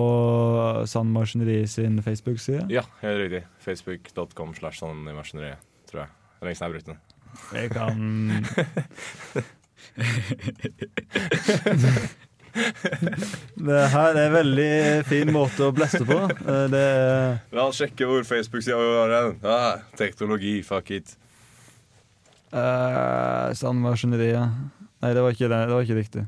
Sand 0.91 1.15
Maskineri 1.15 1.63
sin 1.71 2.03
Facebook-side. 2.03 2.67
Ja, 2.73 2.83
helt 3.01 3.19
riktig. 3.23 3.43
Facebook.com 3.63 4.51
slash 4.59 4.83
Sand 4.83 5.07
Maskineri, 5.15 5.55
tror 5.89 6.03
jeg. 6.03 6.09
Det 6.35 6.43
er 6.43 6.45
lenge 6.49 6.59
siden 6.59 6.65
jeg 6.65 6.67
har 6.67 6.75
brukt 6.75 6.89
den. 6.91 6.99
Jeg 7.55 7.67
kan 7.71 7.95
Det 13.67 13.81
her 13.91 14.15
er 14.15 14.21
en 14.29 14.35
veldig 14.35 14.69
fin 15.09 15.31
måte 15.35 15.67
å 15.67 15.73
bleste 15.75 16.03
på. 16.07 16.17
Eh, 16.31 16.63
Det 16.71 16.81
er 16.81 17.35
La 17.55 17.65
oss 17.67 17.81
sjekke 17.81 18.07
hvor 18.07 18.23
Facebook-sida 18.27 18.77
vår 18.79 19.13
er. 19.17 19.29
Ah, 19.43 19.83
teknologi, 19.99 20.61
fuck 20.63 20.91
it. 20.95 21.15
uh, 22.55 23.51
Sandmaskineriet. 23.57 24.55
Nei, 25.03 25.11
det 25.13 25.21
var 25.25 25.35
ikke 25.35 25.51
det. 25.51 25.59
Det 25.67 25.75
var 25.75 25.83
ikke 25.85 25.99
riktig. 25.99 26.25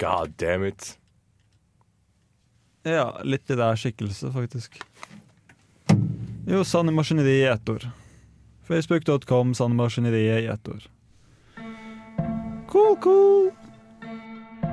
God 0.00 0.36
damn 0.40 0.64
it. 0.64 0.94
Ja, 2.86 3.10
litt 3.20 3.44
i 3.50 3.52
litterær 3.52 3.76
skikkelse, 3.76 4.30
faktisk. 4.32 4.78
Jo, 6.48 6.62
Sanne 6.64 6.94
Maskineri 6.96 7.42
i 7.42 7.48
ett 7.50 7.68
ord. 7.68 7.84
Facebook.com 8.70 9.52
Sanne 9.58 9.76
Maskineriet 9.76 10.46
i 10.46 10.48
ett 10.48 10.70
ord. 10.72 10.86
Cool, 12.70 12.96
cool. 13.04 13.50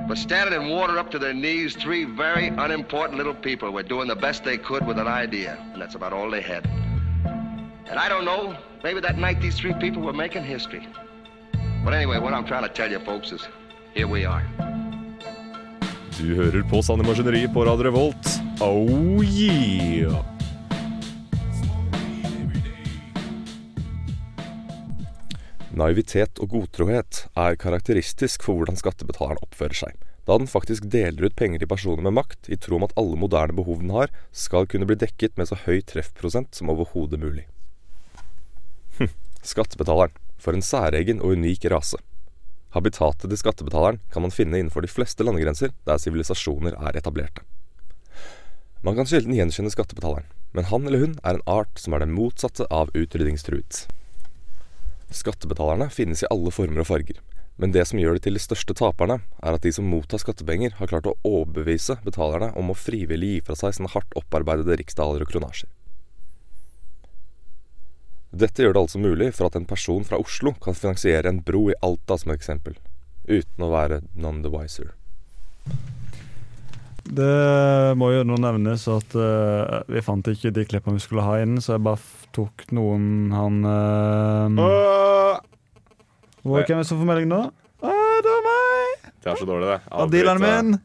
But 0.08 0.16
standing 0.16 0.54
in 0.58 0.70
water 0.70 0.98
up 0.98 1.10
to 1.10 1.18
their 1.18 1.34
knees, 1.34 1.76
three 1.76 2.04
very 2.04 2.48
unimportant 2.48 3.18
little 3.18 3.34
people 3.34 3.70
were 3.70 3.82
doing 3.82 4.08
the 4.08 4.16
best 4.16 4.42
they 4.42 4.56
could 4.56 4.86
with 4.86 4.98
an 4.98 5.06
idea, 5.06 5.58
and 5.72 5.82
that's 5.82 5.94
about 5.94 6.14
all 6.14 6.30
they 6.30 6.40
had. 6.40 6.64
And 7.90 7.98
I 7.98 8.08
don't 8.08 8.24
know, 8.24 8.56
maybe 8.82 9.00
that 9.00 9.18
night 9.18 9.42
these 9.42 9.58
three 9.58 9.74
people 9.74 10.00
were 10.00 10.14
making 10.14 10.44
history. 10.44 10.88
But 11.84 11.92
anyway, 11.92 12.18
what 12.18 12.32
I'm 12.32 12.46
trying 12.46 12.62
to 12.62 12.70
tell 12.70 12.90
you 12.90 13.00
folks 13.00 13.32
is 13.32 13.46
here 13.94 14.08
we 14.08 14.24
are. 14.24 14.42
Du 16.18 16.34
hører 16.34 16.62
på 16.70 16.82
Sanne 16.82 17.02
Maskineri 17.02 17.46
på 17.54 17.64
Radio 17.64 17.84
Revolt. 17.84 18.40
Oh 18.60 19.22
yeah! 19.22 20.37
Naivitet 25.78 26.40
og 26.42 26.50
godtrohet 26.50 27.24
er 27.38 27.58
karakteristisk 27.60 28.42
for 28.42 28.58
hvordan 28.58 28.78
skattebetaleren 28.80 29.38
oppfører 29.44 29.78
seg, 29.78 29.98
da 30.26 30.38
den 30.40 30.50
faktisk 30.50 30.88
deler 30.90 31.28
ut 31.28 31.36
penger 31.38 31.62
til 31.62 31.70
personer 31.70 32.02
med 32.02 32.16
makt 32.16 32.48
i 32.50 32.58
tro 32.58 32.80
om 32.80 32.86
at 32.88 32.94
alle 32.98 33.18
moderne 33.20 33.54
behov 33.54 33.78
den 33.84 33.92
har, 33.94 34.10
skal 34.34 34.66
kunne 34.66 34.88
bli 34.88 34.98
dekket 34.98 35.36
med 35.38 35.50
så 35.50 35.58
høy 35.66 35.78
treffprosent 35.86 36.58
som 36.58 36.72
overhodet 36.72 37.20
mulig. 37.22 37.46
Hm, 38.98 39.12
skattebetaleren, 39.46 40.16
for 40.38 40.54
en 40.54 40.64
særegen 40.64 41.22
og 41.22 41.36
unik 41.38 41.68
rase. 41.70 42.00
Habitatet 42.74 43.30
til 43.30 43.40
skattebetaleren 43.40 44.00
kan 44.12 44.24
man 44.26 44.34
finne 44.34 44.58
innenfor 44.58 44.84
de 44.84 44.90
fleste 44.90 45.24
landegrenser 45.24 45.72
der 45.86 46.02
sivilisasjoner 46.02 46.74
er 46.74 46.98
etablerte. 46.98 47.46
Man 48.82 48.98
kan 48.98 49.08
sjelden 49.10 49.34
gjenkjenne 49.34 49.72
skattebetaleren, 49.74 50.26
men 50.54 50.68
han 50.72 50.86
eller 50.86 51.06
hun 51.06 51.14
er 51.22 51.38
en 51.38 51.46
art 51.50 51.80
som 51.80 51.94
er 51.94 52.02
det 52.02 52.10
motsatte 52.12 52.66
av 52.70 52.90
utrydningstruet. 52.94 53.86
Skattebetalerne 55.08 55.88
finnes 55.90 56.22
i 56.22 56.28
alle 56.30 56.52
former 56.52 56.82
og 56.82 56.90
farger, 56.90 57.20
men 57.56 57.72
det 57.72 57.86
som 57.88 57.98
gjør 57.98 58.18
det 58.18 58.26
til 58.26 58.36
de 58.36 58.42
største 58.42 58.76
taperne, 58.76 59.18
er 59.40 59.56
at 59.56 59.64
de 59.64 59.72
som 59.74 59.88
mottar 59.88 60.20
skattepenger, 60.22 60.76
har 60.78 60.90
klart 60.90 61.08
å 61.08 61.16
overbevise 61.26 61.96
betalerne 62.04 62.52
om 62.60 62.70
å 62.70 62.76
frivillig 62.76 63.32
gi 63.32 63.40
fra 63.48 63.56
seg 63.58 63.74
sine 63.78 63.90
hardt 63.94 64.14
opparbeidede 64.20 64.76
riksdaler 64.78 65.24
og 65.24 65.32
kronasjer. 65.32 65.70
Dette 68.28 68.62
gjør 68.62 68.76
det 68.76 68.84
altså 68.84 69.00
mulig 69.00 69.30
for 69.32 69.48
at 69.48 69.56
en 69.56 69.66
person 69.66 70.04
fra 70.04 70.20
Oslo 70.20 70.52
kan 70.60 70.76
finansiere 70.76 71.32
en 71.32 71.40
bro 71.42 71.70
i 71.72 71.78
Alta 71.82 72.18
som 72.20 72.34
eksempel, 72.34 72.76
uten 73.24 73.64
å 73.64 73.72
være 73.72 74.02
none 74.12 74.44
the 74.44 74.52
wiser. 74.52 74.92
Det 77.08 77.94
må 77.96 78.10
jo 78.12 78.24
nå 78.28 78.36
nevnes 78.42 78.82
at 78.92 79.14
uh, 79.16 79.80
vi 79.88 80.02
fant 80.04 80.28
ikke 80.28 80.52
de 80.54 80.64
klippene 80.68 80.98
vi 80.98 81.04
skulle 81.04 81.24
ha 81.24 81.38
inn, 81.40 81.56
så 81.64 81.76
jeg 81.76 81.84
bare 81.86 82.02
tok 82.36 82.66
noen 82.76 83.32
han 83.32 83.62
uh, 83.64 85.38
Hvor 86.44 86.60
er 86.60 86.68
det 86.68 86.84
som 86.88 87.00
får 87.00 87.08
melding 87.08 87.30
nå? 87.32 87.40
Uh, 87.80 88.18
det 88.20 88.34
var 88.34 88.44
meg! 88.44 89.08
Det 89.18 89.32
er 89.32 89.40
så 89.40 89.48
dårlig, 89.48 89.70
det. 89.72 89.80
Av 89.90 90.12
dealeren 90.12 90.44
min! 90.44 90.78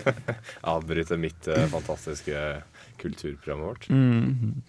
Avbryte 0.74 1.16
mitt 1.20 1.46
eh, 1.48 1.68
fantastiske 1.70 2.40
kulturprogrammet 3.00 3.66
vårt. 3.68 3.86
Mm. 3.92 4.60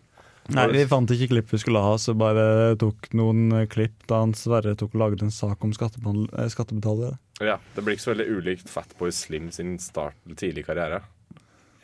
Nei, 0.52 0.66
vi 0.74 0.86
fant 0.90 1.12
ikke 1.14 1.32
klipp 1.32 1.52
vi 1.52 1.60
skulle 1.62 1.82
ha, 1.84 1.96
så 2.02 2.14
bare 2.18 2.76
tok 2.80 3.10
noen 3.18 3.66
klipp 3.72 4.06
da 4.10 4.22
han 4.24 4.36
Sverre 4.38 4.76
tok 4.80 4.96
og 4.96 5.04
laget 5.04 5.26
en 5.26 5.34
sak 5.34 5.64
om 5.66 5.74
skattebetal- 5.76 6.30
skattebetalere. 6.54 7.18
Ja, 7.42 7.58
Det 7.76 7.82
blir 7.84 7.96
ikke 7.98 8.04
så 8.06 8.14
veldig 8.14 8.28
ulikt 8.38 8.70
Fatboy 8.70 9.12
Slim 9.12 9.50
sin 9.52 9.78
start 9.80 10.16
tidlig 10.38 10.66
karriere. 10.68 11.02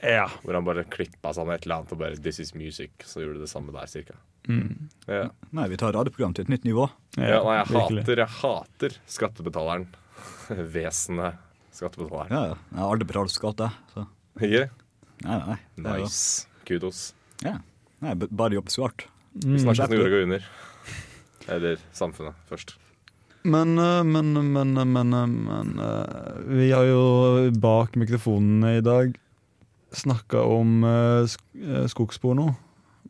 Ja. 0.03 0.28
Hvor 0.43 0.53
han 0.53 0.66
bare 0.68 0.84
klippa 0.86 1.32
sammen 1.34 1.55
et 1.55 1.66
eller 1.66 1.80
annet 1.82 1.91
og 1.95 1.97
bare 1.99 2.16
'This 2.16 2.39
is 2.39 2.51
music'. 2.53 2.91
Så 3.05 3.22
gjorde 3.24 3.39
det 3.41 3.49
samme 3.49 3.72
der, 3.74 3.88
cirka. 3.88 4.14
Mm. 4.47 4.89
Ja. 5.08 5.30
Nei, 5.51 5.68
vi 5.68 5.78
tar 5.78 5.91
radioprogram 5.93 6.34
til 6.36 6.43
et 6.45 6.49
nytt 6.49 6.64
nivå. 6.64 6.89
Ja, 7.18 7.41
nei, 7.43 7.58
jeg 7.58 7.68
virkelig. 7.68 8.03
hater, 8.05 8.16
jeg 8.22 8.28
hater 8.28 8.97
skattebetaleren. 9.08 9.88
Vesenet 10.76 11.36
skattebetaleren. 11.74 12.30
Ja, 12.32 12.43
ja. 12.53 12.58
Jeg 12.72 12.80
har 12.80 12.93
aldri 12.93 13.08
betalt 13.08 13.32
skatt, 13.34 13.58
jeg. 13.58 13.72
Så. 13.93 14.08
Ikke? 14.39 14.70
Nei, 15.26 15.38
nei. 15.47 15.58
det 15.76 15.84
jo- 15.97 16.03
Nice. 16.05 16.47
Kudos. 16.66 17.14
Ja. 17.43 17.58
Nei, 18.01 18.14
bare 18.14 18.53
jobb 18.53 18.70
svart. 18.70 19.08
Vi 19.34 19.58
snakkes 19.60 19.89
når 19.89 19.97
jorda 19.97 20.10
går 20.14 20.24
under. 20.24 20.45
Eller 21.47 21.78
samfunnet 21.93 22.36
først. 22.49 22.76
Men, 23.48 23.78
eh, 23.80 24.04
men, 24.04 24.34
men, 24.52 24.74
men, 24.76 25.10
men 25.48 25.80
eh, 25.80 26.39
Vi 26.52 26.72
har 26.74 26.88
jo 26.89 27.52
bak 27.56 27.95
mikrofonene 28.00 28.78
i 28.78 28.84
dag 28.84 29.16
snakka 29.95 30.41
om 30.43 30.82
eh, 30.84 31.28
sk 31.32 31.43
eh, 31.64 31.86
skogsporno. 31.91 32.50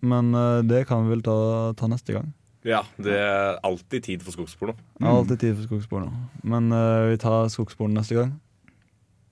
Men 0.05 0.33
eh, 0.37 0.59
det 0.67 0.85
kan 0.89 1.05
vi 1.05 1.15
vel 1.15 1.23
ta, 1.25 1.37
ta 1.77 1.89
neste 1.89 2.13
gang. 2.13 2.29
Ja, 2.67 2.83
det 2.99 3.15
er 3.15 3.57
alltid 3.65 4.03
tid 4.03 4.25
for 4.25 4.35
skogsporno. 4.35 4.75
Mm. 4.99 5.07
alltid 5.09 5.39
tid 5.39 5.55
for 5.55 5.69
skogsporno. 5.69 6.11
Men 6.43 6.71
eh, 6.75 7.13
vi 7.13 7.17
tar 7.21 7.49
skogsporno 7.53 7.97
neste 7.97 8.17
gang. 8.19 8.35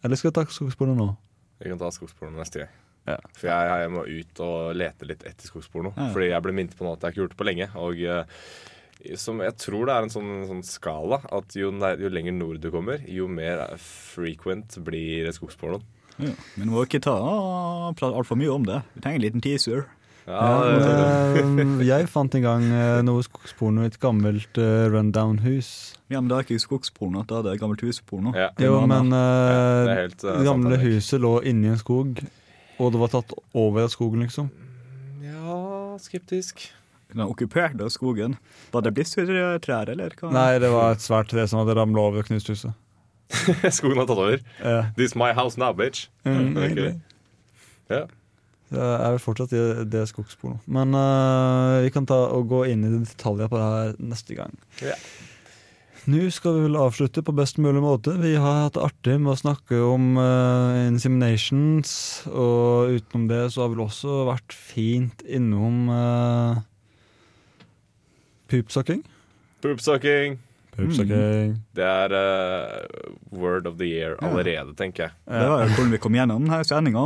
Eller 0.06 0.18
skal 0.18 0.32
vi 0.32 0.38
ta 0.39 0.45
skogsporno 0.49 0.95
nå? 0.97 1.12
Vi 1.62 1.70
kan 1.70 1.82
ta 1.82 1.91
skogsporno 1.93 2.38
neste 2.39 2.64
gang. 2.64 2.74
Ja. 3.06 3.20
For 3.38 3.49
jeg, 3.51 3.74
jeg 3.84 3.91
må 3.93 4.06
ut 4.10 4.39
og 4.41 4.78
lete 4.80 5.08
litt 5.10 5.26
etter 5.28 5.49
skogsporno. 5.49 5.91
Ja. 5.97 6.10
Fordi 6.16 6.32
jeg 6.32 6.45
ble 6.45 6.56
minnet 6.58 6.78
på 6.78 6.88
noe 6.88 6.97
at 6.97 7.06
jeg 7.06 7.14
ikke 7.14 7.22
har 7.22 7.26
gjort 7.28 7.36
det 7.36 7.41
på 7.41 7.47
lenge. 7.49 7.68
Og 7.82 8.01
eh, 8.01 8.39
som 9.20 9.39
jeg 9.43 9.56
tror 9.62 9.86
det 9.89 9.93
er 9.96 10.06
en 10.08 10.14
sånn, 10.14 10.32
sånn 10.50 10.64
skala 10.66 11.20
at 11.36 11.56
jo, 11.58 11.72
nær, 11.76 12.00
jo 12.02 12.10
lenger 12.10 12.34
nord 12.34 12.62
du 12.64 12.70
kommer, 12.74 13.02
jo 13.08 13.28
mer 13.28 13.66
frequent 13.82 14.78
blir 14.86 15.30
skogspornoen. 15.36 15.84
Ja. 16.18 16.32
Men 16.56 16.70
vi 16.70 16.72
må 16.72 16.86
ikke 16.88 17.02
ta 17.04 17.16
altfor 17.20 18.38
mye 18.39 18.54
om 18.54 18.64
det. 18.66 18.80
Vi 18.96 19.02
trenger 19.04 19.20
en 19.20 19.26
liten 19.28 19.43
teaser. 19.43 19.86
Ja, 20.26 20.41
Ja, 20.66 20.80
det- 20.80 21.43
eh, 21.43 21.84
jeg 21.86 22.08
fant 22.10 22.34
en 22.34 22.41
gang 22.41 22.64
eh, 22.72 23.02
noe 23.06 23.22
skogsporno 23.22 23.84
i 23.84 23.91
et 23.91 24.00
gammelt 24.02 24.58
uh, 24.58 24.88
rundown-hus. 24.89 25.70
Ja, 26.10 26.20
men 26.22 26.30
det 26.32 26.38
er 26.39 26.48
ikke 26.48 26.64
skogsporno, 26.64 27.22
da 27.28 27.39
er 27.39 27.43
det 27.52 27.60
gammelt 27.62 27.82
husporno. 27.86 28.34
ja. 28.34 28.48
Er 28.58 28.64
Jo, 28.66 28.80
men 28.88 29.12
eh, 29.14 29.86
det 29.86 29.98
helt, 30.00 30.24
eh, 30.24 30.38
det 30.39 30.48
gamle 30.48 30.80
sant, 30.80 30.88
huset 30.88 31.22
lå 31.22 31.43
inni 31.46 31.68
en 31.70 31.78
skog, 31.78 32.24
og 32.80 32.91
det 32.91 33.00
var 33.04 33.08
tatt 33.14 33.34
over 33.54 33.84
av 33.84 33.89
skogen, 33.93 34.24
liksom. 34.26 34.50
Ja, 35.22 35.98
skeptisk. 36.02 36.72
Den 37.12 37.22
har 37.24 37.32
okkupert 37.32 37.80
av 37.82 37.91
skogen. 37.93 38.36
Var 38.74 38.86
det 38.86 38.93
blissfyrtrær, 38.97 39.91
eller 39.93 40.18
hva? 40.20 40.32
Nei, 40.34 40.49
det 40.64 40.72
var 40.74 40.95
et 40.95 41.06
svært 41.06 41.30
tre 41.32 41.45
som 41.47 41.62
hadde 41.62 41.78
ramla 41.78 42.10
over 42.10 42.24
og 42.24 42.30
knust 42.32 42.49
huset. 42.51 42.74
Skogen 43.78 44.01
har 44.01 44.08
tatt 44.10 44.18
over. 44.18 44.41
Yeah. 44.62 44.91
This 44.97 45.16
my 45.18 45.32
house 45.34 45.60
now, 45.60 45.74
bitch. 45.74 46.08
Mm, 46.26 46.58
okay. 46.58 46.93
yeah. 47.91 48.08
Jeg 48.74 48.82
er 48.82 49.14
vel 49.14 49.22
fortsatt 49.22 49.53
i 49.53 49.62
det 49.88 50.01
er 50.01 50.10
skogsporno. 50.10 50.58
Men 50.66 50.97
uh, 50.97 51.84
vi 51.86 51.93
kan 51.93 52.08
ta 52.10 52.18
og 52.34 52.49
gå 52.49 52.66
inn 52.72 52.84
i 52.84 52.91
detaljer 52.97 53.49
på 53.51 53.62
det 53.62 53.70
her 53.70 53.95
neste 54.12 54.38
gang. 54.38 54.58
Ja. 54.84 54.97
Nå 56.10 56.28
skal 56.34 56.58
vi 56.58 56.66
vel 56.68 56.78
avslutte 56.78 57.24
på 57.26 57.34
best 57.34 57.58
mulig 57.62 57.82
måte. 57.82 58.14
Vi 58.22 58.36
har 58.38 58.66
hatt 58.66 58.76
det 58.76 58.84
artig 58.86 59.16
med 59.22 59.34
å 59.34 59.39
snakke 59.39 59.80
om 59.86 60.20
uh, 60.20 60.86
inseminations, 60.86 61.95
og 62.30 62.97
utenom 62.97 63.30
det 63.32 63.41
så 63.53 63.64
har 63.64 63.72
vi 63.72 63.78
vel 63.78 63.88
også 63.88 64.20
vært 64.30 64.53
fint 64.53 65.24
innom 65.26 65.88
uh, 65.89 66.62
pupsokking. 68.56 69.03
Poopsucking. 69.66 70.38
Pupsokking. 70.76 71.56
Det 71.76 71.86
er 71.86 72.14
uh, 72.14 73.14
word 73.32 73.68
of 73.68 73.78
the 73.80 73.88
year 73.88 74.18
allerede, 74.22 74.76
tenker 74.78 75.08
jeg. 75.08 75.16
Det 75.26 75.47
var 75.49 75.64
jo 75.64 75.72
hvordan 75.74 75.95
vi 75.95 76.01
kom 76.03 76.18
gjennom 76.18 76.43
denne 76.45 76.60
sendinga. 76.68 77.06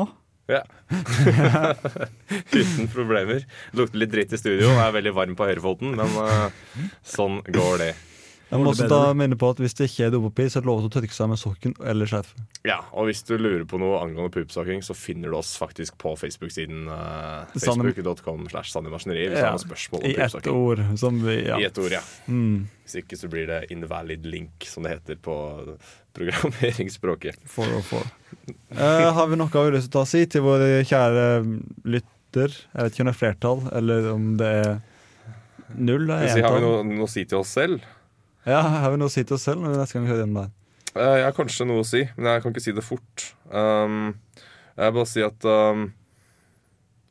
Ja. 0.50 0.64
Uten 2.60 2.89
problemer. 2.89 3.45
Lukter 3.78 4.02
litt 4.02 4.14
dritt 4.14 4.34
i 4.34 4.39
studio 4.41 4.72
og 4.74 4.82
er 4.82 4.95
veldig 4.97 5.14
varm 5.14 5.36
på 5.38 5.45
høyrefoten, 5.50 5.93
men 6.00 6.18
uh, 6.18 6.50
sånn 7.06 7.39
går 7.45 7.84
det. 7.84 7.91
Jeg 8.50 8.62
må 8.64 8.72
også 8.72 8.88
da 8.89 9.14
minne 9.14 9.38
på 9.38 9.50
at 9.54 9.60
hvis 9.62 9.76
det 9.78 9.86
ikke 9.91 10.08
er 10.08 10.14
dopapir, 10.16 10.47
så 10.50 10.58
er 10.58 10.64
det 10.66 10.70
lov 10.72 10.80
til 10.82 10.89
å 10.89 10.93
tørke 10.95 11.14
seg 11.14 11.30
med 11.30 11.39
sokken 11.41 11.76
eller 11.86 12.10
skjerfet. 12.10 12.39
Ja, 12.66 12.80
og 12.97 13.06
hvis 13.10 13.22
du 13.28 13.36
lurer 13.38 13.66
på 13.70 13.78
noe 13.82 14.00
angående 14.02 14.34
poopsocking, 14.34 14.82
så 14.86 14.95
finner 14.97 15.30
du 15.30 15.38
oss 15.38 15.52
faktisk 15.62 16.00
på 16.02 16.16
Facebook-siden 16.18 16.89
uh, 16.89 17.45
facebook.com 17.54 18.47
slash 18.50 18.74
sannemaskineri 18.74 19.28
hvis 19.30 19.38
du 19.38 19.45
har 19.45 19.54
noen 19.54 19.66
spørsmål 19.68 20.02
om 20.02 20.10
I 20.10 20.16
ett 20.26 20.50
ord. 20.54 20.84
Som 20.97 21.22
vi, 21.28 21.36
ja. 21.45 21.60
I 21.62 21.68
ett 21.70 21.78
ord, 21.78 21.93
ja. 21.93 22.02
Mm, 22.26 22.66
Hvis 22.86 22.97
ikke 23.04 23.20
så 23.22 23.30
blir 23.30 23.45
det 23.52 23.60
invalid 23.76 24.26
link, 24.26 24.66
som 24.66 24.88
det 24.88 24.95
heter 24.97 25.22
på 25.22 25.38
programmeringsspråket. 26.18 27.38
for 27.45 27.78
og 27.78 27.86
for. 27.86 28.10
Eh, 28.50 29.14
har 29.14 29.30
vi 29.30 29.38
noe 29.38 29.50
vi 29.54 29.62
har 29.62 29.78
lyst 29.78 29.91
til 29.93 30.02
å 30.02 30.08
si 30.10 30.26
til 30.26 30.45
våre 30.45 30.82
kjære 30.89 31.28
lytter? 31.86 32.58
Jeg 32.74 32.82
vet 32.82 32.97
ikke 32.97 33.06
om 33.06 33.12
det 33.12 33.14
er 33.14 33.22
flertall, 33.22 33.64
eller 33.78 34.10
om 34.16 34.28
det 34.41 34.50
er 34.64 34.74
null. 35.78 36.10
Hvis 36.10 36.36
vi 36.38 36.45
har 36.45 36.58
vi 36.58 36.66
noe, 36.66 36.84
noe 36.86 37.06
å 37.06 37.12
si 37.12 37.26
til 37.30 37.43
oss 37.43 37.54
selv? 37.58 37.86
Ja, 38.48 38.62
har 38.64 38.94
vi 38.94 39.00
noe 39.02 39.10
å 39.10 39.14
si 39.14 39.26
til 39.26 39.36
oss 39.36 39.46
selv 39.48 39.66
vi 39.66 39.74
neste 39.76 39.98
gang 39.98 40.08
hører 40.08 40.24
gjennom? 40.24 40.54
Eh, 40.96 41.16
jeg 41.20 41.28
har 41.28 41.36
kanskje 41.36 41.68
noe 41.68 41.84
å 41.84 41.88
si, 41.88 42.06
men 42.18 42.32
jeg 42.34 42.44
kan 42.44 42.54
ikke 42.54 42.64
si 42.64 42.76
det 42.76 42.86
fort. 42.86 43.26
Um, 43.52 44.16
jeg 44.76 44.88
vil 44.88 44.96
bare 44.96 45.10
si 45.12 45.24
at 45.26 45.46
um, 45.50 45.90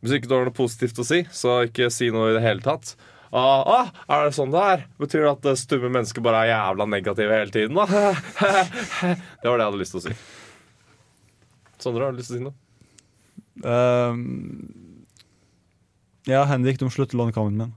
Hvis 0.01 0.15
ikke 0.17 0.31
du 0.31 0.35
har 0.37 0.47
noe 0.47 0.55
positivt 0.57 0.99
å 1.03 1.07
si, 1.07 1.25
så 1.35 1.61
ikke 1.67 1.91
si 1.93 2.09
noe 2.15 2.31
i 2.31 2.37
det 2.37 2.43
hele 2.45 2.65
tatt. 2.65 2.95
Ah, 3.29 3.61
ah, 3.61 3.89
er 4.09 4.29
det 4.29 4.37
sånn 4.39 4.55
det 4.55 4.61
er? 4.73 4.85
Betyr 5.03 5.27
det 5.27 5.33
at 5.35 5.49
eh, 5.51 5.59
stumme 5.61 5.91
mennesker 5.93 6.25
bare 6.25 6.47
er 6.47 6.53
jævla 6.55 6.87
negative 6.89 7.35
hele 7.35 7.53
tiden? 7.53 7.77
da? 7.77 7.85
det 9.43 9.51
var 9.51 9.59
det 9.59 9.67
jeg 9.67 9.67
hadde 9.67 9.83
lyst 9.83 9.95
til 9.97 10.01
å 10.01 10.05
si. 10.07 10.15
Sondre, 11.83 12.07
har 12.07 12.15
du 12.15 12.23
lyst 12.23 12.33
til 12.33 12.39
å 12.39 12.41
si 12.41 12.47
noe? 12.47 12.57
Um, 13.69 14.89
ja, 16.31 16.47
Henrik, 16.49 16.79
du 16.81 16.87
må 16.87 16.95
slutte 16.95 17.19
å 17.19 17.21
låne 17.21 17.37
kammen 17.37 17.59
min. 17.59 17.77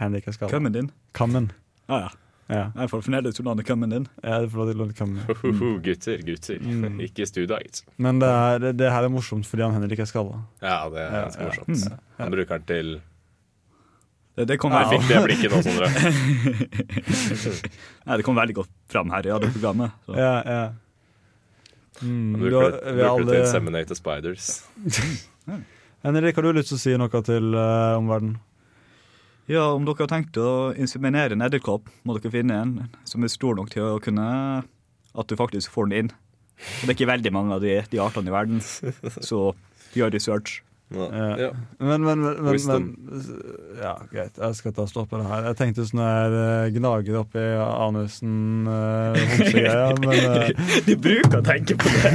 Skada. 0.00 0.50
Kømmen 0.50 0.72
din. 0.72 0.90
Kammen. 1.14 1.50
Ah, 1.88 2.00
ja. 2.06 2.10
Ja. 2.50 2.62
Jeg 2.74 2.90
får 2.90 3.02
fremdeles 3.06 3.38
låne 3.46 3.62
kammen 3.62 3.90
din. 3.94 4.06
ja, 4.24 4.40
du 4.42 4.48
får 4.50 4.58
lov 4.58 4.70
til 4.72 4.74
å 4.74 4.80
låne 4.82 4.94
kammen 4.98 5.20
Ho, 5.28 5.34
ho, 5.60 5.68
gutter, 5.84 6.16
gutter. 6.26 6.56
Mm. 6.58 6.96
ikke 7.06 7.26
studiet. 7.28 7.84
Men 8.02 8.18
det, 8.18 8.26
er, 8.26 8.58
det, 8.64 8.72
det 8.80 8.88
her 8.90 9.06
er 9.06 9.12
morsomt 9.14 9.46
fordi 9.46 9.62
han 9.62 9.76
Henrik 9.76 10.02
er 10.02 10.08
skalla. 10.10 10.40
Ja, 10.62 10.80
det 10.90 10.98
er 11.04 11.14
Ja, 11.14 11.22
morsomt. 11.28 11.46
ja. 11.46 11.64
morsomt. 11.68 12.02
Han 12.18 12.34
bruker 12.34 12.58
den 12.58 12.66
til 12.72 12.90
Det, 14.34 14.48
det 14.50 14.56
kom 14.62 14.72
Jeg 14.74 14.90
fikk 14.96 15.06
det 15.12 15.22
blikket 15.28 15.54
nå, 15.54 15.62
Sondre. 15.62 15.86
nei, 18.06 18.16
det 18.18 18.24
kom 18.26 18.38
veldig 18.38 18.54
godt 18.60 18.70
fram 18.90 19.10
her 19.14 19.26
i 19.26 19.32
radioprogrammet. 19.34 19.96
Så. 20.06 20.18
Ja, 20.18 20.34
ja. 20.46 20.60
Mm, 22.00 22.34
Han 22.34 22.40
bruker 22.40 22.70
det, 22.70 22.94
bruker 22.96 23.08
alle- 23.10 23.32
til 23.34 23.40
inseminate 23.44 23.94
spiders. 23.98 24.50
Henrik, 26.02 26.34
har 26.38 26.42
du 26.46 26.52
lyst 26.56 26.70
til 26.72 26.78
å 26.78 26.80
si 26.80 26.94
noe 26.96 27.22
til 27.26 27.50
uh, 27.54 27.98
omverdenen? 28.00 28.38
Ja, 29.50 29.64
om 29.74 29.82
dere 29.82 30.04
har 30.04 30.10
tenkt 30.12 30.36
å 30.38 30.70
inseminere 30.78 31.34
en 31.34 31.42
edderkopp, 31.42 31.88
må 32.06 32.14
dere 32.14 32.30
finne 32.30 32.58
en 32.62 32.74
som 33.08 33.24
er 33.26 33.32
stor 33.32 33.56
nok 33.58 33.72
til 33.72 33.82
å 33.82 34.02
kunne 34.02 34.26
At 35.18 35.26
du 35.26 35.34
faktisk 35.34 35.72
får 35.74 35.88
den 35.88 35.96
inn. 35.98 36.10
Og 36.60 36.82
det 36.84 36.92
er 36.92 36.94
ikke 36.94 37.08
veldig 37.10 37.32
mange 37.34 37.56
av 37.56 37.64
de, 37.64 37.80
de 37.90 37.98
artene 37.98 38.30
i 38.30 38.34
verden, 38.34 38.60
så 38.62 39.40
gjør 39.96 40.12
research. 40.14 40.60
Ja. 40.90 41.38
Ja. 41.38 41.50
Men, 41.78 42.02
men, 42.02 42.22
men, 42.22 42.56
men, 42.66 42.96
Ja, 43.78 43.92
greit. 44.10 44.38
Jeg 44.38 44.56
skal 44.58 44.72
ta 44.74 44.86
stopp 44.90 45.12
på 45.12 45.20
det 45.20 45.26
her. 45.28 45.44
Jeg 45.50 45.58
tenkte 45.60 45.84
sånn 45.86 46.02
her 46.02 46.34
uh, 46.34 46.70
gnager 46.74 47.20
oppi 47.20 47.44
anusen 47.62 48.66
uh, 48.66 49.14
homsegreia, 49.14 49.92
men 50.02 50.50
uh, 50.50 50.72
De 50.88 50.96
bruker 50.98 51.38
å 51.38 51.44
tenke 51.46 51.76
på 51.78 51.92
det! 51.94 52.12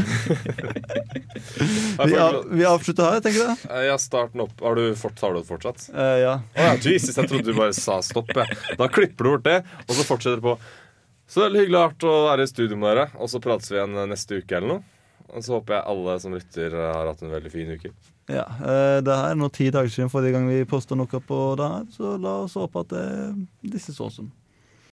vi, 2.03 2.17
av, 2.19 2.41
vi 2.51 2.67
avslutter 2.67 3.07
her, 3.07 3.23
tenker 3.23 3.45
jeg. 3.45 3.57
Eh, 3.69 3.85
Ja, 3.87 3.95
starten 4.01 4.43
opp. 4.43 4.57
Har 4.59 4.75
du 4.75 4.89
fort, 4.99 5.15
tar 5.19 5.35
du 5.35 5.39
det 5.39 5.47
fortsatt? 5.47 5.87
Uh, 5.95 6.15
ja. 6.19 6.33
Oh, 6.57 6.65
ja, 6.67 6.73
Jesus, 6.75 7.15
jeg 7.15 7.31
trodde 7.31 7.47
du 7.47 7.55
bare 7.55 7.75
sa 7.77 8.01
stopp. 8.03 8.33
jeg. 8.35 8.59
Da 8.75 8.89
klipper 8.91 9.23
du 9.29 9.35
bort 9.37 9.47
det, 9.47 9.61
og 9.85 9.95
så 9.95 10.03
fortsetter 10.07 10.43
du 10.43 10.49
på. 10.49 10.57
Så 11.31 11.39
det 11.39 11.47
veldig 11.47 11.63
hyggelig 11.63 12.09
å 12.11 12.17
være 12.27 12.43
i 12.43 12.51
studio 12.51 12.77
med 12.77 12.91
dere, 12.91 13.07
og 13.17 13.31
så 13.31 13.39
prates 13.41 13.71
vi 13.71 13.79
igjen 13.79 13.95
neste 14.11 14.43
uke 14.43 14.59
eller 14.59 14.75
noe. 14.75 14.83
Og 15.33 15.43
så 15.43 15.55
håper 15.57 15.77
jeg 15.77 15.87
alle 15.91 16.15
som 16.21 16.35
lytter, 16.35 16.75
har 16.77 17.09
hatt 17.09 17.23
en 17.25 17.33
veldig 17.33 17.51
fin 17.51 17.71
uke. 17.73 17.91
ja. 18.29 18.45
Uh, 18.61 19.01
det 19.05 19.15
er 19.15 19.37
nå 19.37 19.49
ti 19.53 19.69
dager 19.73 19.91
siden 19.91 20.11
forrige 20.13 20.35
gang 20.37 20.47
vi 20.49 20.63
posta 20.69 20.97
noe 20.97 21.21
på 21.29 21.39
det 21.59 21.69
her, 21.73 21.85
så 21.93 22.15
la 22.21 22.39
oss 22.45 22.57
håpe 22.59 22.85
at 22.85 22.93
det, 22.93 23.05
disse 23.73 23.95
så 23.95 24.07
awesome. 24.09 24.31